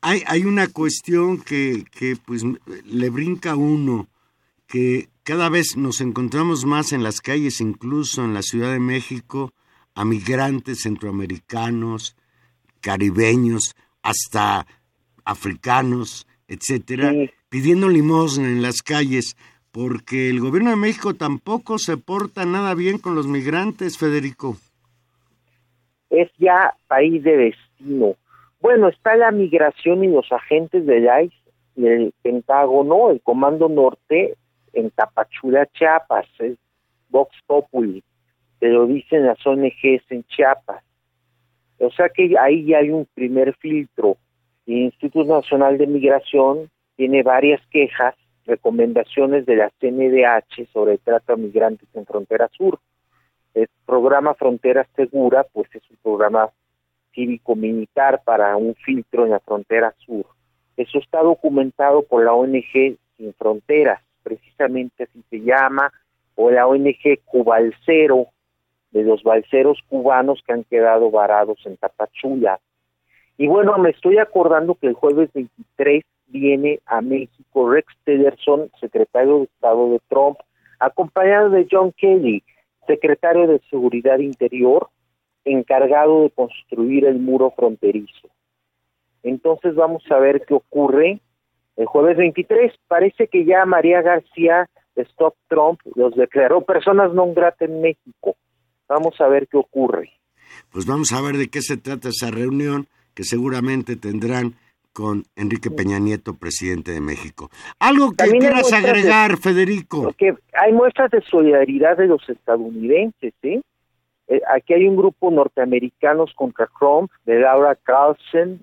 Hay, 0.00 0.22
hay 0.26 0.44
una 0.44 0.68
cuestión 0.68 1.40
que, 1.40 1.84
que 1.90 2.16
pues 2.16 2.42
le 2.84 3.10
brinca 3.10 3.52
a 3.52 3.56
uno, 3.56 4.08
que 4.66 5.08
cada 5.22 5.48
vez 5.48 5.76
nos 5.76 6.00
encontramos 6.00 6.64
más 6.64 6.92
en 6.92 7.02
las 7.02 7.20
calles, 7.20 7.60
incluso 7.60 8.24
en 8.24 8.34
la 8.34 8.42
Ciudad 8.42 8.72
de 8.72 8.78
México, 8.78 9.52
a 9.94 10.04
migrantes 10.04 10.82
centroamericanos, 10.82 12.16
caribeños, 12.80 13.74
hasta 14.02 14.66
africanos, 15.24 16.26
etcétera, 16.46 17.12
pidiendo 17.48 17.88
limosna 17.88 18.46
en 18.46 18.62
las 18.62 18.82
calles, 18.82 19.36
porque 19.72 20.30
el 20.30 20.40
gobierno 20.40 20.70
de 20.70 20.76
México 20.76 21.14
tampoco 21.14 21.78
se 21.78 21.96
porta 21.96 22.44
nada 22.44 22.74
bien 22.74 22.98
con 22.98 23.14
los 23.14 23.26
migrantes, 23.26 23.98
Federico 23.98 24.56
es 26.10 26.30
ya 26.38 26.74
país 26.88 27.22
de 27.22 27.36
destino. 27.36 28.14
Bueno, 28.60 28.88
está 28.88 29.16
la 29.16 29.30
migración 29.30 30.04
y 30.04 30.08
los 30.08 30.30
agentes 30.32 30.86
del 30.86 31.04
ICE 31.04 31.46
del 31.76 32.12
Pentágono, 32.22 33.10
el 33.10 33.20
Comando 33.20 33.68
Norte, 33.68 34.34
en 34.72 34.90
Tapachula, 34.90 35.66
Chiapas, 35.66 36.26
es 36.38 36.56
Vox 37.08 37.34
Populi, 37.46 38.02
te 38.58 38.68
lo 38.68 38.86
dicen 38.86 39.26
las 39.26 39.44
ONGs 39.46 40.10
en 40.10 40.24
Chiapas. 40.24 40.82
O 41.78 41.90
sea 41.90 42.08
que 42.08 42.34
ahí 42.38 42.64
ya 42.66 42.78
hay 42.78 42.90
un 42.90 43.06
primer 43.14 43.54
filtro. 43.56 44.16
El 44.66 44.78
Instituto 44.78 45.24
Nacional 45.24 45.78
de 45.78 45.86
Migración 45.86 46.70
tiene 46.96 47.22
varias 47.22 47.60
quejas, 47.70 48.14
recomendaciones 48.46 49.44
de 49.44 49.56
la 49.56 49.70
CNDH 49.78 50.72
sobre 50.72 50.94
el 50.94 50.98
trato 51.00 51.34
a 51.34 51.36
migrantes 51.36 51.88
en 51.94 52.06
Frontera 52.06 52.48
Sur. 52.56 52.78
El 53.56 53.68
programa 53.86 54.34
Frontera 54.34 54.86
Segura, 54.94 55.46
pues 55.50 55.74
es 55.74 55.82
un 55.88 55.96
programa 56.02 56.50
cívico-militar 57.14 58.20
para 58.22 58.54
un 58.54 58.74
filtro 58.74 59.24
en 59.24 59.30
la 59.30 59.40
frontera 59.40 59.94
sur. 60.04 60.26
Eso 60.76 60.98
está 60.98 61.22
documentado 61.22 62.02
por 62.02 62.22
la 62.22 62.34
ONG 62.34 62.98
Sin 63.16 63.32
Fronteras, 63.38 64.02
precisamente 64.22 65.04
así 65.04 65.24
se 65.30 65.40
llama, 65.40 65.90
o 66.34 66.50
la 66.50 66.66
ONG 66.66 67.18
Cubalcero, 67.24 68.26
de 68.90 69.04
los 69.04 69.22
balseros 69.22 69.78
cubanos 69.88 70.42
que 70.46 70.52
han 70.52 70.64
quedado 70.64 71.10
varados 71.10 71.58
en 71.64 71.78
Tapachula. 71.78 72.60
Y 73.38 73.46
bueno, 73.46 73.78
me 73.78 73.88
estoy 73.88 74.18
acordando 74.18 74.74
que 74.74 74.88
el 74.88 74.94
jueves 74.94 75.30
23 75.32 76.04
viene 76.26 76.80
a 76.84 77.00
México 77.00 77.70
Rex 77.70 77.90
Tillerson, 78.04 78.70
secretario 78.78 79.38
de 79.38 79.44
Estado 79.44 79.92
de 79.92 80.00
Trump, 80.08 80.36
acompañado 80.78 81.48
de 81.48 81.66
John 81.70 81.92
Kelly, 81.92 82.42
secretario 82.86 83.46
de 83.46 83.60
Seguridad 83.70 84.18
Interior, 84.18 84.88
encargado 85.44 86.22
de 86.22 86.30
construir 86.30 87.04
el 87.04 87.18
muro 87.18 87.52
fronterizo. 87.56 88.28
Entonces 89.22 89.74
vamos 89.74 90.02
a 90.10 90.18
ver 90.18 90.44
qué 90.46 90.54
ocurre 90.54 91.20
el 91.76 91.86
jueves 91.86 92.16
23. 92.16 92.72
Parece 92.88 93.28
que 93.28 93.44
ya 93.44 93.64
María 93.64 94.02
García 94.02 94.68
Stop 94.96 95.34
Trump 95.48 95.80
los 95.94 96.14
declaró 96.14 96.62
personas 96.62 97.12
no 97.12 97.32
gratas 97.34 97.68
en 97.68 97.80
México. 97.80 98.36
Vamos 98.88 99.20
a 99.20 99.28
ver 99.28 99.46
qué 99.48 99.56
ocurre. 99.56 100.10
Pues 100.72 100.86
vamos 100.86 101.12
a 101.12 101.20
ver 101.20 101.36
de 101.36 101.48
qué 101.48 101.60
se 101.60 101.76
trata 101.76 102.08
esa 102.08 102.30
reunión 102.30 102.86
que 103.14 103.24
seguramente 103.24 103.96
tendrán 103.96 104.54
con 104.96 105.24
Enrique 105.36 105.70
Peña 105.70 105.98
Nieto, 105.98 106.38
presidente 106.38 106.90
de 106.90 107.02
México. 107.02 107.50
Algo 107.78 108.12
que 108.12 108.30
quieras 108.30 108.72
agregar, 108.72 109.36
Federico. 109.36 110.04
Porque 110.04 110.34
hay 110.54 110.72
muestras 110.72 111.10
de 111.10 111.20
solidaridad 111.20 111.98
de 111.98 112.06
los 112.06 112.26
estadounidenses, 112.26 113.34
¿sí? 113.42 113.60
Eh, 114.28 114.40
aquí 114.48 114.72
hay 114.72 114.86
un 114.86 114.96
grupo 114.96 115.30
norteamericanos 115.30 116.32
contra 116.34 116.66
Trump, 116.78 117.10
de 117.26 117.40
Laura 117.40 117.74
Carlson, 117.74 118.62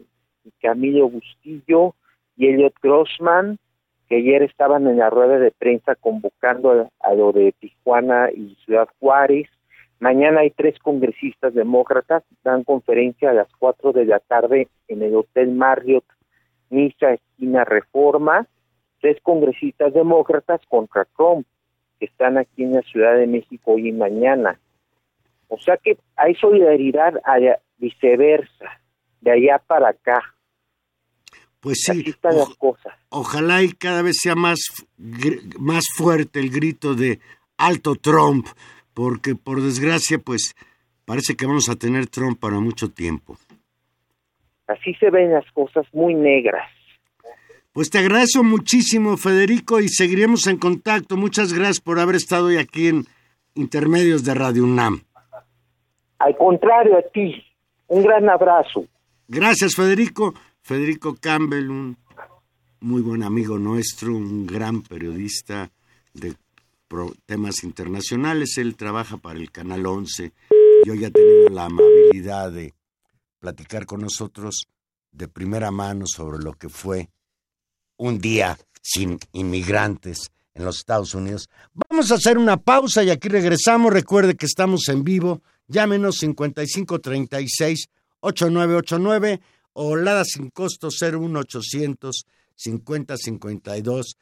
Camilo 0.59 1.07
Bustillo 1.07 1.93
y 2.35 2.47
Elliot 2.47 2.73
Grossman, 2.81 3.59
que 4.09 4.15
ayer 4.15 4.41
estaban 4.41 4.87
en 4.87 4.97
la 4.97 5.11
rueda 5.11 5.37
de 5.37 5.51
prensa 5.51 5.93
convocando 5.93 6.89
a 6.99 7.13
lo 7.13 7.31
de 7.31 7.51
Tijuana 7.59 8.31
y 8.35 8.57
Ciudad 8.65 8.89
Juárez. 8.99 9.47
Mañana 9.99 10.39
hay 10.39 10.49
tres 10.49 10.79
congresistas 10.79 11.53
demócratas, 11.53 12.23
dan 12.43 12.63
conferencia 12.63 13.29
a 13.29 13.33
las 13.33 13.49
cuatro 13.59 13.93
de 13.93 14.05
la 14.05 14.17
tarde 14.17 14.67
en 14.87 15.03
el 15.03 15.15
Hotel 15.15 15.51
Marriott 15.51 16.03
Misa 16.73 17.13
Esquina 17.13 17.63
Reforma, 17.63 18.47
tres 18.99 19.17
congresistas 19.21 19.93
demócratas 19.93 20.61
contra 20.67 21.05
Trump, 21.15 21.45
que 21.99 22.05
están 22.05 22.37
aquí 22.37 22.63
en 22.63 22.73
la 22.73 22.81
Ciudad 22.81 23.15
de 23.15 23.27
México 23.27 23.73
hoy 23.73 23.89
y 23.89 23.91
mañana. 23.91 24.59
O 25.47 25.57
sea 25.59 25.77
que 25.77 25.97
hay 26.15 26.33
solidaridad 26.35 27.13
allá, 27.23 27.59
viceversa, 27.77 28.81
de 29.21 29.31
allá 29.31 29.59
para 29.59 29.89
acá. 29.89 30.19
Pues 31.59 31.81
sí, 31.85 32.03
están 32.07 32.37
las 32.37 32.55
cosas. 32.55 32.93
ojalá 33.09 33.61
y 33.61 33.71
cada 33.71 34.01
vez 34.01 34.17
sea 34.21 34.35
más, 34.35 34.59
más 35.59 35.85
fuerte 35.95 36.39
el 36.39 36.49
grito 36.49 36.93
de 36.93 37.19
alto 37.57 37.95
Trump, 37.95 38.47
porque 38.93 39.35
por 39.35 39.61
desgracia, 39.61 40.17
pues 40.17 40.55
parece 41.05 41.35
que 41.35 41.45
vamos 41.45 41.69
a 41.69 41.75
tener 41.75 42.07
Trump 42.07 42.39
para 42.39 42.59
mucho 42.59 42.89
tiempo. 42.89 43.37
Así 44.67 44.93
se 44.95 45.09
ven 45.09 45.33
las 45.33 45.49
cosas 45.51 45.85
muy 45.93 46.13
negras. 46.13 46.69
Pues 47.73 47.89
te 47.89 47.97
agradezco 47.97 48.43
muchísimo, 48.43 49.17
Federico, 49.17 49.79
y 49.79 49.89
seguiremos 49.89 50.45
en 50.47 50.57
contacto. 50.57 51.17
Muchas 51.17 51.53
gracias 51.53 51.81
por 51.81 51.99
haber 51.99 52.15
estado 52.15 52.47
hoy 52.47 52.57
aquí 52.57 52.87
en 52.87 53.05
Intermedios 53.55 54.23
de 54.23 54.33
Radio 54.35 54.63
UNAM. 54.63 55.01
Al 56.19 56.37
contrario, 56.37 56.97
a 56.97 57.01
ti. 57.11 57.43
Un 57.87 58.03
gran 58.03 58.29
abrazo. 58.29 58.85
Gracias, 59.27 59.75
Federico. 59.75 60.33
Federico 60.61 61.15
Campbell, 61.19 61.69
un 61.69 61.97
muy 62.79 63.01
buen 63.01 63.23
amigo 63.23 63.57
nuestro, 63.57 64.15
un 64.15 64.45
gran 64.45 64.81
periodista 64.81 65.71
de 66.13 66.33
temas 67.25 67.63
internacionales. 67.63 68.57
Él 68.57 68.75
trabaja 68.75 69.17
para 69.17 69.39
el 69.39 69.51
Canal 69.51 69.85
11 69.85 70.31
y 70.85 70.89
hoy 70.89 71.05
ha 71.05 71.11
tenido 71.11 71.49
la 71.49 71.65
amabilidad 71.65 72.51
de 72.51 72.73
platicar 73.43 73.85
con 73.85 73.99
nosotros 73.99 74.69
de 75.11 75.27
primera 75.27 75.69
mano 75.69 76.05
sobre 76.07 76.41
lo 76.41 76.53
que 76.53 76.69
fue 76.69 77.09
un 77.97 78.19
día 78.19 78.57
sin 78.81 79.19
inmigrantes 79.33 80.31
en 80.53 80.63
los 80.63 80.77
Estados 80.77 81.13
Unidos. 81.13 81.49
Vamos 81.73 82.09
a 82.11 82.15
hacer 82.15 82.37
una 82.37 82.55
pausa 82.55 83.03
y 83.03 83.09
aquí 83.09 83.27
regresamos. 83.27 83.91
Recuerde 83.91 84.35
que 84.35 84.45
estamos 84.45 84.87
en 84.87 85.03
vivo. 85.03 85.41
Llámenos 85.67 86.19
5536 86.19 87.89
8989 88.21 89.41
o 89.73 89.97
Lada 89.97 90.23
sin 90.23 90.49
costo 90.49 90.87
01800 90.87 92.25
5052. 92.55 94.15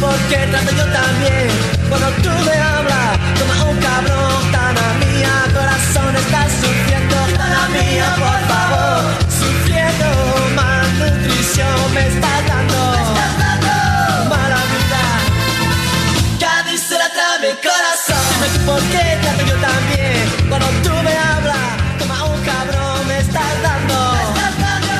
Porque 0.00 0.36
trato 0.50 0.70
yo 0.72 0.84
también. 0.92 1.48
Cuando 1.88 2.08
tú 2.22 2.30
me 2.46 2.52
hablas, 2.52 3.18
toma 3.38 3.64
un 3.70 3.76
cabrón, 3.78 4.52
tana 4.52 4.86
mía, 5.02 5.32
corazón 5.52 6.16
está 6.16 6.42
sufriendo, 6.60 7.16
tana 7.36 7.68
mía, 7.68 8.06
por 8.16 8.40
favor, 8.50 9.00
sufriendo 9.40 10.06
malnutrición 10.54 11.94
me 11.94 12.06
está 12.06 12.32
dando, 12.50 12.78
me 12.92 13.02
estás 13.08 13.32
dando 13.38 13.74
mala 14.30 14.60
vida. 14.72 15.04
Cádiz 16.40 16.82
se 16.82 16.98
la 16.98 17.08
trae 17.16 17.38
mi 17.46 17.52
corazón, 17.66 18.22
dime 18.30 18.48
tú 18.54 18.60
por 18.66 18.82
qué 18.92 19.04
trato 19.22 19.42
yo 19.50 19.56
también. 19.68 20.22
Cuando 20.48 20.68
tú 20.84 20.94
me 21.06 21.14
hablas, 21.16 21.68
toma 21.98 22.24
un 22.24 22.40
cabrón, 22.42 23.08
me 23.08 23.18
estás 23.18 23.62
dando. 23.62 24.12
Me 24.12 24.22
estás 24.22 24.54
dando. 24.60 24.94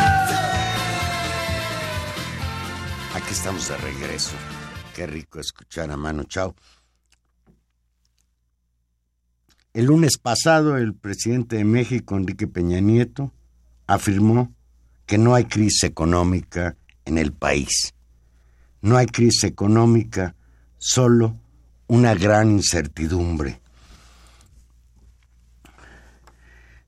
Aquí 3.16 3.32
estamos 3.32 3.68
de 3.68 3.76
regreso. 3.78 4.57
Qué 4.98 5.06
rico 5.06 5.38
escuchar 5.38 5.92
a 5.92 5.96
Manu 5.96 6.24
Chao. 6.24 6.56
El 9.72 9.84
lunes 9.84 10.18
pasado, 10.18 10.76
el 10.76 10.92
presidente 10.92 11.54
de 11.54 11.64
México, 11.64 12.16
Enrique 12.16 12.48
Peña 12.48 12.80
Nieto, 12.80 13.32
afirmó 13.86 14.52
que 15.06 15.16
no 15.16 15.36
hay 15.36 15.44
crisis 15.44 15.84
económica 15.84 16.74
en 17.04 17.16
el 17.16 17.32
país. 17.32 17.94
No 18.82 18.96
hay 18.96 19.06
crisis 19.06 19.44
económica, 19.44 20.34
solo 20.78 21.38
una 21.86 22.16
gran 22.16 22.50
incertidumbre. 22.50 23.60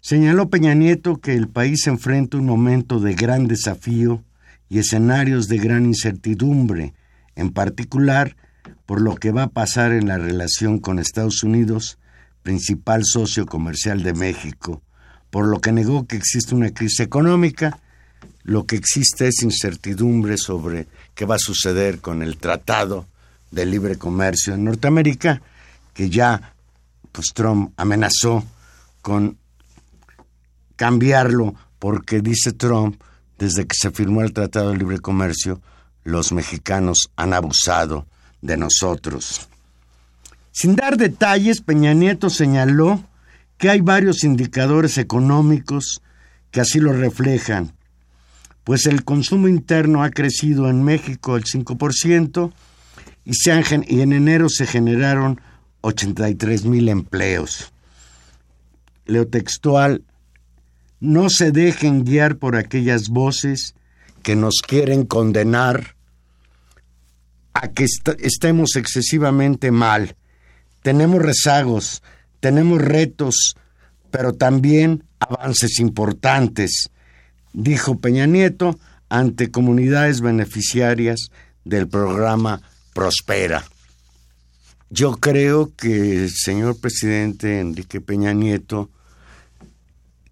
Señaló 0.01 0.51
Peña 0.51 0.75
Nieto 0.75 1.20
que 1.20 1.35
el 1.35 1.49
país 1.49 1.87
enfrenta 1.87 2.38
un 2.38 2.46
momento 2.46 2.99
de 2.99 3.14
gran 3.14 3.46
desafío 3.46 4.25
y 4.68 4.81
escenarios 4.81 5.46
de 5.46 5.59
gran 5.59 5.87
incertidumbre 5.87 6.94
en 7.40 7.50
particular 7.50 8.37
por 8.85 9.00
lo 9.00 9.16
que 9.16 9.33
va 9.33 9.44
a 9.44 9.50
pasar 9.50 9.92
en 9.92 10.09
la 10.09 10.18
relación 10.18 10.79
con 10.79 10.98
Estados 10.98 11.42
Unidos, 11.42 11.98
principal 12.42 13.03
socio 13.05 13.46
comercial 13.46 14.03
de 14.03 14.12
México, 14.12 14.83
por 15.31 15.46
lo 15.46 15.61
que 15.61 15.72
negó 15.72 16.07
que 16.07 16.16
existe 16.16 16.55
una 16.55 16.70
crisis 16.70 17.00
económica, 17.00 17.79
lo 18.42 18.66
que 18.66 18.76
existe 18.76 19.29
es 19.29 19.42
incertidumbre 19.42 20.37
sobre 20.37 20.87
qué 21.14 21.24
va 21.24 21.37
a 21.37 21.38
suceder 21.38 22.00
con 22.00 22.22
el 22.22 22.37
Tratado 22.37 23.07
de 23.50 23.64
Libre 23.64 23.96
Comercio 23.96 24.55
en 24.55 24.64
Norteamérica, 24.64 25.40
que 25.94 26.11
ya 26.11 26.55
pues 27.12 27.29
Trump 27.33 27.72
amenazó 27.76 28.44
con 29.00 29.38
cambiarlo 30.76 31.55
porque 31.79 32.20
dice 32.20 32.53
Trump 32.53 33.00
desde 33.38 33.66
que 33.66 33.76
se 33.79 33.90
firmó 33.90 34.20
el 34.20 34.35
Tratado 34.35 34.70
de 34.70 34.76
Libre 34.76 34.98
Comercio, 34.98 35.62
los 36.05 36.33
mexicanos 36.33 37.11
han 37.17 37.33
abusado 37.33 38.07
de 38.43 38.57
nosotros. 38.57 39.49
Sin 40.53 40.77
dar 40.77 40.97
detalles, 40.97 41.61
Peña 41.61 41.93
Nieto 41.95 42.31
señaló 42.31 43.05
que 43.59 43.71
hay 43.71 43.81
varios 43.81 44.25
indicadores 44.25 44.99
económicos 44.99 46.03
que 46.51 46.61
así 46.61 46.81
lo 46.81 46.93
reflejan, 46.93 47.73
pues 48.65 48.87
el 48.87 49.05
consumo 49.05 49.49
interno 49.49 50.03
ha 50.03 50.11
crecido 50.11 50.69
en 50.69 50.83
México 50.83 51.37
el 51.37 51.45
5% 51.45 52.53
y, 53.25 53.33
y 53.95 54.01
en 54.01 54.13
enero 54.13 54.49
se 54.49 54.67
generaron 54.67 55.41
83 55.83 56.65
mil 56.65 56.89
empleos. 56.89 57.73
Leo 59.07 59.27
textual, 59.27 60.05
no 61.01 61.31
se 61.31 61.53
dejen 61.53 62.05
guiar 62.05 62.37
por 62.37 62.57
aquellas 62.57 63.09
voces 63.09 63.75
que 64.22 64.37
nos 64.37 64.56
quieren 64.66 65.04
condenar 65.04 65.96
a 67.52 67.68
que 67.68 67.85
estemos 68.18 68.76
excesivamente 68.76 69.70
mal. 69.70 70.16
Tenemos 70.83 71.20
rezagos, 71.20 72.02
tenemos 72.40 72.80
retos, 72.80 73.54
pero 74.11 74.33
también 74.33 75.04
avances 75.18 75.78
importantes, 75.78 76.90
dijo 77.52 77.98
Peña 77.98 78.26
Nieto 78.26 78.78
ante 79.09 79.50
comunidades 79.50 80.20
beneficiarias 80.20 81.30
del 81.64 81.88
programa 81.88 82.62
Prospera. 82.94 83.64
Yo 84.88 85.16
creo 85.16 85.72
que 85.76 86.24
el 86.24 86.30
señor 86.30 86.80
presidente 86.80 87.61
Enrique 87.61 88.00
Peña 88.00 88.33
Nieto 88.33 88.90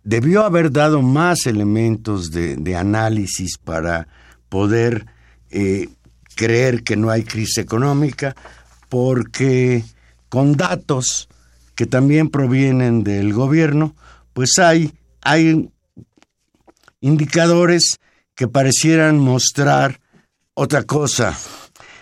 debió 0.09 0.47
haber 0.47 0.73
dado 0.73 1.03
más 1.03 1.44
elementos 1.44 2.31
de, 2.31 2.77
análisis 2.77 3.59
para 3.59 4.09
poder 4.49 5.05
eh, 5.51 5.90
creer 6.35 6.83
que 6.83 6.97
no 6.97 7.11
hay 7.11 7.25
crisis 7.25 7.59
económica, 7.59 8.35
porque 8.88 9.85
con 10.31 10.57
datos 10.57 11.29
que 11.75 11.85
también 11.85 12.31
provienen 12.31 13.05
del 13.05 13.35
gobierno, 13.35 13.94
pues 14.33 14.59
hay, 14.59 14.94
hay 15.21 15.68
indicadores 17.03 18.01
que 18.35 18.49
parecieran 18.49 19.18
mostrar 19.18 20.01
otra 20.55 20.85
cosa. 20.85 21.37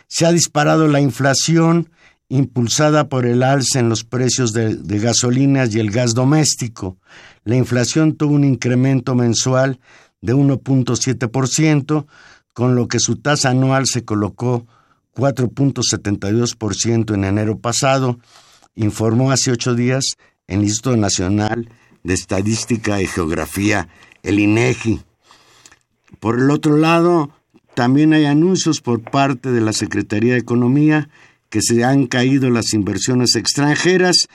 Se 0.07 0.27
ha 0.27 0.31
disparado 0.31 0.87
la 0.87 1.01
inflación 1.01 1.91
impulsada 2.29 3.09
por 3.09 3.27
el 3.27 3.43
alza 3.43 3.81
en 3.81 3.89
los 3.89 4.05
precios 4.05 4.53
de, 4.53 4.77
de, 4.77 4.99
gasolinas 5.01 5.75
y 5.75 5.81
el 5.81 5.91
gas 5.91 6.15
doméstico. 6.15 6.99
La 7.47 7.55
inflación 7.55 8.17
tuvo 8.17 8.35
un 8.35 8.43
incremento 8.43 9.15
mensual 9.15 9.79
de 10.21 10.35
1.7%, 10.35 12.07
con 12.53 12.75
lo 12.75 12.89
que 12.89 12.99
su 12.99 13.19
tasa 13.19 13.51
anual 13.51 13.87
se 13.87 14.05
colocó 14.05 14.67
4.72% 15.15 17.15
en 17.15 17.23
enero 17.23 17.61
pasado, 17.61 18.19
informó 18.75 19.31
hace 19.31 19.53
ocho 19.53 19.77
días 19.77 20.17
el 20.49 20.65
Instituto 20.65 20.97
Nacional 20.97 21.71
de 22.03 22.15
Estadística 22.15 23.01
y 23.01 23.07
Geografía, 23.07 23.91
el 24.25 24.41
INEGI. 24.41 25.03
Por 26.19 26.41
el 26.41 26.51
otro 26.51 26.77
lado, 26.77 27.31
también 27.75 28.13
hay 28.13 28.25
anuncios 28.25 28.81
por 28.81 29.03
parte 29.03 29.53
de 29.53 29.61
la 29.61 29.73
Secretaría 29.73 30.33
de 30.33 30.41
Economía 30.41 31.11
que 31.49 31.63
se 31.63 31.85
han 31.85 32.09
caído 32.09 32.51
las 32.51 32.73
inversiones 32.73 33.37
extranjeras. 33.37 34.27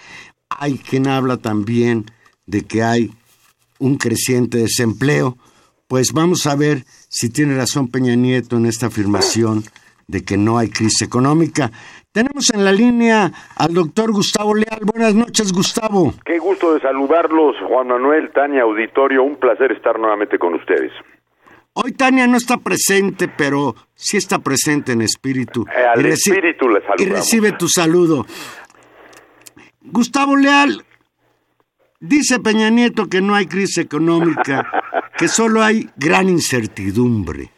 Hay 0.47 0.77
quien 0.77 1.07
habla 1.07 1.35
también 1.35 2.05
de 2.51 2.63
que 2.63 2.83
hay 2.83 3.09
un 3.79 3.97
creciente 3.97 4.59
desempleo. 4.59 5.37
Pues 5.87 6.13
vamos 6.13 6.45
a 6.45 6.55
ver 6.55 6.83
si 7.09 7.29
tiene 7.29 7.55
razón 7.55 7.87
Peña 7.87 8.15
Nieto 8.15 8.57
en 8.57 8.65
esta 8.65 8.87
afirmación 8.87 9.63
de 10.07 10.23
que 10.23 10.37
no 10.37 10.57
hay 10.57 10.69
crisis 10.69 11.01
económica. 11.01 11.71
Tenemos 12.11 12.49
en 12.53 12.65
la 12.65 12.73
línea 12.73 13.31
al 13.55 13.73
doctor 13.73 14.11
Gustavo 14.11 14.53
Leal. 14.53 14.81
Buenas 14.83 15.15
noches, 15.15 15.53
Gustavo. 15.53 16.13
Qué 16.25 16.39
gusto 16.39 16.73
de 16.73 16.81
saludarlos, 16.81 17.55
Juan 17.67 17.87
Manuel, 17.87 18.31
Tania, 18.33 18.63
auditorio. 18.63 19.23
Un 19.23 19.37
placer 19.37 19.71
estar 19.71 19.97
nuevamente 19.97 20.37
con 20.37 20.53
ustedes. 20.53 20.91
Hoy 21.73 21.93
Tania 21.93 22.27
no 22.27 22.35
está 22.35 22.57
presente, 22.57 23.29
pero 23.29 23.75
sí 23.95 24.17
está 24.17 24.39
presente 24.39 24.91
en 24.91 25.01
espíritu. 25.01 25.65
Eh, 25.73 25.85
al 25.85 26.05
espíritu 26.05 26.67
le. 26.67 26.81
Y 26.97 27.05
recibe 27.05 27.53
tu 27.53 27.69
saludo. 27.69 28.25
Gustavo 29.81 30.35
Leal, 30.35 30.83
dice 32.01 32.39
Peña 32.39 32.69
Nieto 32.69 33.07
que 33.09 33.21
no 33.21 33.35
hay 33.35 33.45
crisis 33.45 33.77
económica, 33.77 34.69
que 35.17 35.27
solo 35.27 35.63
hay 35.63 35.89
gran 35.95 36.27
incertidumbre. 36.27 37.49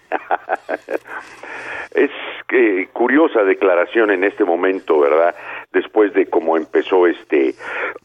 es 1.95 2.11
que 2.47 2.89
curiosa 2.93 3.43
declaración 3.43 4.11
en 4.11 4.23
este 4.23 4.43
momento, 4.43 4.99
¿verdad? 4.99 5.33
Después 5.71 6.13
de 6.13 6.27
cómo 6.27 6.57
empezó 6.57 7.07
este 7.07 7.55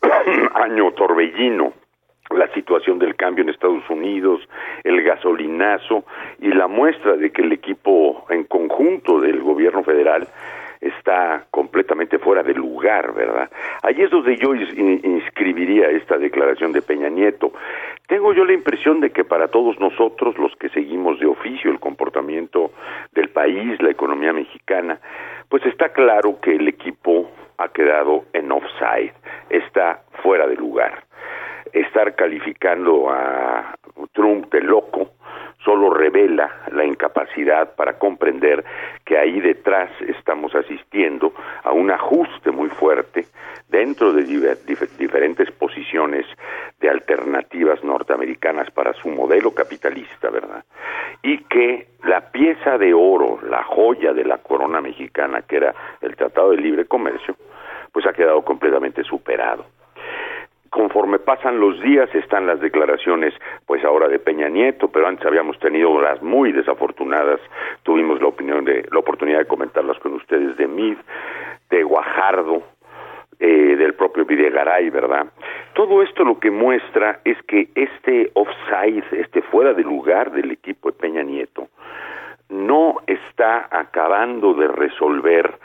año 0.54 0.92
torbellino 0.92 1.74
la 2.30 2.52
situación 2.52 2.98
del 2.98 3.16
cambio 3.16 3.42
en 3.42 3.50
Estados 3.50 3.88
Unidos, 3.88 4.40
el 4.84 5.02
gasolinazo 5.02 6.04
y 6.40 6.48
la 6.48 6.68
muestra 6.68 7.16
de 7.16 7.30
que 7.30 7.42
el 7.42 7.52
equipo 7.52 8.26
en 8.30 8.44
conjunto 8.44 9.20
del 9.20 9.40
gobierno 9.40 9.82
federal 9.82 10.28
está 10.80 11.44
completamente 11.50 12.18
fuera 12.18 12.42
de 12.42 12.54
lugar, 12.54 13.14
¿verdad? 13.14 13.50
Allí 13.82 14.02
es 14.02 14.10
donde 14.10 14.36
yo 14.36 14.54
inscribiría 14.54 15.90
esta 15.90 16.18
declaración 16.18 16.72
de 16.72 16.82
Peña 16.82 17.08
Nieto. 17.08 17.52
Tengo 18.06 18.32
yo 18.32 18.44
la 18.44 18.52
impresión 18.52 19.00
de 19.00 19.10
que 19.10 19.24
para 19.24 19.48
todos 19.48 19.78
nosotros, 19.80 20.38
los 20.38 20.54
que 20.56 20.68
seguimos 20.70 21.18
de 21.20 21.26
oficio 21.26 21.70
el 21.70 21.80
comportamiento 21.80 22.72
del 23.12 23.28
país, 23.28 23.80
la 23.82 23.90
economía 23.90 24.32
mexicana, 24.32 25.00
pues 25.48 25.64
está 25.66 25.90
claro 25.90 26.40
que 26.40 26.54
el 26.54 26.68
equipo 26.68 27.30
ha 27.58 27.68
quedado 27.68 28.24
en 28.32 28.52
offside, 28.52 29.12
está 29.50 30.02
fuera 30.22 30.46
de 30.46 30.56
lugar 30.56 31.08
estar 31.72 32.14
calificando 32.14 33.10
a 33.10 33.74
Trump 34.12 34.52
de 34.52 34.60
loco 34.60 35.12
solo 35.64 35.90
revela 35.90 36.50
la 36.72 36.84
incapacidad 36.84 37.74
para 37.74 37.98
comprender 37.98 38.64
que 39.04 39.18
ahí 39.18 39.40
detrás 39.40 39.90
estamos 40.00 40.54
asistiendo 40.54 41.32
a 41.62 41.72
un 41.72 41.90
ajuste 41.90 42.50
muy 42.50 42.68
fuerte 42.70 43.26
dentro 43.68 44.12
de 44.12 44.22
diferentes 44.98 45.50
posiciones 45.50 46.26
de 46.80 46.88
alternativas 46.88 47.82
norteamericanas 47.82 48.70
para 48.70 48.92
su 48.94 49.08
modelo 49.08 49.50
capitalista, 49.52 50.30
¿verdad? 50.30 50.64
Y 51.22 51.38
que 51.44 51.88
la 52.04 52.30
pieza 52.30 52.78
de 52.78 52.94
oro, 52.94 53.40
la 53.42 53.62
joya 53.64 54.12
de 54.12 54.24
la 54.24 54.38
corona 54.38 54.80
mexicana, 54.80 55.42
que 55.42 55.56
era 55.56 55.74
el 56.00 56.16
Tratado 56.16 56.52
de 56.52 56.58
Libre 56.58 56.86
Comercio, 56.86 57.36
pues 57.92 58.06
ha 58.06 58.12
quedado 58.12 58.42
completamente 58.42 59.02
superado 59.02 59.66
conforme 60.70 61.18
pasan 61.18 61.60
los 61.60 61.80
días 61.80 62.08
están 62.14 62.46
las 62.46 62.60
declaraciones 62.60 63.34
pues 63.66 63.84
ahora 63.84 64.08
de 64.08 64.18
Peña 64.18 64.48
Nieto 64.48 64.88
pero 64.88 65.06
antes 65.06 65.26
habíamos 65.26 65.58
tenido 65.58 66.00
las 66.00 66.22
muy 66.22 66.52
desafortunadas 66.52 67.40
tuvimos 67.82 68.20
la 68.20 68.28
opinión 68.28 68.64
de 68.64 68.86
la 68.90 68.98
oportunidad 68.98 69.38
de 69.38 69.46
comentarlas 69.46 69.98
con 69.98 70.14
ustedes 70.14 70.56
de 70.56 70.66
Mid 70.66 70.96
de 71.70 71.82
Guajardo 71.82 72.62
eh, 73.40 73.76
del 73.76 73.94
propio 73.94 74.24
Videgaray, 74.24 74.90
¿verdad? 74.90 75.26
Todo 75.74 76.02
esto 76.02 76.24
lo 76.24 76.40
que 76.40 76.50
muestra 76.50 77.20
es 77.24 77.40
que 77.42 77.68
este 77.76 78.32
offside, 78.34 79.04
este 79.12 79.42
fuera 79.42 79.74
de 79.74 79.84
lugar 79.84 80.32
del 80.32 80.50
equipo 80.50 80.90
de 80.90 80.98
Peña 80.98 81.22
Nieto, 81.22 81.68
no 82.48 82.96
está 83.06 83.68
acabando 83.70 84.54
de 84.54 84.66
resolver 84.66 85.56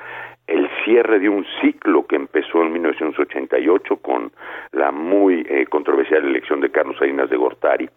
el 0.47 0.69
cierre 0.84 1.19
de 1.19 1.29
un 1.29 1.45
ciclo 1.62 2.06
que 2.06 2.15
empezó 2.15 2.61
en 2.61 2.74
1988 2.74 3.97
con 3.97 4.32
la 4.72 4.91
muy 4.91 5.45
eh, 5.47 5.65
controversial 5.68 6.26
elección 6.26 6.59
de 6.59 6.70
Carlos 6.70 6.97
Salinas 6.97 7.30
de 7.30 7.38
Gortari 7.38 7.89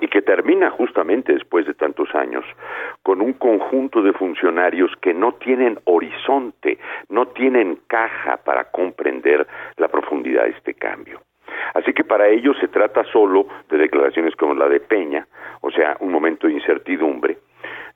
y 0.00 0.08
que 0.08 0.22
termina 0.22 0.70
justamente 0.70 1.32
después 1.32 1.66
de 1.66 1.74
tantos 1.74 2.14
años 2.14 2.44
con 3.02 3.20
un 3.20 3.34
conjunto 3.34 4.02
de 4.02 4.12
funcionarios 4.12 4.90
que 5.00 5.12
no 5.12 5.32
tienen 5.34 5.78
horizonte, 5.84 6.78
no 7.08 7.28
tienen 7.28 7.80
caja 7.86 8.38
para 8.38 8.64
comprender 8.70 9.46
la 9.76 9.88
profundidad 9.88 10.44
de 10.44 10.50
este 10.50 10.74
cambio. 10.74 11.20
Así 11.74 11.92
que 11.92 12.04
para 12.04 12.28
ellos 12.28 12.56
se 12.60 12.68
trata 12.68 13.04
solo 13.04 13.46
de 13.68 13.78
declaraciones 13.78 14.34
como 14.36 14.54
la 14.54 14.68
de 14.68 14.80
Peña, 14.80 15.26
o 15.60 15.70
sea, 15.70 15.96
un 16.00 16.10
momento 16.10 16.46
de 16.46 16.54
incertidumbre, 16.54 17.38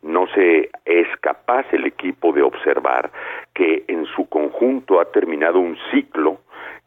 no 0.07 0.27
se 0.29 0.71
es 0.85 1.09
capaz 1.21 1.67
el 1.73 1.85
equipo 1.85 2.33
de 2.33 2.43
observar 2.43 3.11
que 3.55 3.85
en 3.89 4.07
su 4.07 4.29
conjunto 4.29 5.01
ha 5.01 5.07
terminado 5.07 5.59
un 5.59 5.77
ciclo 5.91 6.39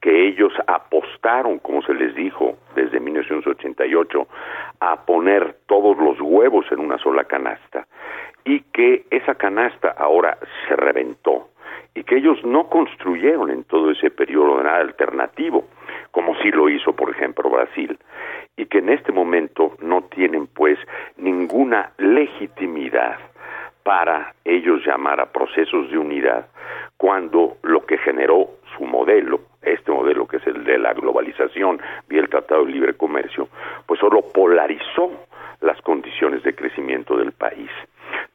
que 0.01 0.27
ellos 0.27 0.53
apostaron, 0.67 1.59
como 1.59 1.81
se 1.81 1.93
les 1.93 2.15
dijo 2.15 2.57
desde 2.75 2.99
1988, 2.99 4.27
a 4.79 5.05
poner 5.05 5.57
todos 5.67 5.97
los 5.97 6.19
huevos 6.21 6.65
en 6.71 6.79
una 6.79 6.97
sola 6.97 7.25
canasta 7.25 7.85
y 8.45 8.61
que 8.73 9.05
esa 9.11 9.35
canasta 9.35 9.89
ahora 9.97 10.37
se 10.67 10.75
reventó 10.75 11.49
y 11.93 12.03
que 12.03 12.17
ellos 12.17 12.43
no 12.45 12.69
construyeron 12.69 13.49
en 13.49 13.63
todo 13.65 13.91
ese 13.91 14.09
periodo 14.09 14.63
nada 14.63 14.79
alternativo, 14.79 15.65
como 16.11 16.35
sí 16.41 16.51
lo 16.51 16.69
hizo, 16.69 16.93
por 16.93 17.09
ejemplo, 17.09 17.49
Brasil, 17.49 17.97
y 18.55 18.65
que 18.65 18.79
en 18.79 18.89
este 18.89 19.11
momento 19.11 19.75
no 19.79 20.03
tienen 20.03 20.47
pues 20.47 20.77
ninguna 21.17 21.91
legitimidad 21.97 23.17
para 23.83 24.33
ellos 24.43 24.85
llamar 24.85 25.19
a 25.19 25.31
procesos 25.31 25.89
de 25.89 25.97
unidad 25.97 26.47
cuando 26.97 27.57
lo 27.63 27.85
que 27.85 27.97
generó 27.97 28.49
su 28.77 28.83
modelo, 28.85 29.39
este 29.61 29.91
modelo 29.91 30.27
que 30.27 30.37
es 30.37 30.47
el 30.47 30.63
de 30.63 30.77
la 30.77 30.93
globalización 30.93 31.81
y 32.09 32.17
el 32.17 32.29
Tratado 32.29 32.65
de 32.65 32.71
Libre 32.71 32.93
Comercio, 32.95 33.47
pues 33.85 33.99
solo 33.99 34.21
polarizó 34.21 35.11
las 35.61 35.81
condiciones 35.81 36.43
de 36.43 36.53
crecimiento 36.53 37.17
del 37.17 37.31
país. 37.31 37.69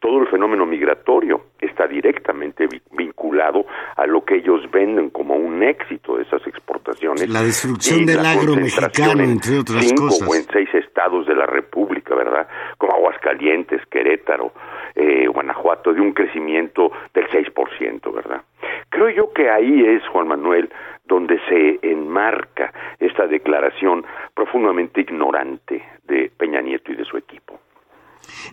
Todo 0.04 0.20
el 0.20 0.28
fenómeno 0.28 0.66
migratorio 0.66 1.46
está 1.58 1.86
directamente 1.86 2.68
vinculado 2.90 3.64
a 3.96 4.06
lo 4.06 4.22
que 4.22 4.34
ellos 4.34 4.70
venden 4.70 5.08
como 5.08 5.34
un 5.34 5.62
éxito 5.62 6.18
de 6.18 6.24
esas 6.24 6.46
exportaciones. 6.46 7.26
La 7.30 7.40
destrucción 7.40 8.04
del 8.04 8.18
agro 8.18 8.54
mexicano, 8.54 9.22
entre 9.22 9.60
otras 9.60 9.82
cinco 9.82 10.08
cosas. 10.08 10.28
o 10.28 10.34
en 10.34 10.44
seis 10.52 10.68
estados 10.74 11.26
de 11.26 11.34
la 11.34 11.46
República, 11.46 12.14
¿verdad? 12.14 12.46
Como 12.76 12.92
Aguascalientes, 12.92 13.80
Querétaro, 13.86 14.52
eh, 14.94 15.26
Guanajuato, 15.26 15.94
de 15.94 16.02
un 16.02 16.12
crecimiento 16.12 16.92
del 17.14 17.26
6%, 17.30 18.12
¿verdad? 18.12 18.42
Creo 18.90 19.08
yo 19.08 19.32
que 19.32 19.48
ahí 19.48 19.86
es, 19.86 20.06
Juan 20.08 20.28
Manuel, 20.28 20.68
donde 21.06 21.40
se 21.48 21.78
enmarca 21.80 22.74
esta 22.98 23.26
declaración 23.26 24.04
profundamente 24.34 25.00
ignorante 25.00 25.82
de 26.04 26.30
Peña 26.36 26.60
Nieto 26.60 26.92
y 26.92 26.96
de 26.96 27.06
su 27.06 27.16
equipo. 27.16 27.58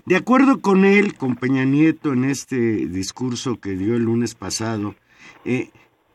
De 0.06 0.16
acuerdo 0.16 0.62
con 0.62 0.86
él, 0.86 1.16
con 1.16 1.36
Peña 1.36 1.66
Nieto, 1.66 2.14
en 2.14 2.26
este 2.26 2.88
discurso 2.88 3.60
que 3.60 3.72
dio 3.72 3.96
el 3.96 4.04
lunes 4.04 4.36
pasado, 4.36 4.96
eh, 5.46 5.70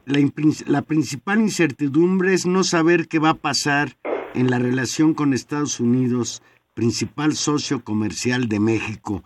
la, 0.04 0.20
la 0.66 0.82
principal 0.82 1.40
incertidumbre 1.40 2.34
es 2.34 2.46
no 2.46 2.64
saber 2.64 3.08
qué 3.08 3.18
va 3.18 3.30
a 3.30 3.34
pasar 3.34 3.96
en 4.34 4.50
la 4.50 4.58
relación 4.58 5.14
con 5.14 5.32
Estados 5.32 5.80
Unidos, 5.80 6.42
principal 6.74 7.34
socio 7.34 7.82
comercial 7.82 8.48
de 8.48 8.60
México. 8.60 9.24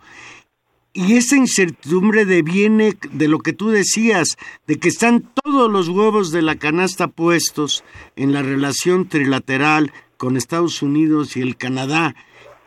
Y 0.93 1.13
esa 1.13 1.37
incertidumbre 1.37 2.25
deviene 2.25 2.97
de 3.13 3.27
lo 3.29 3.39
que 3.39 3.53
tú 3.53 3.69
decías, 3.69 4.37
de 4.67 4.77
que 4.77 4.89
están 4.89 5.21
todos 5.43 5.71
los 5.71 5.87
huevos 5.87 6.31
de 6.31 6.41
la 6.41 6.55
canasta 6.55 7.07
puestos 7.07 7.83
en 8.17 8.33
la 8.33 8.41
relación 8.41 9.07
trilateral 9.07 9.93
con 10.17 10.35
Estados 10.35 10.81
Unidos 10.81 11.37
y 11.37 11.41
el 11.41 11.55
Canadá 11.55 12.13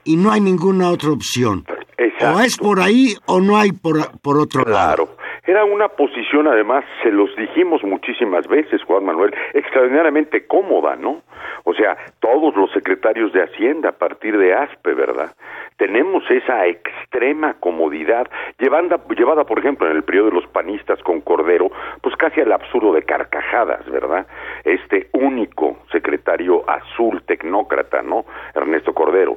y 0.04 0.16
no 0.16 0.30
hay 0.32 0.40
ninguna 0.40 0.90
otra 0.90 1.10
opción. 1.10 1.64
Exacto. 1.98 2.36
O 2.38 2.40
es 2.40 2.56
por 2.56 2.80
ahí 2.80 3.16
o 3.26 3.40
no 3.40 3.56
hay 3.56 3.72
por, 3.72 4.18
por 4.20 4.38
otro 4.38 4.64
Claro. 4.64 5.04
lado. 5.04 5.16
Era 5.46 5.64
una 5.66 5.88
posición, 5.88 6.48
además, 6.48 6.86
se 7.02 7.10
los 7.10 7.34
dijimos 7.36 7.84
muchísimas 7.84 8.48
veces, 8.48 8.82
Juan 8.84 9.04
Manuel, 9.04 9.34
extraordinariamente 9.52 10.46
cómoda, 10.46 10.96
¿no? 10.96 11.20
O 11.64 11.74
sea, 11.74 11.98
todos 12.20 12.56
los 12.56 12.70
secretarios 12.72 13.30
de 13.34 13.42
Hacienda, 13.42 13.90
a 13.90 13.98
partir 13.98 14.38
de 14.38 14.54
ASPE, 14.54 14.94
¿verdad? 14.94 15.34
Tenemos 15.76 16.22
esa 16.30 16.66
extrema 16.66 17.54
comodidad, 17.60 18.26
llevada, 18.58 18.98
llevada, 19.14 19.44
por 19.44 19.58
ejemplo, 19.58 19.86
en 19.90 19.96
el 19.96 20.02
periodo 20.04 20.30
de 20.30 20.36
los 20.36 20.46
panistas 20.46 21.02
con 21.02 21.20
Cordero, 21.20 21.70
pues 22.00 22.16
casi 22.16 22.40
al 22.40 22.52
absurdo 22.52 22.94
de 22.94 23.02
carcajadas, 23.02 23.84
¿verdad? 23.90 24.26
Este 24.64 25.08
único 25.12 25.76
secretario 25.92 26.64
azul 26.68 27.22
tecnócrata, 27.26 28.02
¿no? 28.02 28.24
Ernesto 28.54 28.94
Cordero. 28.94 29.36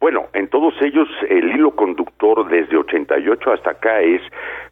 Bueno, 0.00 0.28
en 0.32 0.48
todos 0.48 0.74
ellos 0.80 1.08
el 1.28 1.50
hilo 1.54 1.72
conductor 1.72 2.48
desde 2.48 2.76
88 2.76 3.52
hasta 3.52 3.70
acá 3.72 4.00
es 4.00 4.22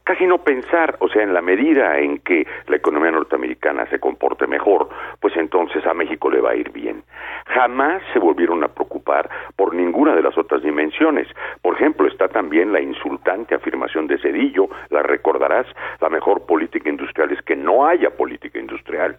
casi 0.04 0.26
no 0.26 0.38
pensar, 0.38 0.67
o 1.00 1.08
sea, 1.08 1.22
en 1.22 1.32
la 1.32 1.40
medida 1.40 1.98
en 1.98 2.18
que 2.18 2.46
la 2.66 2.76
economía 2.76 3.10
norteamericana 3.10 3.86
se 3.86 3.98
comporte 3.98 4.46
mejor, 4.46 4.88
pues 5.20 5.36
entonces 5.36 5.84
a 5.86 5.94
México 5.94 6.30
le 6.30 6.40
va 6.40 6.50
a 6.50 6.56
ir 6.56 6.70
bien. 6.70 7.02
Jamás 7.46 8.02
se 8.12 8.18
volvieron 8.18 8.62
a 8.62 8.68
preocupar 8.68 9.28
por 9.56 9.74
ninguna 9.74 10.14
de 10.14 10.22
las 10.22 10.36
otras 10.36 10.62
dimensiones. 10.62 11.26
Por 11.62 11.74
ejemplo, 11.74 12.06
está 12.06 12.28
también 12.28 12.72
la 12.72 12.80
insultante 12.80 13.54
afirmación 13.54 14.06
de 14.06 14.18
Cedillo, 14.18 14.68
la 14.90 15.02
recordarás, 15.02 15.66
la 16.00 16.08
mejor 16.08 16.44
política 16.46 16.90
industrial 16.90 17.32
es 17.32 17.42
que 17.42 17.56
no 17.56 17.86
haya 17.86 18.10
política 18.10 18.58
industrial. 18.58 19.16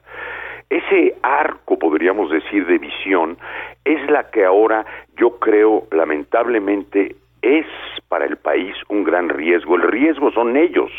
Ese 0.70 1.16
arco, 1.24 1.80
podríamos 1.80 2.30
decir, 2.30 2.68
de 2.68 2.78
visión, 2.78 3.38
es 3.84 4.08
la 4.12 4.30
que 4.30 4.46
ahora 4.46 4.86
yo 5.18 5.40
creo, 5.40 5.88
lamentablemente, 5.92 7.16
es 7.42 7.66
para 8.08 8.26
el 8.26 8.38
país 8.38 8.76
un 8.90 9.04
gran 9.04 9.30
riesgo. 9.30 9.76
El 9.76 9.84
riesgo 9.84 10.32
son 10.32 10.58
ellos, 10.58 10.92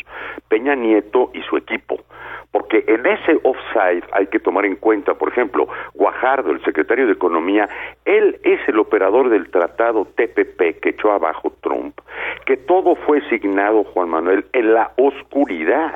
Peña 0.47 0.75
Nieto 0.75 1.31
y 1.33 1.41
su 1.43 1.57
equipo. 1.57 1.99
Porque 2.51 2.83
en 2.87 3.05
ese 3.05 3.39
offside 3.43 4.03
hay 4.11 4.27
que 4.27 4.39
tomar 4.39 4.65
en 4.65 4.75
cuenta, 4.75 5.13
por 5.13 5.29
ejemplo, 5.29 5.67
Guajardo, 5.93 6.51
el 6.51 6.63
secretario 6.63 7.05
de 7.07 7.13
Economía, 7.13 7.69
él 8.03 8.39
es 8.43 8.59
el 8.67 8.79
operador 8.79 9.29
del 9.29 9.49
tratado 9.49 10.05
TPP 10.15 10.81
que 10.81 10.89
echó 10.89 11.11
abajo 11.11 11.53
Trump, 11.61 11.97
que 12.45 12.57
todo 12.57 12.95
fue 12.95 13.21
signado, 13.29 13.85
Juan 13.85 14.09
Manuel, 14.09 14.45
en 14.51 14.73
la 14.73 14.91
oscuridad. 14.97 15.93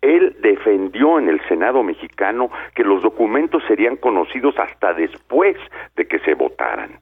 Él 0.00 0.36
defendió 0.40 1.18
en 1.18 1.28
el 1.28 1.40
Senado 1.48 1.82
mexicano 1.82 2.50
que 2.74 2.84
los 2.84 3.02
documentos 3.02 3.62
serían 3.66 3.96
conocidos 3.96 4.58
hasta 4.58 4.94
después 4.94 5.56
de 5.96 6.06
que 6.06 6.18
se 6.20 6.34
votaran. 6.34 6.98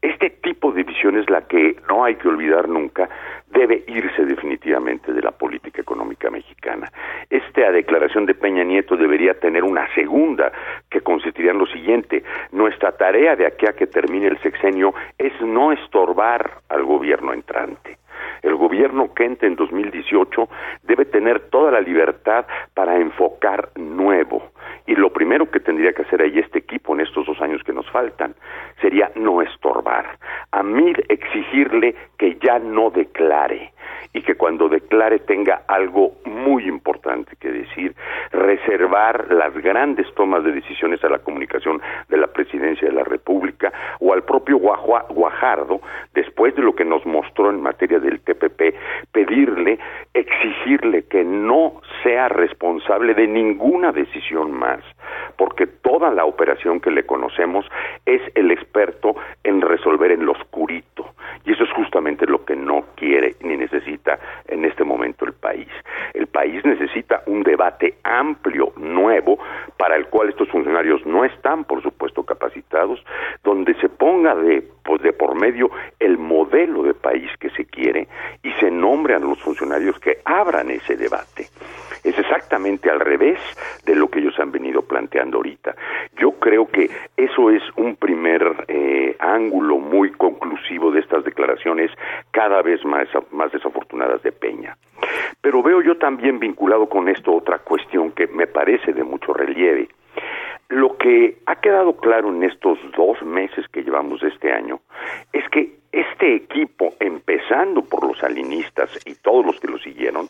Este 0.00 0.30
tipo 0.30 0.70
de 0.70 0.84
visión 0.84 1.18
es 1.18 1.28
la 1.28 1.42
que 1.48 1.76
no 1.88 2.04
hay 2.04 2.14
que 2.14 2.28
olvidar 2.28 2.68
nunca, 2.68 3.08
debe 3.48 3.82
irse 3.88 4.24
definitivamente 4.24 5.12
de 5.12 5.22
la 5.22 5.32
política 5.32 5.80
económica 5.80 6.30
mexicana. 6.30 6.90
Esta 7.28 7.72
declaración 7.72 8.24
de 8.26 8.34
Peña 8.34 8.62
Nieto 8.62 8.96
debería 8.96 9.34
tener 9.34 9.64
una 9.64 9.92
segunda, 9.94 10.52
que 10.88 11.00
consistiría 11.00 11.50
en 11.50 11.58
lo 11.58 11.66
siguiente, 11.66 12.22
nuestra 12.52 12.92
tarea 12.92 13.34
de 13.34 13.46
aquí 13.46 13.66
a 13.66 13.72
que 13.72 13.88
termine 13.88 14.28
el 14.28 14.38
sexenio 14.38 14.94
es 15.18 15.32
no 15.40 15.72
estorbar 15.72 16.60
al 16.68 16.84
gobierno 16.84 17.32
entrante. 17.32 17.98
El 18.42 18.56
gobierno 18.56 19.12
que 19.14 19.28
en 19.46 19.56
2018 19.56 20.48
debe 20.84 21.04
tener 21.04 21.50
toda 21.50 21.70
la 21.70 21.80
libertad 21.80 22.46
para 22.74 22.96
enfocar 22.96 23.70
nuevo. 23.76 24.50
Y 24.86 24.94
lo 24.94 25.12
primero 25.12 25.50
que 25.50 25.60
tendría 25.60 25.92
que 25.92 26.02
hacer 26.02 26.22
ahí 26.22 26.38
este 26.38 26.60
equipo 26.60 26.94
en 26.94 27.00
estos 27.00 27.26
dos 27.26 27.40
años 27.40 27.62
que 27.62 27.72
nos 27.72 27.88
faltan 27.90 28.34
sería 28.80 29.10
no 29.14 29.42
estorbar. 29.42 30.18
A 30.52 30.62
mí 30.62 30.92
exigirle 31.08 31.94
que 32.16 32.38
ya 32.42 32.58
no 32.58 32.90
declare 32.90 33.72
y 34.12 34.22
que 34.22 34.34
cuando 34.34 34.68
declare 34.68 35.18
tenga 35.20 35.62
algo 35.68 36.12
muy 36.24 36.66
importante 36.66 37.36
que 37.36 37.50
decir, 37.50 37.94
reservar 38.32 39.30
las 39.32 39.54
grandes 39.54 40.06
tomas 40.14 40.44
de 40.44 40.52
decisiones 40.52 41.02
a 41.04 41.08
la 41.08 41.18
comunicación 41.18 41.80
de 42.08 42.16
la 42.16 42.26
presidencia 42.26 42.88
de 42.88 42.94
la 42.94 43.04
República 43.04 43.72
o 44.00 44.12
al 44.12 44.22
propio 44.22 44.58
Guajardo, 44.58 45.80
después 46.14 46.54
de 46.56 46.62
lo 46.62 46.74
que 46.74 46.84
nos 46.84 47.04
mostró 47.04 47.50
en 47.50 47.60
materia 47.60 47.98
del 47.98 48.20
TPP, 48.28 48.74
pedirle, 49.12 49.78
exigirle 50.14 51.04
que 51.04 51.24
no 51.24 51.80
sea 52.02 52.28
responsable 52.28 53.14
de 53.14 53.26
ninguna 53.26 53.92
decisión 53.92 54.52
más, 54.52 54.80
porque 55.36 55.66
toda 55.66 56.10
la 56.10 56.24
operación 56.24 56.80
que 56.80 56.90
le 56.90 57.04
conocemos 57.04 57.66
es 58.06 58.20
el 58.34 58.50
experto 58.50 59.16
en 59.44 59.60
resolver 59.60 60.12
en 60.12 60.26
lo 60.26 60.32
oscurito, 60.32 61.14
y 61.44 61.52
eso 61.52 61.64
es 61.64 61.70
justamente 61.72 62.26
lo 62.26 62.44
que 62.44 62.56
no 62.56 62.84
quiere 62.96 63.36
ni 63.42 63.56
necesita 63.56 64.18
en 64.48 64.64
este 64.64 64.84
momento 64.84 65.24
el 65.24 65.32
país. 65.32 65.68
El 66.14 66.26
país 66.26 66.64
necesita 66.64 67.22
un 67.26 67.42
debate 67.42 67.94
amplio, 68.02 68.72
nuevo, 68.76 69.38
para 69.76 69.96
el 69.96 70.06
cual 70.06 70.28
estos 70.28 70.48
funcionarios 70.48 71.04
no 71.06 71.24
están, 71.24 71.64
por 71.64 71.82
supuesto, 71.82 72.24
capacitados, 72.24 73.02
donde 73.44 73.74
se 73.74 73.88
ponga 73.88 74.34
de, 74.34 74.64
de 74.96 75.12
por 75.12 75.34
medio 75.34 75.70
el 75.98 76.16
modelo 76.16 76.82
de 76.82 76.94
país 76.94 77.30
que 77.38 77.50
se 77.50 77.66
quiere 77.66 78.08
y 78.42 78.50
se 78.52 78.70
nombre 78.70 79.14
a 79.14 79.18
los 79.18 79.40
funcionarios 79.42 79.98
que 79.98 80.18
abran 80.24 80.70
ese 80.70 80.96
debate. 80.96 81.48
Es 82.04 82.18
exactamente 82.18 82.90
al 82.90 83.00
revés 83.00 83.38
de 83.84 83.94
lo 83.94 84.08
que 84.08 84.20
ellos 84.20 84.38
han 84.38 84.52
venido 84.52 84.82
planteando 84.82 85.38
ahorita. 85.38 85.74
Yo 86.16 86.32
creo 86.32 86.66
que 86.66 86.88
eso 87.16 87.50
es 87.50 87.62
un 87.76 87.96
primer 87.96 88.64
eh, 88.68 89.16
ángulo 89.18 89.78
muy 89.78 90.12
conclusivo 90.12 90.90
de 90.90 91.00
estas 91.00 91.24
declaraciones 91.24 91.90
cada 92.30 92.62
vez 92.62 92.84
más, 92.84 93.08
más 93.32 93.52
desafortunadas 93.52 94.22
de 94.22 94.32
Peña. 94.32 94.76
Pero 95.40 95.62
veo 95.62 95.82
yo 95.82 95.96
también 95.98 96.38
vinculado 96.38 96.88
con 96.88 97.08
esto 97.08 97.34
otra 97.34 97.58
cuestión 97.58 98.12
que 98.12 98.26
me 98.26 98.46
parece 98.46 98.92
de 98.92 99.04
mucho 99.04 99.32
relieve. 99.32 99.88
Lo 100.68 100.96
que 100.98 101.38
ha 101.46 101.56
quedado 101.56 101.96
claro 101.96 102.28
en 102.28 102.42
estos 102.42 102.78
dos 102.96 103.22
meses 103.22 103.66
que 103.68 103.82
llevamos 103.82 104.22
este 104.22 104.52
año 104.52 104.80
es 105.32 105.48
que 105.48 105.78
este 105.92 106.34
equipo, 106.34 106.94
empezando 107.00 107.82
por 107.82 108.06
los 108.06 108.22
alinistas 108.22 108.90
y 109.06 109.14
todos 109.14 109.46
los 109.46 109.58
que 109.60 109.68
lo 109.68 109.78
siguieron, 109.78 110.28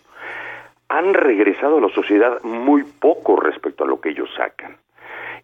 han 0.88 1.12
regresado 1.12 1.78
a 1.78 1.80
la 1.80 1.88
sociedad 1.90 2.42
muy 2.42 2.82
poco 2.84 3.36
respecto 3.36 3.84
a 3.84 3.86
lo 3.86 4.00
que 4.00 4.10
ellos 4.10 4.30
sacan. 4.36 4.76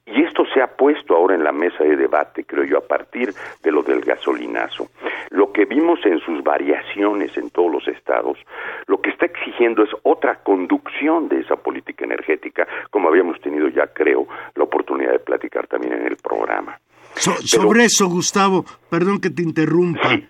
Y 0.06 0.22
esto 0.22 0.44
se 0.52 0.60
ha 0.60 0.66
puesto 0.66 1.16
ahora 1.16 1.34
en 1.34 1.44
la 1.44 1.52
mesa 1.52 1.82
de 1.82 1.96
debate, 1.96 2.44
creo 2.44 2.64
yo, 2.64 2.76
a 2.78 2.86
partir 2.86 3.32
de 3.62 3.72
lo 3.72 3.82
del 3.82 4.02
gasolinazo. 4.02 4.88
Lo 5.30 5.50
que 5.50 5.64
vimos 5.64 5.98
en 6.04 6.20
sus 6.20 6.42
variaciones 6.44 7.34
en 7.38 7.48
todos 7.50 7.72
los 7.72 7.88
estados, 7.88 8.36
lo 8.86 9.00
que 9.00 9.08
está 9.10 9.24
exigiendo 9.26 9.82
es 9.82 9.90
otra 10.02 10.40
conducción 10.42 11.28
de 11.30 11.40
esa 11.40 11.56
política 11.56 12.04
energética, 12.04 12.66
como 12.90 13.08
habíamos 13.08 13.40
tenido 13.40 13.68
ya, 13.68 13.86
creo, 13.86 14.26
la 14.54 14.64
oportunidad 14.64 15.12
de 15.12 15.20
platicar 15.20 15.66
también 15.68 15.94
en 15.94 16.06
el 16.06 16.16
programa. 16.16 16.78
So- 17.16 17.36
sobre 17.42 17.84
eso, 17.84 18.06
Gustavo, 18.06 18.64
perdón 18.90 19.20
que 19.20 19.30
te 19.30 19.42
interrumpa. 19.42 20.08
Sí. 20.10 20.26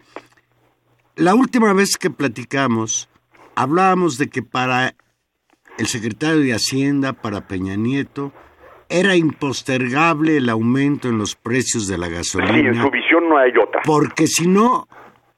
la 1.17 1.35
última 1.35 1.73
vez 1.73 1.97
que 1.97 2.11
platicamos, 2.11 3.09
hablábamos 3.57 4.19
de 4.19 4.29
que 4.29 4.43
para 4.43 4.95
el 5.79 5.87
secretario 5.87 6.41
de 6.41 6.53
Hacienda, 6.53 7.13
para 7.13 7.49
Peña 7.49 7.75
Nieto, 7.77 8.33
era 9.01 9.17
impostergable 9.17 10.37
el 10.37 10.49
aumento 10.49 11.09
en 11.09 11.19
los 11.19 11.35
precios 11.35 11.89
de 11.89 11.99
la 11.99 12.09
gasolina. 12.09 12.55
Sí, 12.55 12.67
en 12.67 12.83
su 12.83 12.91
visión 12.91 13.29
no 13.29 13.37
hay 13.39 13.51
otra. 13.51 13.81
Porque 13.85 14.27
si 14.29 14.47
no, 14.47 14.87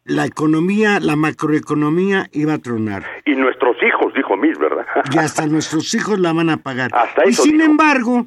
la 0.05 0.27
economía, 0.27 1.01
la 1.01 1.17
macroeconomía 1.17 2.29
iba 2.33 2.55
a 2.55 2.59
tronar. 2.59 3.05
Y 3.25 3.35
nuestros 3.35 3.77
hijos, 3.83 4.13
dijo 4.15 4.37
Miss, 4.37 4.59
¿verdad? 4.59 4.87
Y 5.13 5.19
hasta 5.19 5.47
nuestros 5.47 5.93
hijos 5.95 6.19
la 6.19 6.33
van 6.33 6.51
a 6.51 6.59
pagar. 6.59 6.91
Hasta 6.95 7.27
y 7.27 7.31
eso 7.31 7.45
sin 7.45 7.59
dijo. 7.59 7.65
embargo, 7.71 8.27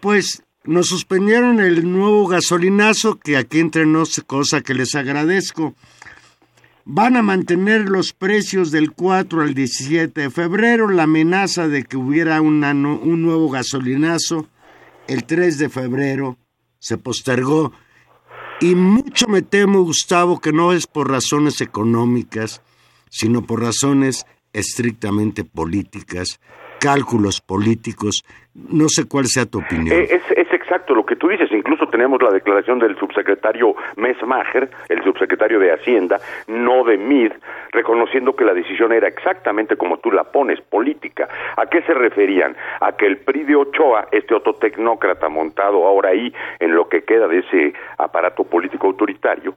pues 0.00 0.44
nos 0.64 0.88
suspendieron 0.88 1.60
el 1.60 1.90
nuevo 1.90 2.26
gasolinazo, 2.26 3.18
que 3.18 3.36
aquí 3.36 3.60
entre 3.60 3.86
nos, 3.86 4.22
cosa 4.26 4.60
que 4.60 4.74
les 4.74 4.94
agradezco. 4.94 5.74
Van 6.84 7.16
a 7.16 7.22
mantener 7.22 7.88
los 7.88 8.12
precios 8.12 8.70
del 8.72 8.92
4 8.92 9.42
al 9.42 9.54
17 9.54 10.20
de 10.20 10.30
febrero, 10.30 10.88
la 10.88 11.04
amenaza 11.04 11.68
de 11.68 11.84
que 11.84 11.96
hubiera 11.96 12.40
un 12.40 12.60
nuevo 13.22 13.48
gasolinazo 13.50 14.48
el 15.06 15.24
3 15.24 15.58
de 15.58 15.68
febrero 15.68 16.38
se 16.78 16.98
postergó. 16.98 17.72
Y 18.60 18.74
mucho 18.74 19.28
me 19.28 19.42
temo, 19.42 19.82
Gustavo, 19.82 20.40
que 20.40 20.52
no 20.52 20.72
es 20.72 20.86
por 20.86 21.10
razones 21.10 21.60
económicas, 21.60 22.62
sino 23.10 23.46
por 23.46 23.60
razones 23.60 24.26
estrictamente 24.52 25.44
políticas, 25.44 26.40
cálculos 26.82 27.40
políticos. 27.40 28.24
No 28.54 28.88
sé 28.88 29.08
cuál 29.08 29.26
sea 29.26 29.46
tu 29.46 29.60
opinión. 29.60 29.96
Eh, 29.96 30.08
es, 30.10 30.52
exacto 30.52 30.94
lo 30.94 31.04
que 31.04 31.16
tú 31.16 31.28
dices. 31.28 31.50
Incluso 31.52 31.86
tenemos 31.88 32.22
la 32.22 32.30
declaración 32.30 32.78
del 32.78 32.98
subsecretario 32.98 33.74
Mesmacher, 33.96 34.70
el 34.88 35.02
subsecretario 35.04 35.58
de 35.58 35.72
Hacienda, 35.72 36.18
no 36.46 36.82
de 36.84 36.96
MID, 36.96 37.32
reconociendo 37.72 38.34
que 38.34 38.44
la 38.44 38.54
decisión 38.54 38.92
era 38.92 39.06
exactamente 39.06 39.76
como 39.76 39.98
tú 39.98 40.10
la 40.10 40.24
pones, 40.24 40.60
política. 40.62 41.28
¿A 41.56 41.66
qué 41.66 41.82
se 41.82 41.92
referían? 41.92 42.56
A 42.80 42.92
que 42.92 43.06
el 43.06 43.18
PRI 43.18 43.44
de 43.44 43.56
Ochoa, 43.56 44.08
este 44.12 44.34
otro 44.34 44.54
tecnócrata 44.54 45.28
montado 45.28 45.86
ahora 45.86 46.10
ahí 46.10 46.32
en 46.58 46.74
lo 46.74 46.88
que 46.88 47.02
queda 47.02 47.28
de 47.28 47.40
ese 47.40 47.74
aparato 47.98 48.44
político 48.44 48.86
autoritario, 48.86 49.54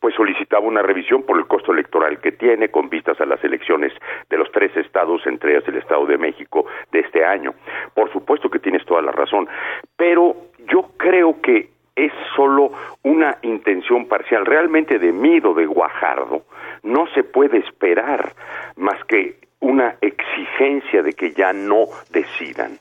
pues 0.00 0.14
solicitaba 0.14 0.66
una 0.66 0.82
revisión 0.82 1.22
por 1.22 1.38
el 1.38 1.46
costo 1.46 1.72
electoral 1.72 2.20
que 2.20 2.32
tiene 2.32 2.68
con 2.68 2.88
vistas 2.88 3.20
a 3.20 3.26
las 3.26 3.42
elecciones 3.42 3.92
de 4.28 4.36
los 4.36 4.47
tres 4.58 4.76
estados, 4.76 5.24
entre 5.24 5.52
ellas 5.52 5.68
el 5.68 5.76
Estado 5.76 6.04
de 6.04 6.18
México, 6.18 6.66
de 6.90 6.98
este 6.98 7.24
año. 7.24 7.54
Por 7.94 8.12
supuesto 8.12 8.50
que 8.50 8.58
tienes 8.58 8.84
toda 8.84 9.00
la 9.00 9.12
razón, 9.12 9.48
pero 9.96 10.34
yo 10.66 10.90
creo 10.96 11.40
que 11.40 11.68
es 11.94 12.12
solo 12.34 12.72
una 13.04 13.38
intención 13.42 14.06
parcial. 14.06 14.44
Realmente 14.44 14.98
de 14.98 15.12
Mido, 15.12 15.54
de 15.54 15.66
Guajardo, 15.66 16.42
no 16.82 17.06
se 17.14 17.22
puede 17.22 17.58
esperar 17.58 18.32
más 18.74 19.04
que 19.04 19.36
una 19.60 19.94
exigencia 20.00 21.02
de 21.02 21.12
que 21.12 21.32
ya 21.32 21.52
no 21.52 21.86
decidan. 22.10 22.78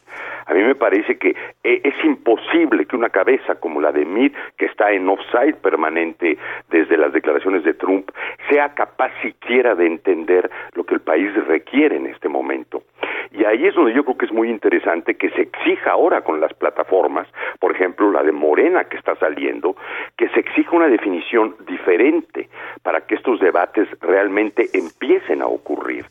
A 0.48 0.54
mí 0.54 0.64
me 0.64 0.76
parece 0.76 1.18
que 1.18 1.36
eh, 1.64 1.82
es 1.84 2.06
imposible 2.06 2.86
que 2.86 2.96
una 2.96 3.10
cabeza 3.10 3.56
como 3.56 3.82
la 3.82 3.92
de 3.92 4.06
Mid, 4.06 4.32
que 4.58 4.66
está 4.66 4.92
en 4.92 5.10
offside 5.10 5.56
permanente 5.56 6.38
desde 6.70 6.98
las 6.98 7.12
declaraciones 7.12 7.64
de 7.64 7.74
Trump, 7.74 8.07
sea 8.50 8.74
capaz 8.74 9.12
siquiera 9.22 9.76
de 9.76 9.88
entender 9.88 10.50
lo 10.74 10.86
que 10.86 10.96
el 10.96 11.02
país 11.02 11.34
requiere 11.48 11.98
en 11.98 12.08
este 12.08 12.30
momento. 12.30 12.84
Y 13.32 13.44
ahí 13.44 13.66
es 13.66 13.76
donde 13.76 13.94
yo 13.94 14.04
creo 14.04 14.18
que 14.18 14.26
es 14.26 14.32
muy 14.32 14.50
interesante 14.50 15.16
que 15.16 15.30
se 15.32 15.42
exija 15.42 15.92
ahora 15.92 16.22
con 16.22 16.40
las 16.40 16.54
plataformas, 16.54 17.28
por 17.60 17.76
ejemplo, 17.76 18.12
la 18.12 18.24
de 18.24 18.32
Morena 18.32 18.86
que 18.86 18.98
está 18.98 19.16
saliendo, 19.16 19.76
que 20.18 20.30
se 20.30 20.40
exija 20.40 20.76
una 20.76 20.88
definición 20.88 21.56
diferente 21.68 22.50
para 22.84 23.02
que 23.02 23.16
estos 23.16 23.40
debates 23.40 23.88
realmente 24.02 24.70
empiecen 24.74 25.42
a 25.42 25.48
ocurrir. 25.48 26.06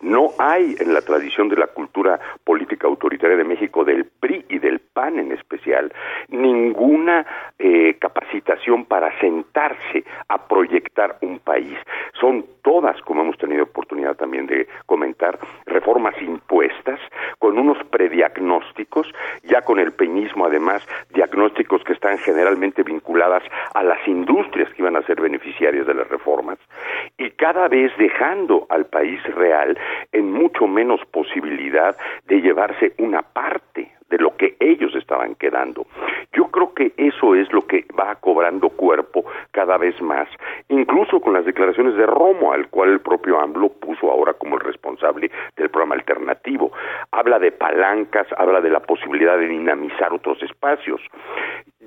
No 0.00 0.28
hay 0.38 0.76
en 0.78 0.94
la 0.94 1.00
tradición 1.00 1.48
de 1.48 1.56
la 1.56 1.66
cultura 1.68 2.20
política 2.44 2.86
autoritaria 2.86 3.36
de 3.36 3.44
México, 3.44 3.84
del 3.84 4.04
PRI 4.04 4.44
En 5.06 5.30
especial, 5.30 5.92
ninguna 6.28 7.24
eh, 7.56 7.96
capacitación 8.00 8.84
para 8.84 9.16
sentarse 9.20 10.04
a 10.28 10.48
proyectar 10.48 11.18
un 11.20 11.38
país. 11.38 11.78
Son 12.20 12.44
todas, 12.62 13.00
como 13.02 13.22
hemos 13.22 13.38
tenido 13.38 13.62
oportunidad 13.62 14.16
también 14.16 14.48
de 14.48 14.66
comentar, 14.86 15.38
reformas 15.66 16.20
impuestas 16.20 16.98
con 17.38 17.58
unos 17.58 17.78
prediagnósticos, 17.90 19.06
ya 19.44 19.62
con 19.62 19.78
el 19.78 19.92
peñismo 19.92 20.46
además, 20.46 20.84
diagnósticos 21.10 21.84
que 21.84 21.92
están 21.92 22.18
generalmente 22.18 22.82
vinculadas 22.82 23.44
a 23.74 23.84
las 23.84 24.06
industrias 24.08 24.68
que 24.74 24.82
iban 24.82 24.96
a 24.96 25.02
ser 25.02 25.20
beneficiarias 25.20 25.86
de 25.86 25.94
las 25.94 26.08
reformas 26.08 26.58
y 27.16 27.30
cada 27.30 27.68
vez 27.68 27.92
dejando 27.98 28.66
al 28.68 28.86
país 28.86 29.22
real 29.34 29.78
en 30.12 30.32
mucho 30.32 30.66
menos 30.66 31.00
posibilidad 31.12 31.96
de 32.26 32.40
llevarse 32.40 32.94
una 32.98 33.22
parte 33.22 33.92
de 34.08 34.18
lo 34.18 34.36
que 34.36 34.56
ellos 34.60 34.94
estaban 35.08 35.34
quedando. 35.36 35.86
Yo 36.34 36.48
creo 36.48 36.74
que 36.74 36.92
eso 36.98 37.34
es 37.34 37.50
lo 37.50 37.66
que 37.66 37.86
va 37.98 38.16
cobrando 38.16 38.68
cuerpo 38.68 39.24
cada 39.52 39.78
vez 39.78 40.00
más, 40.02 40.28
incluso 40.68 41.20
con 41.20 41.32
las 41.32 41.46
declaraciones 41.46 41.96
de 41.96 42.04
Romo, 42.04 42.52
al 42.52 42.68
cual 42.68 42.90
el 42.90 43.00
propio 43.00 43.40
AMLO 43.40 43.70
puso 43.70 44.10
ahora 44.10 44.34
como 44.34 44.56
el 44.56 44.60
responsable 44.60 45.30
del 45.56 45.70
programa 45.70 45.94
alternativo. 45.94 46.72
Habla 47.10 47.38
de 47.38 47.52
palancas, 47.52 48.26
habla 48.36 48.60
de 48.60 48.68
la 48.68 48.80
posibilidad 48.80 49.38
de 49.38 49.48
dinamizar 49.48 50.12
otros 50.12 50.42
espacios. 50.42 51.00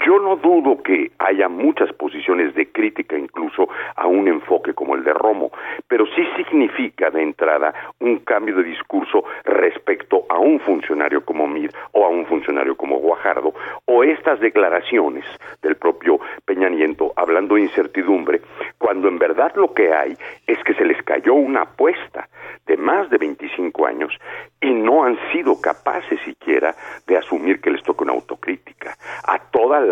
Yo 0.06 0.18
no 0.20 0.36
dudo 0.36 0.82
que 0.82 1.12
haya 1.20 1.48
muchas 1.48 1.94
posiciones 1.94 2.56
de 2.56 2.72
crítica 2.72 3.16
incluso 3.18 3.70
a 3.96 4.08
un 4.08 4.28
enfoque 4.28 4.74
como 4.74 4.96
el 4.96 5.04
de 5.04 5.14
Romo, 5.14 5.52
pero 5.88 6.06
sí 6.16 6.24
significa 6.36 7.12
de 7.12 7.22
entrada 7.22 7.74
un 8.00 8.20
cambio 8.20 8.56
de 8.56 8.64
discurso 8.64 9.24
respecto 9.44 10.26
a 10.30 10.40
un 10.40 10.60
funcionario 10.62 11.24
como 11.24 11.48
Mir 11.48 11.72
o 11.92 12.06
a 12.06 12.10
un 12.10 12.26
funcionario 12.26 12.76
como 12.76 12.98
Guajardo 12.98 13.54
o 13.86 14.04
estas 14.04 14.40
declaraciones 14.40 15.26
del 15.62 15.76
propio 15.76 16.20
Peña 16.46 16.70
Nieto 16.70 17.14
hablando 17.16 17.56
de 17.56 17.62
incertidumbre, 17.62 18.42
cuando 18.80 19.08
en 19.08 19.20
verdad 19.20 19.52
lo 19.56 19.74
que 19.74 19.94
hay 19.94 20.16
es 20.48 20.58
que 20.64 20.74
se 20.74 20.86
les 20.86 21.02
cayó 21.04 21.36
una 21.36 21.62
apuesta 21.62 22.28
de 22.66 22.78
más 22.78 23.10
de 23.10 23.18
25 23.18 23.86
años 23.86 24.14
y 24.60 24.72
no 24.72 25.04
han 25.04 25.18
sido 25.32 25.60
capaces 25.60 26.20
siquiera 26.26 26.76
de 27.08 27.18
asumir 27.18 27.60
que 27.62 27.72
les 27.72 27.84
toca 27.84 28.04
una 28.04 28.14
autocrítica. 28.14 28.96
A 29.28 29.40
toda 29.40 29.80
la 29.80 29.91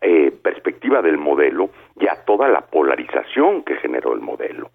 eh, 0.00 0.32
perspectiva 0.42 1.02
del 1.02 1.18
modelo 1.18 1.70
y 1.98 2.06
a 2.06 2.24
toda 2.24 2.48
la 2.48 2.60
polarización 2.60 3.62
que 3.62 3.76
generó 3.76 4.12
el 4.12 4.20
modelo. 4.20 4.70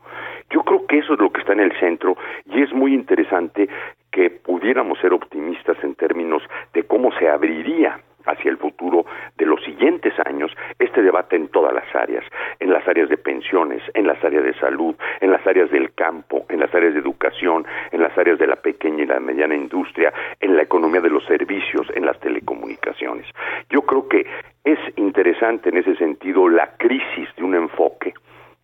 Yo 0.50 0.64
creo 0.64 0.86
que 0.86 1.00
eso 1.00 1.14
es 1.14 1.20
lo 1.20 1.32
que 1.32 1.42
está 1.42 1.54
en 1.54 1.62
el 1.62 1.78
centro 1.80 2.16
y 2.46 2.62
es 2.62 2.72
muy 2.74 2.94
interesante 2.94 3.68
que 4.12 4.30
pudiéramos 4.30 5.00
ser 5.00 5.14
optimistas 5.14 5.78
en 5.84 5.96
términos 5.96 6.44
de 6.74 6.84
cómo 6.84 7.12
se 7.20 7.28
abriría 7.28 8.00
hacia 8.26 8.52
el 8.52 8.58
futuro 8.58 9.06
de 9.38 9.46
los 9.46 9.64
siguientes 9.64 10.14
años 10.26 10.52
este 10.80 11.02
debate 11.02 11.36
en 11.36 11.48
todas 11.50 11.74
las 11.74 11.94
áreas, 11.96 12.24
en 12.60 12.72
las 12.72 12.88
áreas 12.88 13.10
de 13.10 13.18
pensiones, 13.18 13.82
en 13.94 14.08
las 14.08 14.24
áreas 14.24 14.44
de 14.44 14.54
salud, 14.56 14.96
en 15.22 15.32
las 15.32 15.46
áreas 15.46 15.70
del 15.72 15.94
campo, 15.94 16.46
en 16.50 16.60
las 16.60 16.74
áreas 16.74 16.94
de 16.94 17.00
educación, 17.00 17.66
en 17.92 18.02
las 18.02 18.18
áreas 18.18 18.40
de 18.40 18.48
la 18.48 18.56
pequeña 18.56 19.04
y 19.04 19.08
la 19.08 19.20
mediana 19.20 19.56
industria, 19.56 20.14
en 20.40 20.56
la 20.56 20.64
economía 20.64 21.02
de 21.02 21.10
los 21.10 21.26
servicios, 21.26 21.88
en 21.96 22.06
las 22.06 22.20
telecomunicaciones. 22.20 23.26
Yo 23.70 23.82
creo 23.82 24.08
que 24.08 24.26
es 24.64 24.80
interesante 24.96 25.70
en 25.70 25.78
ese 25.78 25.96
sentido 25.96 26.50
la 26.50 26.76
crisis 26.78 27.30
de 27.38 27.44
un 27.44 27.56
enfoque 27.56 28.14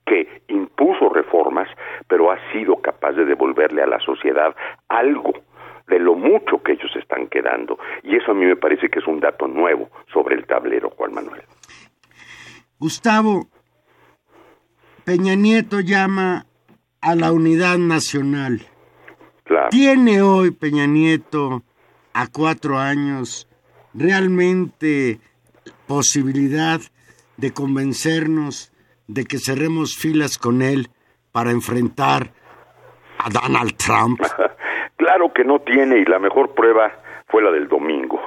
que 0.06 0.42
impuso 0.48 1.10
reformas, 1.10 1.70
pero 2.08 2.32
ha 2.32 2.40
sido 2.52 2.78
capaz 2.78 3.14
de 3.14 3.26
devolverle 3.26 3.84
a 3.84 3.88
la 3.88 4.00
sociedad 4.00 4.56
algo 4.90 5.34
de 5.88 6.00
lo 6.00 6.16
mucho 6.16 6.62
que 6.64 6.74
ellos 6.74 6.92
están 6.96 7.28
quedando. 7.28 7.78
Y 8.04 8.16
eso 8.16 8.32
a 8.32 8.34
mí 8.34 8.46
me 8.46 8.56
parece 8.56 8.90
que 8.90 9.00
es 9.00 9.08
un 9.08 9.20
dato 9.20 9.48
nuevo 9.48 9.90
sobre 10.12 10.36
el 10.36 10.46
tablero, 10.46 10.90
Juan 10.92 11.14
Manuel. 11.14 11.44
Gustavo, 12.80 13.48
Peña 15.04 15.36
Nieto 15.36 15.80
llama 15.80 16.46
a 17.02 17.16
la 17.16 17.32
unidad 17.32 17.78
nacional. 17.78 18.62
Claro. 19.44 19.70
¿Tiene 19.70 20.22
hoy 20.22 20.52
Peña 20.52 20.88
Nieto, 20.88 21.64
a 22.14 22.28
cuatro 22.28 22.78
años, 22.78 23.48
realmente 23.94 25.20
posibilidad 25.88 26.80
de 27.38 27.52
convencernos 27.52 28.72
de 29.08 29.26
que 29.26 29.40
cerremos 29.40 29.98
filas 29.98 30.38
con 30.38 30.62
él 30.62 30.90
para 31.32 31.52
enfrentar 31.52 32.34
a 33.18 33.30
Donald 33.30 33.76
Trump? 33.76 34.22
Claro 35.02 35.34
que 35.34 35.44
no 35.44 35.58
tiene 35.58 35.98
y 35.98 36.06
la 36.06 36.20
mejor 36.20 36.54
prueba 36.54 36.92
fue 37.26 37.42
la 37.42 37.50
del 37.50 37.68
domingo. 37.68 38.22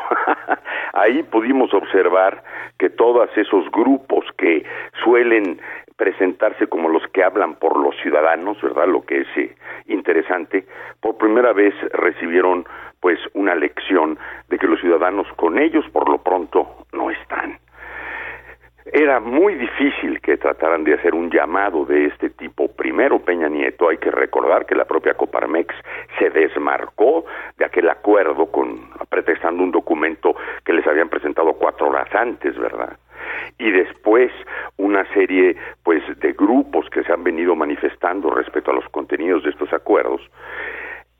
Ahí 0.93 1.23
pudimos 1.23 1.73
observar 1.73 2.43
que 2.81 2.91
todos 2.91 3.31
esos 3.37 3.71
grupos 3.71 4.25
que 4.37 4.65
suelen 5.05 5.61
presentarse 5.97 6.67
como 6.67 6.89
los 6.89 7.07
que 7.13 7.23
hablan 7.23 7.55
por 7.55 7.79
los 7.79 7.95
ciudadanos, 8.03 8.61
¿verdad? 8.61 8.89
Lo 8.89 9.03
que 9.03 9.21
es 9.21 9.29
eh, 9.37 9.55
interesante, 9.87 10.67
por 11.01 11.17
primera 11.17 11.53
vez 11.53 11.75
recibieron 11.93 12.65
pues 12.99 13.21
una 13.35 13.55
lección 13.55 14.19
de 14.49 14.59
que 14.59 14.67
los 14.67 14.81
ciudadanos 14.81 15.29
con 15.37 15.61
ellos 15.61 15.85
por 15.93 16.09
lo 16.09 16.19
pronto 16.19 16.69
no 16.93 17.09
están. 17.09 17.61
Era 18.95 19.19
muy 19.19 19.57
difícil 19.57 20.21
que 20.21 20.37
trataran 20.37 20.85
de 20.85 20.95
hacer 20.95 21.17
un 21.17 21.29
llamado 21.29 21.85
de 21.85 22.07
este 22.07 22.31
tipo. 22.31 22.69
Primero, 22.69 23.19
Peña 23.19 23.49
Nieto, 23.49 23.89
hay 23.89 23.99
que 23.99 24.13
recordar 24.13 24.67
que 24.67 24.77
la 24.77 24.85
propia 24.85 25.15
Coparmex 25.15 25.75
se 26.17 26.31
desmarcó 26.31 27.25
de 27.59 27.65
aquel 27.65 27.91
acuerdo 27.91 28.47
con 28.47 28.89
pretextando 29.09 29.65
un 29.65 29.73
documento 29.73 30.37
que 30.65 30.73
les 30.73 30.87
habían 30.87 31.09
presentado 31.09 31.55
cuatro 31.55 31.89
horas 31.89 32.09
antes, 32.15 32.57
¿verdad? 32.57 32.97
y 33.59 33.71
después 33.73 34.31
una 34.77 35.05
serie 35.13 35.57
pues 35.83 36.03
de 36.21 36.33
grupos 36.33 36.89
que 36.91 37.03
se 37.03 37.13
han 37.13 37.25
venido 37.25 37.57
manifestando 37.57 38.31
respecto 38.31 38.71
a 38.71 38.75
los 38.75 38.89
contenidos 38.91 39.43
de 39.43 39.51
estos 39.51 39.73
acuerdos 39.73 40.21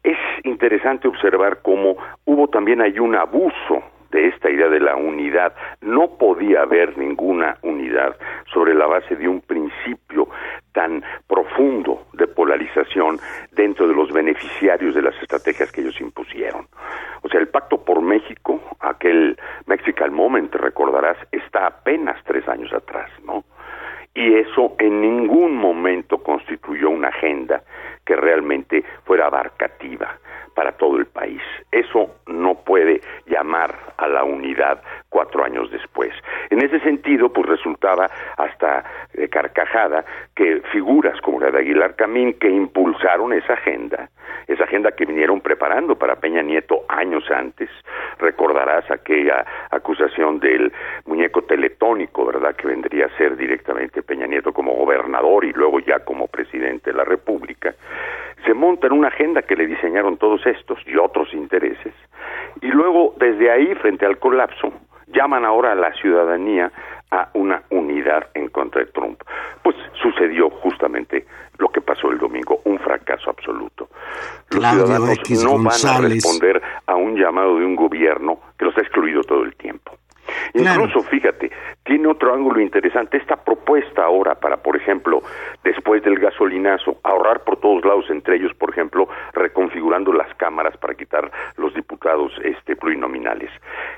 es 0.03 0.19
interesante 0.45 1.09
observar 1.09 1.61
cómo 1.63 1.97
hubo 2.25 2.49
también 2.49 2.83
hay 2.83 2.99
un 2.99 3.15
abuso 3.15 3.83
de 4.15 4.29
esta 4.29 4.49
idea 4.49 4.69
de 4.69 4.79
la 4.79 4.95
unidad. 4.95 5.55
No 5.81 6.17
podía 6.17 6.63
haber 6.63 6.97
ninguna 6.97 7.59
unidad 7.63 8.17
sobre 8.53 8.73
la 8.73 8.87
base 8.87 9.17
de 9.17 9.27
un 9.29 9.41
principio 9.41 10.29
tan 10.73 11.03
profundo 11.27 12.07
de 12.13 12.29
polarización 12.29 13.19
dentro 13.51 13.89
de 13.89 13.95
los 13.95 14.13
beneficiarios 14.13 14.95
de 14.95 15.03
las 15.03 15.21
estrategias 15.21 15.73
que 15.73 15.81
ellos 15.81 16.01
impusieron. 16.01 16.67
O 17.23 17.29
sea, 17.29 17.41
el 17.41 17.49
pacto 17.49 17.85
por 17.85 18.03
México, 18.03 18.61
aquel 18.79 19.37
Mexican 19.67 20.15
Moment, 20.15 20.55
recordarás, 20.55 21.17
está 21.33 21.67
apenas 21.67 22.17
tres 22.25 22.47
años 22.49 22.73
atrás, 22.73 23.11
¿no? 23.25 23.45
Y 24.15 24.35
eso 24.35 24.77
en 24.79 25.01
ningún 25.01 25.57
momento 25.57 26.23
constituyó 26.23 26.91
una 26.91 27.09
agenda 27.09 27.65
que 28.07 28.15
realmente 28.15 28.85
fuera 29.05 29.27
abarcativa 29.27 30.19
para 30.55 30.73
todo 30.73 30.97
el 30.97 31.07
país. 31.07 31.43
Eso 31.71 32.17
no 32.27 32.55
puede 32.55 33.01
llamar 33.27 33.75
a 33.97 34.09
la 34.09 34.25
unidad 34.25 34.81
cuatro 35.09 35.45
años 35.45 35.71
después. 35.71 36.13
En 36.51 36.61
ese 36.61 36.81
sentido, 36.81 37.33
pues 37.33 37.47
resultaba 37.49 38.09
hasta 38.37 38.85
eh, 39.15 39.29
carcajada 39.29 40.05
que 40.35 40.61
figuras 40.73 41.21
como 41.21 41.41
la 41.41 41.51
de 41.51 41.59
Aguilar 41.59 41.95
Camín, 41.97 42.35
que 42.35 42.49
impulsaron 42.49 43.33
esa 43.33 43.55
agenda, 43.55 44.09
esa 44.47 44.65
agenda 44.65 44.93
que 44.93 45.07
vinieron 45.07 45.41
preparando 45.41 45.97
para 45.97 46.17
Peña 46.17 46.43
Nieto 46.43 46.85
años 46.89 47.31
antes, 47.31 47.71
recordarás 48.19 48.91
aquella 48.91 49.45
acusación 49.71 50.41
del 50.41 50.73
muñeco 51.07 51.43
teletónico, 51.43 52.27
¿verdad?, 52.27 52.55
que 52.57 52.67
vendría 52.67 53.07
a 53.07 53.17
ser 53.17 53.37
directamente 53.37 54.03
Peña 54.03 54.27
Nieto 54.27 54.53
como 54.53 54.75
gobernador 54.75 55.45
y 55.45 55.53
luego 55.53 55.81
ya 55.81 56.01
como 56.01 56.27
presidente 56.27 56.91
de 56.91 56.97
la 56.97 57.05
República, 57.05 57.75
se 58.45 58.53
monta 58.53 58.87
en 58.87 58.93
una 58.93 59.09
agenda 59.09 59.43
que 59.43 59.57
le 59.57 59.67
diseñaron 59.67 60.19
todos 60.19 60.44
estos 60.47 60.79
y 60.87 60.97
otros 60.97 61.33
intereses, 61.35 61.95
y 62.61 62.69
luego 62.69 63.15
desde 63.19 63.51
ahí, 63.51 63.75
frente 63.77 64.07
al 64.07 64.19
colapso, 64.19 64.73
llaman 65.09 65.45
ahora 65.45 65.73
a 65.73 65.75
la 65.75 65.93
ciudadanía 65.95 66.71
a 67.11 67.29
una 67.35 67.63
unidad 67.71 68.29
en 68.35 68.49
contra 68.49 68.85
de 68.85 68.91
Trump. 68.91 69.21
Pues 69.63 69.77
sucedió 70.03 70.51
justamente 70.51 71.27
lo 71.59 71.69
que 71.69 71.81
pasó 71.81 72.11
el 72.11 72.19
domingo, 72.19 72.61
un 72.65 72.79
fracaso 72.79 73.31
absoluto. 73.31 73.89
Los 74.51 74.65
ciudadanos 74.65 75.19
no 75.45 75.59
van 75.59 75.97
a 75.97 76.09
responder 76.09 76.63
a 76.87 76.95
un 76.97 77.17
llamado 77.17 77.59
de 77.59 77.65
un 77.65 77.77
gobierno 77.77 78.41
que 78.59 78.65
los 78.65 78.77
ha 78.77 78.81
excluido 78.81 79.23
todo 79.23 79.45
el 79.45 79.55
tiempo. 79.57 79.93
Incluso, 80.55 81.03
fíjate, 81.03 81.51
tiene 81.85 82.09
otro 82.09 82.33
ángulo 82.33 82.61
interesante 82.61 83.19
esta 83.19 83.37
propuesta 83.37 84.05
ahora 84.05 84.35
para, 84.35 84.57
por 84.57 84.77
ejemplo, 84.77 85.23
después 85.63 86.03
del 86.03 86.19
gasolinazo, 86.19 86.99
ahorrar 87.03 87.45
por 87.45 87.59
todos 87.59 87.85
lados, 87.85 88.07
entre 88.09 88.37
ellos, 88.37 88.55
por 88.55 88.71
ejemplo, 88.71 89.09
reconfigurando 89.33 90.13
las 90.13 90.33
cámaras 90.37 90.77
para 90.77 90.95
quitar 90.95 91.31
los 91.57 91.75
diputados 91.75 92.33
este, 92.43 92.77
plurinominales. 92.77 93.51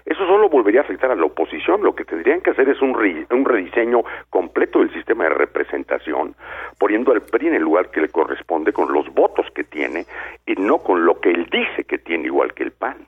Eso 0.04 0.26
solo 0.26 0.48
volvería 0.48 0.80
a 0.80 0.84
afectar 0.84 1.10
a 1.10 1.16
la 1.16 1.26
oposición. 1.26 1.82
Lo 1.82 1.94
que 1.94 2.04
tendrían 2.04 2.40
que 2.40 2.50
hacer 2.50 2.68
es 2.68 2.80
un, 2.80 2.94
completo 4.30 4.80
del 4.80 4.92
sistema 4.92 5.24
de 5.24 5.30
representación, 5.30 6.34
poniendo 6.78 7.12
al 7.12 7.22
PRI 7.22 7.48
en 7.48 7.54
el 7.54 7.62
lugar 7.62 7.90
que 7.90 8.00
le 8.00 8.08
corresponde 8.08 8.72
con 8.72 8.92
los 8.92 9.12
votos 9.14 9.46
que 9.54 9.64
tiene 9.64 10.06
y 10.46 10.54
no 10.54 10.78
con 10.78 11.04
lo 11.04 11.20
que 11.20 11.30
él 11.30 11.48
dice 11.50 11.84
que 11.84 11.98
tiene 11.98 12.26
igual 12.26 12.54
que 12.54 12.64
el 12.64 12.72
PAN. 12.72 13.06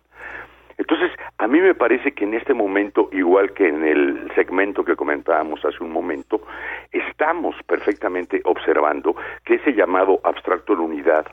Entonces, 0.79 1.11
a 1.39 1.49
mí 1.49 1.61
me 1.61 1.75
parece 1.75 2.13
que 2.13 2.25
en 2.25 2.35
este 2.35 2.55
momento, 2.55 3.09
igual 3.13 3.53
que 3.53 3.67
en 3.67 3.85
el 3.85 4.31
segmento 4.37 4.85
que 4.85 4.95
comentábamos 4.95 5.65
hace 5.65 5.83
un 5.83 5.91
momento, 5.91 6.41
estamos 6.93 7.57
perfectamente 7.67 8.41
observando 8.45 9.17
que 9.45 9.55
ese 9.57 9.73
llamado 9.73 10.21
abstracto 10.23 10.77
de 10.77 10.83
unidad 10.83 11.27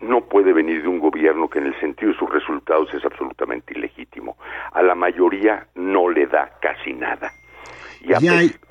no 0.00 0.20
puede 0.20 0.52
venir 0.52 0.82
de 0.82 0.88
un 0.88 0.98
gobierno 0.98 1.48
que 1.48 1.60
en 1.60 1.66
el 1.66 1.80
sentido 1.80 2.12
de 2.12 2.18
sus 2.18 2.30
resultados 2.30 2.92
es 2.92 3.02
absolutamente 3.06 3.72
ilegítimo. 3.74 4.36
A 4.72 4.82
la 4.82 4.94
mayoría 4.94 5.66
no 5.74 6.10
le 6.10 6.26
da 6.26 6.50
casi 6.60 6.92
nada. 6.92 7.32
Y 8.02 8.12
a, 8.12 8.18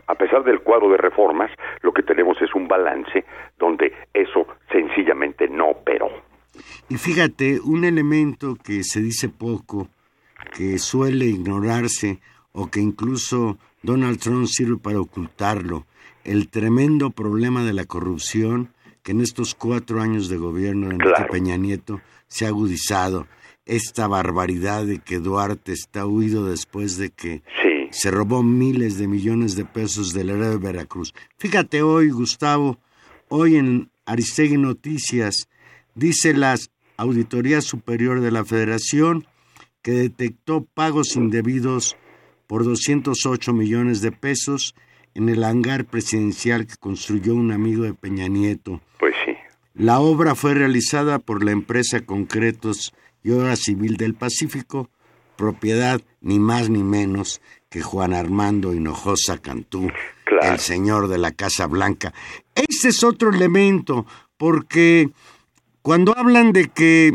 a, 0.06 0.16
pesar 0.16 0.44
del 0.44 0.60
cuadro 0.60 0.90
de 0.90 0.98
reformas, 0.98 1.50
lo 1.82 1.92
que 1.92 2.04
tenemos 2.04 2.40
es 2.40 2.54
un 2.54 2.68
balance 2.68 3.26
donde 3.58 3.92
eso 4.14 4.46
sencillamente 4.72 5.48
no 5.48 5.70
operó. 5.70 6.12
Y 6.88 6.98
fíjate, 7.14 7.60
un 7.60 7.86
elemento 7.86 8.56
que 8.56 8.84
se 8.84 9.00
dice 9.00 9.30
poco 9.30 9.88
que 10.58 10.80
suele 10.80 11.28
ignorarse 11.28 12.20
o 12.54 12.72
que 12.72 12.80
incluso 12.80 13.60
Donald 13.84 14.18
Trump 14.18 14.48
sirve 14.48 14.78
para 14.78 15.00
ocultarlo, 15.00 15.86
el 16.24 16.50
tremendo 16.50 17.12
problema 17.12 17.64
de 17.64 17.74
la 17.74 17.86
corrupción 17.86 18.74
que 19.04 19.12
en 19.12 19.22
estos 19.22 19.54
cuatro 19.54 20.02
años 20.02 20.28
de 20.28 20.38
gobierno 20.38 20.88
de 20.88 20.96
Enrique 20.96 21.26
Peña 21.30 21.56
Nieto 21.56 22.02
se 22.28 22.46
ha 22.46 22.48
agudizado, 22.48 23.28
esta 23.68 24.08
barbaridad 24.08 24.84
de 24.84 24.98
que 24.98 25.20
Duarte 25.20 25.72
está 25.72 26.08
huido 26.08 26.48
después 26.48 26.98
de 26.98 27.12
que 27.12 27.44
se 27.92 28.10
robó 28.10 28.42
miles 28.42 28.98
de 28.98 29.08
millones 29.08 29.56
de 29.56 29.66
pesos 29.66 30.14
del 30.14 30.32
héroe 30.32 30.50
de 30.50 30.58
Veracruz. 30.58 31.14
Fíjate 31.38 31.84
hoy, 31.84 32.10
Gustavo, 32.10 32.80
hoy 33.30 33.58
en 33.58 33.92
Aristegui 34.04 34.58
Noticias 34.58 35.48
dice 35.96 36.34
la 36.34 36.56
Auditoría 37.04 37.62
Superior 37.62 38.22
de 38.22 38.32
la 38.32 38.46
Federación 38.46 39.28
que 39.82 39.92
detectó 39.92 40.66
pagos 40.74 41.16
indebidos 41.18 41.98
por 42.48 42.64
208 42.64 43.54
millones 43.54 44.02
de 44.02 44.14
pesos 44.14 44.74
en 45.14 45.28
el 45.28 45.44
hangar 45.44 45.84
presidencial 45.86 46.66
que 46.66 46.78
construyó 46.78 47.36
un 47.36 47.52
amigo 47.52 47.84
de 47.84 47.94
Peña 47.94 48.28
Nieto. 48.30 48.82
Pues 49.00 49.14
sí. 49.26 49.34
La 49.74 50.00
obra 50.00 50.34
fue 50.34 50.54
realizada 50.54 51.20
por 51.20 51.44
la 51.44 51.52
empresa 51.52 52.06
Concretos 52.06 52.94
y 53.22 53.32
Obra 53.32 53.58
Civil 53.58 53.98
del 53.98 54.14
Pacífico, 54.14 54.90
propiedad 55.36 56.02
ni 56.22 56.40
más 56.40 56.70
ni 56.70 56.84
menos 56.84 57.42
que 57.70 57.82
Juan 57.82 58.14
Armando 58.14 58.74
Hinojosa 58.74 59.40
Cantú, 59.40 59.90
el 60.42 60.60
señor 60.60 61.10
de 61.10 61.18
la 61.18 61.32
Casa 61.32 61.68
Blanca. 61.68 62.14
Ese 62.56 62.90
es 62.90 63.04
otro 63.04 63.30
elemento, 63.32 64.06
porque 64.38 65.10
cuando 65.84 66.18
hablan 66.18 66.54
de 66.54 66.70
que 66.74 67.12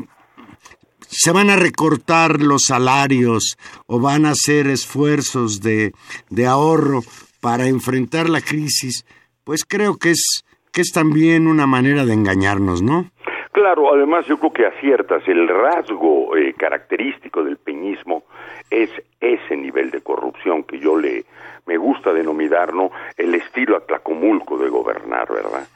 se 1.01 1.33
van 1.33 1.49
a 1.49 1.57
recortar 1.57 2.41
los 2.41 2.67
salarios 2.67 3.57
o 3.87 3.99
van 3.99 4.27
a 4.27 4.31
hacer 4.31 4.67
esfuerzos 4.67 5.63
de, 5.63 5.93
de 6.29 6.47
ahorro 6.47 7.01
para 7.41 7.67
enfrentar 7.67 8.29
la 8.29 8.43
crisis, 8.43 9.07
pues 9.43 9.65
creo 9.65 9.97
que 9.97 10.11
es, 10.11 10.45
que 10.71 10.83
es 10.83 10.93
también 10.93 11.47
una 11.47 11.67
manera 11.67 12.05
de 12.05 12.13
engañarnos, 12.13 12.83
¿no? 12.83 13.07
Claro, 13.53 13.95
además 13.95 14.27
yo 14.27 14.39
creo 14.39 14.53
que 14.53 14.67
aciertas, 14.67 15.27
el 15.27 15.49
rasgo 15.49 16.37
eh, 16.37 16.53
característico 16.53 17.43
del 17.43 17.57
peñismo 17.57 18.25
es 18.71 18.91
ese 19.19 19.57
nivel 19.57 19.91
de 19.91 20.03
corrupción 20.03 20.63
que 20.63 20.79
yo 20.79 20.97
le 20.97 21.25
me 21.67 21.77
gusta 21.77 22.15
denominarlo 22.15 22.91
el 23.17 23.35
estilo 23.35 23.77
atlacomulco 23.77 24.57
de 24.57 24.71
gobernar, 24.71 25.29
¿verdad? 25.31 25.69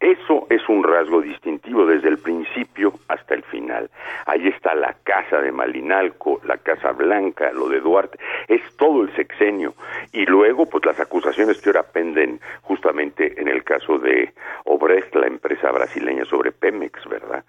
Eso 0.00 0.46
es 0.50 0.68
un 0.68 0.82
rasgo 0.82 1.20
distintivo 1.22 1.86
desde 1.86 2.08
el 2.08 2.18
principio 2.18 2.92
hasta 3.08 3.34
el 3.34 3.42
final. 3.44 3.90
Ahí 4.26 4.48
está 4.48 4.74
la 4.74 4.94
casa 5.04 5.40
de 5.40 5.52
Malinalco, 5.52 6.40
la 6.44 6.58
Casa 6.58 6.92
Blanca, 6.92 7.52
lo 7.52 7.68
de 7.68 7.80
Duarte, 7.80 8.18
es 8.48 8.60
todo 8.76 9.02
el 9.02 9.14
sexenio. 9.14 9.74
Y 10.12 10.26
luego, 10.26 10.66
pues 10.66 10.84
las 10.84 11.00
acusaciones 11.00 11.60
que 11.60 11.70
ahora 11.70 11.84
penden 11.84 12.40
justamente 12.62 13.40
en 13.40 13.48
el 13.48 13.64
caso 13.64 13.98
de 13.98 14.32
Obrecht, 14.64 15.14
la 15.14 15.26
empresa 15.26 15.70
brasileña 15.70 16.24
sobre 16.24 16.52
Pemex, 16.52 17.08
¿verdad? 17.08 17.44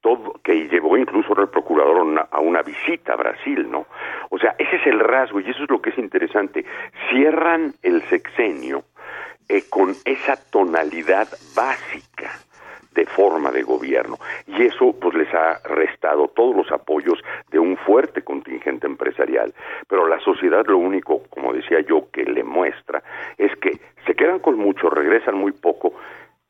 Todo, 0.00 0.34
que 0.42 0.68
llevó 0.68 0.96
incluso 0.96 1.38
al 1.38 1.48
procurador 1.48 2.26
a 2.30 2.40
una 2.40 2.62
visita 2.62 3.14
a 3.14 3.16
Brasil, 3.16 3.70
¿no? 3.70 3.86
O 4.30 4.38
sea, 4.38 4.54
ese 4.58 4.76
es 4.76 4.86
el 4.86 5.00
rasgo 5.00 5.40
y 5.40 5.50
eso 5.50 5.62
es 5.64 5.70
lo 5.70 5.80
que 5.80 5.90
es 5.90 5.98
interesante. 5.98 6.64
Cierran 7.10 7.74
el 7.82 8.02
sexenio 8.02 8.84
eh, 9.48 9.64
con 9.68 9.94
esa 10.04 10.36
tonalidad 10.50 11.28
básica 11.54 12.32
de 12.94 13.06
forma 13.06 13.50
de 13.50 13.62
gobierno. 13.62 14.18
Y 14.46 14.62
eso 14.62 14.94
pues 15.00 15.14
les 15.14 15.32
ha 15.34 15.58
restado 15.64 16.28
todos 16.28 16.56
los 16.56 16.70
apoyos 16.70 17.18
de 17.50 17.58
un 17.58 17.76
fuerte 17.76 18.22
contingente 18.22 18.86
empresarial. 18.86 19.52
Pero 19.88 20.06
la 20.06 20.20
sociedad 20.20 20.64
lo 20.66 20.78
único 20.78 21.22
como 21.30 21.52
decía 21.52 21.80
yo 21.80 22.08
que 22.12 22.24
le 22.24 22.44
muestra 22.44 23.02
es 23.36 23.54
que 23.56 23.80
se 24.06 24.14
quedan 24.14 24.38
con 24.38 24.56
mucho 24.56 24.88
regresan 24.90 25.36
muy 25.36 25.52
poco. 25.52 25.92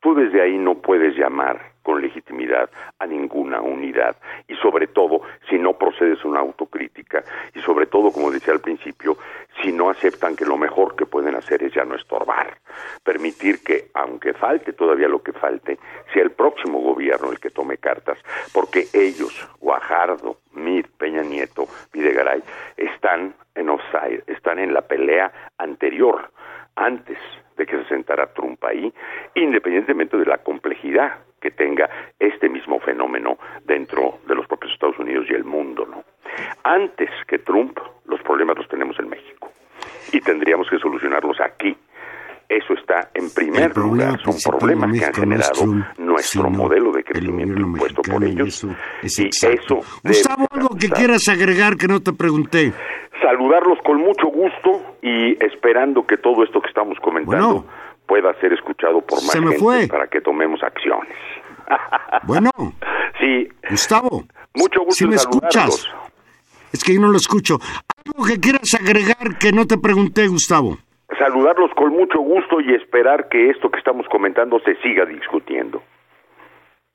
Tú 0.01 0.13
desde 0.13 0.41
ahí 0.41 0.57
no 0.57 0.75
puedes 0.75 1.17
llamar 1.17 1.74
con 1.85 2.01
legitimidad 2.01 2.67
a 2.97 3.05
ninguna 3.05 3.61
unidad. 3.61 4.17
Y 4.47 4.55
sobre 4.55 4.87
todo 4.87 5.21
si 5.47 5.59
no 5.59 5.77
procedes 5.77 6.25
una 6.25 6.39
autocrítica 6.39 7.23
y 7.53 7.61
sobre 7.61 7.85
todo 7.85 8.11
como 8.11 8.31
decía 8.31 8.53
al 8.53 8.59
principio 8.59 9.17
si 9.61 9.71
no 9.71 9.91
aceptan 9.91 10.35
que 10.35 10.45
lo 10.45 10.57
mejor 10.57 10.95
que 10.95 11.05
pueden 11.05 11.35
hacer 11.35 11.61
es 11.61 11.73
ya 11.73 11.85
no 11.85 11.95
estorbar 11.95 12.57
permitir 13.03 13.63
que 13.63 13.89
aunque 13.93 14.33
falte 14.33 14.73
todavía 14.73 15.07
lo 15.07 15.21
que 15.21 15.31
falte 15.31 15.77
sea 16.11 16.23
el 16.23 16.31
próximo 16.31 16.79
gobierno 16.81 17.31
el 17.31 17.39
que 17.39 17.51
tome 17.51 17.77
cartas 17.77 18.17
porque 18.51 18.87
ellos 18.91 19.47
Guajardo 19.59 20.37
Mir 20.53 20.89
Peña 20.97 21.21
Nieto 21.21 21.67
Videgaray 21.93 22.41
están 22.75 23.35
en 23.53 23.69
offside 23.69 24.23
están 24.27 24.59
en 24.59 24.73
la 24.73 24.81
pelea 24.81 25.31
anterior 25.57 26.31
antes 26.75 27.17
de 27.57 27.65
que 27.65 27.77
se 27.77 27.87
sentara 27.87 28.27
Trump 28.33 28.63
ahí, 28.65 28.93
independientemente 29.33 30.17
de 30.17 30.25
la 30.25 30.39
complejidad 30.39 31.19
que 31.45 31.51
tenga 31.51 31.87
este 32.19 32.49
mismo 32.49 32.79
fenómeno 32.79 33.37
dentro 33.65 34.17
de 34.27 34.33
los 34.33 34.47
propios 34.47 34.73
Estados 34.73 34.97
Unidos 34.97 35.27
y 35.29 35.35
el 35.35 35.43
mundo, 35.43 35.85
¿no? 35.85 36.03
Antes 36.63 37.11
que 37.27 37.37
Trump, 37.37 37.77
los 38.05 38.19
problemas 38.23 38.57
los 38.57 38.67
tenemos 38.67 38.97
en 38.97 39.09
México 39.09 39.51
y 40.11 40.19
tendríamos 40.21 40.67
que 40.67 40.79
solucionarlos 40.79 41.39
aquí. 41.39 41.77
Eso 42.49 42.73
está 42.73 43.09
en 43.13 43.29
primer 43.31 43.77
lugar, 43.77 44.19
son 44.23 44.57
problemas 44.57 44.97
que 44.97 45.05
han 45.05 45.13
generado 45.13 45.65
nuestro 45.99 46.49
modelo 46.49 46.91
de 46.91 47.03
crecimiento 47.03 47.59
impuesto 47.59 48.01
por 48.01 48.23
ellos. 48.23 48.63
y 49.03 49.27
eso 49.27 49.81
Gustavo, 50.03 50.47
algo 50.49 50.69
que 50.79 50.89
quieras 50.89 51.27
agregar 51.29 51.77
que 51.77 51.87
no 51.87 51.99
te 52.01 52.11
pregunté 52.11 52.73
saludarlos 53.21 53.79
con 53.83 53.97
mucho 53.97 54.27
gusto 54.27 54.97
y 55.01 55.43
esperando 55.43 56.05
que 56.05 56.17
todo 56.17 56.43
esto 56.43 56.61
que 56.61 56.67
estamos 56.67 56.99
comentando 56.99 57.65
pueda 58.07 58.33
ser 58.39 58.53
escuchado 58.53 59.01
por 59.01 59.21
más 59.23 59.33
gente 59.33 59.87
para 59.87 60.07
que 60.07 60.21
tomemos 60.21 60.61
acciones. 60.63 61.15
Bueno. 62.23 62.49
Sí. 63.19 63.47
Gustavo. 63.69 64.23
Mucho 64.53 64.81
gusto 64.81 64.95
si 64.95 65.07
me 65.07 65.15
escuchas. 65.15 65.87
Es 66.71 66.83
que 66.83 66.93
yo 66.93 67.01
no 67.01 67.09
lo 67.09 67.17
escucho. 67.17 67.57
Algo 68.05 68.25
que 68.25 68.39
quieras 68.39 68.73
agregar 68.79 69.37
que 69.39 69.51
no 69.51 69.65
te 69.65 69.77
pregunté, 69.77 70.27
Gustavo. 70.27 70.77
Saludarlos 71.17 71.71
con 71.75 71.91
mucho 71.93 72.19
gusto 72.19 72.59
y 72.61 72.73
esperar 72.73 73.29
que 73.29 73.49
esto 73.49 73.69
que 73.69 73.79
estamos 73.79 74.05
comentando 74.11 74.59
se 74.59 74.75
siga 74.81 75.05
discutiendo. 75.05 75.81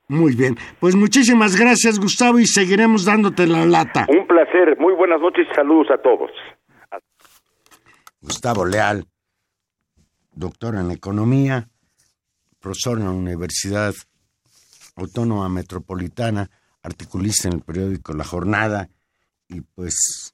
Muy 0.07 0.35
bien. 0.35 0.55
Pues 0.79 0.95
muchísimas 0.95 1.57
gracias, 1.57 1.99
Gustavo, 1.99 2.39
y 2.39 2.45
seguiremos 2.45 3.05
dándote 3.05 3.47
la 3.47 3.65
lata. 3.65 4.05
Un 4.09 4.27
placer. 4.27 4.77
Muy 4.77 4.93
buenas 4.93 5.21
noches 5.21 5.47
y 5.49 5.55
saludos 5.55 5.87
a 5.89 5.97
todos. 5.97 6.31
Gustavo 8.21 8.65
Leal, 8.65 9.05
doctor 10.31 10.75
en 10.75 10.91
economía, 10.91 11.69
profesor 12.59 12.99
en 12.99 13.05
la 13.05 13.11
Universidad 13.11 13.93
Autónoma 14.95 15.49
Metropolitana, 15.49 16.49
articulista 16.83 17.47
en 17.47 17.55
el 17.55 17.61
periódico 17.61 18.13
La 18.13 18.23
Jornada, 18.23 18.89
y 19.47 19.61
pues 19.61 20.33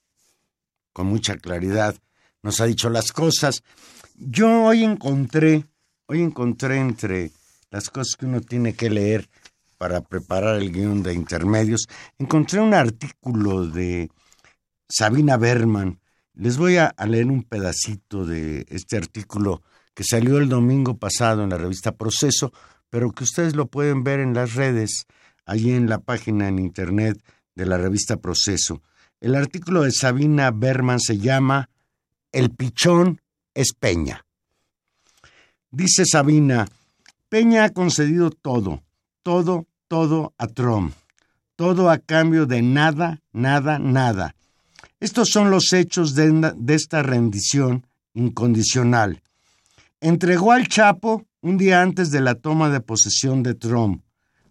con 0.93 1.07
mucha 1.07 1.37
claridad 1.37 1.95
nos 2.43 2.61
ha 2.61 2.65
dicho 2.65 2.89
las 2.89 3.11
cosas. 3.11 3.63
Yo 4.15 4.63
hoy 4.63 4.83
encontré, 4.83 5.65
hoy 6.07 6.21
encontré 6.21 6.77
entre 6.77 7.31
las 7.69 7.89
cosas 7.89 8.15
que 8.17 8.25
uno 8.25 8.41
tiene 8.41 8.73
que 8.73 8.89
leer 8.89 9.29
para 9.77 10.01
preparar 10.01 10.57
el 10.57 10.71
guion 10.71 11.03
de 11.03 11.13
intermedios, 11.13 11.87
encontré 12.17 12.59
un 12.59 12.73
artículo 12.73 13.67
de 13.67 14.09
Sabina 14.89 15.37
Berman. 15.37 15.99
Les 16.33 16.57
voy 16.57 16.77
a, 16.77 16.93
leer 17.07 17.27
un 17.27 17.43
pedacito 17.43 18.25
de 18.25 18.65
este 18.69 18.97
artículo 18.97 19.61
que 19.97 20.03
salió 20.03 20.37
el 20.37 20.47
domingo 20.47 20.99
pasado 20.99 21.43
en 21.43 21.49
la 21.49 21.57
revista 21.57 21.91
Proceso, 21.91 22.53
pero 22.91 23.11
que 23.13 23.23
ustedes 23.23 23.55
lo 23.55 23.65
pueden 23.65 24.03
ver 24.03 24.19
en 24.19 24.35
las 24.35 24.53
redes, 24.53 25.07
allí 25.43 25.71
en 25.71 25.89
la 25.89 25.97
página 25.97 26.47
en 26.47 26.59
internet 26.59 27.19
de 27.55 27.65
la 27.65 27.79
revista 27.79 28.17
Proceso. 28.17 28.83
El 29.19 29.33
artículo 29.33 29.81
de 29.81 29.91
Sabina 29.91 30.51
Berman 30.51 30.99
se 30.99 31.17
llama 31.17 31.71
El 32.31 32.51
pichón 32.51 33.21
es 33.55 33.73
Peña. 33.73 34.23
Dice 35.71 36.05
Sabina, 36.05 36.67
Peña 37.27 37.63
ha 37.63 37.69
concedido 37.71 38.29
todo, 38.29 38.83
todo, 39.23 39.65
todo 39.87 40.35
a 40.37 40.45
Trump. 40.45 40.93
Todo 41.55 41.89
a 41.89 41.97
cambio 41.97 42.45
de 42.45 42.61
nada, 42.61 43.23
nada, 43.33 43.79
nada. 43.79 44.35
Estos 44.99 45.29
son 45.29 45.49
los 45.49 45.73
hechos 45.73 46.13
de, 46.13 46.53
esta 46.67 47.01
rendición 47.01 47.87
incondicional. 48.13 49.23
Entregó 49.99 50.51
al 50.51 50.67
Chapo 50.67 51.25
un 51.41 51.57
día 51.57 51.81
antes 51.81 52.11
de 52.11 52.21
la 52.21 52.35
toma 52.35 52.69
de 52.69 52.81
posesión 52.81 53.41
de 53.41 53.55
Trump, 53.55 54.03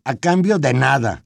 a 0.03 0.16
cambio 0.16 0.59
de 0.59 0.74
nada. 0.74 1.24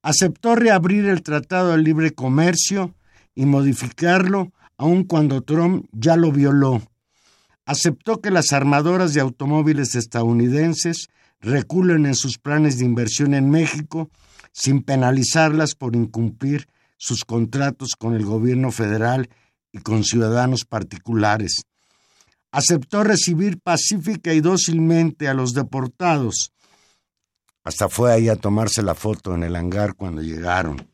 Aceptó 0.00 0.54
reabrir 0.54 1.06
el 1.06 1.22
Tratado 1.22 1.72
de 1.72 1.78
Libre 1.78 2.12
Comercio 2.12 2.94
y 3.34 3.46
modificarlo 3.46 4.52
aun 4.76 5.02
cuando 5.02 5.42
Trump 5.42 5.86
ya 5.90 6.16
lo 6.16 6.30
violó. 6.30 6.82
Aceptó 7.66 8.20
que 8.20 8.30
las 8.30 8.52
armadoras 8.52 9.12
de 9.12 9.20
automóviles 9.20 9.96
estadounidenses 9.96 11.08
reculen 11.40 12.06
en 12.06 12.14
sus 12.14 12.38
planes 12.38 12.78
de 12.78 12.84
inversión 12.84 13.34
en 13.34 13.50
México 13.50 14.08
sin 14.52 14.82
penalizarlas 14.84 15.74
por 15.74 15.96
incumplir 15.96 16.68
sus 16.96 17.24
contratos 17.24 17.96
con 17.98 18.14
el 18.14 18.24
gobierno 18.24 18.70
federal 18.70 19.28
y 19.72 19.78
con 19.78 20.04
ciudadanos 20.04 20.64
particulares. 20.64 21.64
Aceptó 22.50 23.04
recibir 23.04 23.60
pacífica 23.60 24.32
y 24.32 24.40
dócilmente 24.40 25.28
a 25.28 25.34
los 25.34 25.52
deportados. 25.52 26.52
Hasta 27.62 27.88
fue 27.88 28.12
ahí 28.12 28.28
a 28.28 28.36
tomarse 28.36 28.82
la 28.82 28.94
foto 28.94 29.34
en 29.34 29.42
el 29.42 29.54
hangar 29.54 29.94
cuando 29.94 30.22
llegaron. 30.22 30.88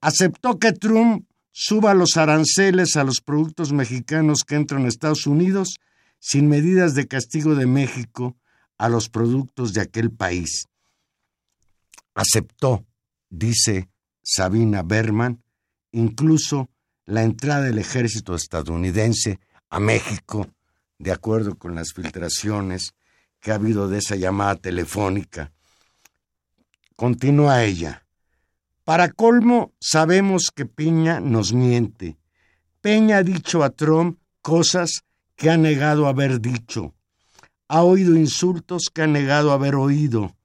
Aceptó 0.00 0.58
que 0.58 0.72
Trump 0.72 1.26
suba 1.52 1.94
los 1.94 2.16
aranceles 2.16 2.96
a 2.96 3.04
los 3.04 3.20
productos 3.20 3.72
mexicanos 3.72 4.44
que 4.46 4.54
entran 4.54 4.84
a 4.84 4.88
Estados 4.88 5.26
Unidos 5.26 5.78
sin 6.18 6.48
medidas 6.48 6.94
de 6.94 7.06
castigo 7.06 7.54
de 7.54 7.66
México 7.66 8.36
a 8.78 8.88
los 8.88 9.08
productos 9.08 9.72
de 9.72 9.80
aquel 9.80 10.10
país. 10.10 10.66
Aceptó, 12.14 12.84
dice 13.28 13.88
Sabina 14.22 14.82
Berman, 14.82 15.42
incluso 15.92 16.68
la 17.04 17.22
entrada 17.22 17.62
del 17.62 17.78
ejército 17.78 18.34
estadounidense 18.34 19.38
a 19.70 19.80
México, 19.80 20.46
de 20.98 21.12
acuerdo 21.12 21.56
con 21.56 21.74
las 21.74 21.92
filtraciones 21.92 22.94
que 23.40 23.52
ha 23.52 23.56
habido 23.56 23.88
de 23.88 23.98
esa 23.98 24.16
llamada 24.16 24.56
telefónica. 24.56 25.52
Continúa 26.96 27.64
ella. 27.64 28.06
Para 28.84 29.10
colmo, 29.10 29.72
sabemos 29.80 30.50
que 30.54 30.66
Peña 30.66 31.20
nos 31.20 31.52
miente. 31.52 32.16
Peña 32.80 33.18
ha 33.18 33.22
dicho 33.22 33.62
a 33.62 33.70
Trump 33.70 34.18
cosas 34.42 35.02
que 35.34 35.50
ha 35.50 35.56
negado 35.56 36.06
haber 36.06 36.40
dicho 36.40 36.94
ha 37.68 37.82
oído 37.82 38.16
insultos 38.16 38.90
que 38.92 39.02
ha 39.02 39.06
negado 39.06 39.52
haber 39.52 39.74
oído, 39.74 40.36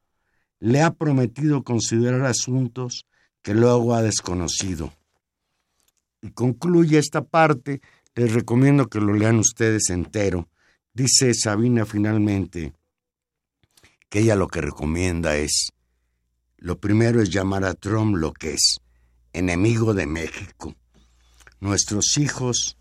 le 0.59 0.81
ha 0.81 0.91
prometido 0.91 1.63
considerar 1.63 2.25
asuntos 2.25 3.05
que 3.41 3.53
luego 3.53 3.93
ha 3.93 4.01
desconocido. 4.01 4.91
Y 6.21 6.31
concluye 6.31 6.97
esta 6.97 7.23
parte, 7.23 7.81
les 8.15 8.33
recomiendo 8.33 8.87
que 8.87 8.99
lo 8.99 9.13
lean 9.13 9.39
ustedes 9.39 9.89
entero. 9.89 10.49
Dice 10.93 11.33
Sabina 11.33 11.85
finalmente 11.85 12.73
que 14.09 14.19
ella 14.19 14.35
lo 14.35 14.47
que 14.47 14.59
recomienda 14.59 15.37
es, 15.37 15.71
lo 16.57 16.79
primero 16.79 17.21
es 17.21 17.29
llamar 17.29 17.63
a 17.63 17.73
Trump 17.73 18.17
lo 18.17 18.33
que 18.33 18.53
es, 18.53 18.81
enemigo 19.31 19.93
de 19.93 20.05
México. 20.05 20.75
Nuestros 21.61 22.17
hijos 22.17 22.77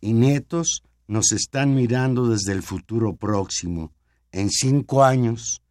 y 0.00 0.12
nietos 0.12 0.84
nos 1.08 1.32
están 1.32 1.74
mirando 1.74 2.28
desde 2.28 2.52
el 2.52 2.62
futuro 2.62 3.16
próximo. 3.16 3.92
En 4.30 4.50
cinco 4.50 5.02
años 5.02 5.62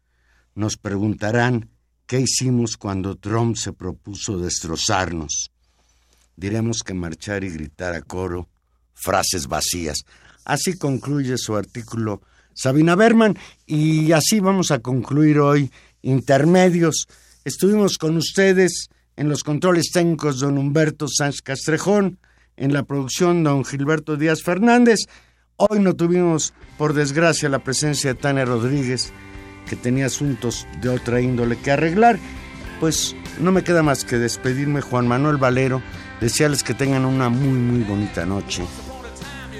nos 0.54 0.76
preguntarán 0.76 1.70
qué 2.06 2.20
hicimos 2.20 2.76
cuando 2.76 3.16
Trump 3.16 3.56
se 3.56 3.72
propuso 3.72 4.38
destrozarnos. 4.38 5.50
Diremos 6.36 6.82
que 6.84 6.92
marchar 6.92 7.44
y 7.44 7.50
gritar 7.50 7.94
a 7.94 8.02
coro 8.02 8.48
frases 9.02 9.46
vacías. 9.48 10.04
Así 10.44 10.76
concluye 10.76 11.36
su 11.36 11.56
artículo 11.56 12.22
Sabina 12.54 12.94
Berman 12.94 13.38
y 13.66 14.12
así 14.12 14.40
vamos 14.40 14.70
a 14.70 14.80
concluir 14.80 15.38
hoy 15.38 15.70
intermedios. 16.02 17.06
Estuvimos 17.44 17.98
con 17.98 18.16
ustedes 18.16 18.88
en 19.16 19.28
los 19.28 19.42
controles 19.42 19.90
técnicos 19.92 20.40
don 20.40 20.58
Humberto 20.58 21.06
Sánchez 21.08 21.42
Castrejón, 21.42 22.18
en 22.56 22.72
la 22.72 22.82
producción 22.82 23.42
don 23.42 23.64
Gilberto 23.64 24.16
Díaz 24.16 24.42
Fernández. 24.42 25.00
Hoy 25.56 25.80
no 25.80 25.94
tuvimos, 25.94 26.54
por 26.78 26.92
desgracia, 26.92 27.48
la 27.48 27.62
presencia 27.62 28.14
de 28.14 28.20
Tania 28.20 28.44
Rodríguez, 28.44 29.12
que 29.68 29.76
tenía 29.76 30.06
asuntos 30.06 30.66
de 30.80 30.88
otra 30.88 31.20
índole 31.20 31.56
que 31.58 31.70
arreglar. 31.70 32.18
Pues 32.80 33.14
no 33.38 33.52
me 33.52 33.62
queda 33.62 33.82
más 33.82 34.04
que 34.04 34.18
despedirme, 34.18 34.80
Juan 34.80 35.06
Manuel 35.06 35.36
Valero, 35.36 35.82
desearles 36.20 36.62
que 36.62 36.74
tengan 36.74 37.04
una 37.04 37.28
muy, 37.28 37.58
muy 37.58 37.84
bonita 37.84 38.26
noche. 38.26 38.64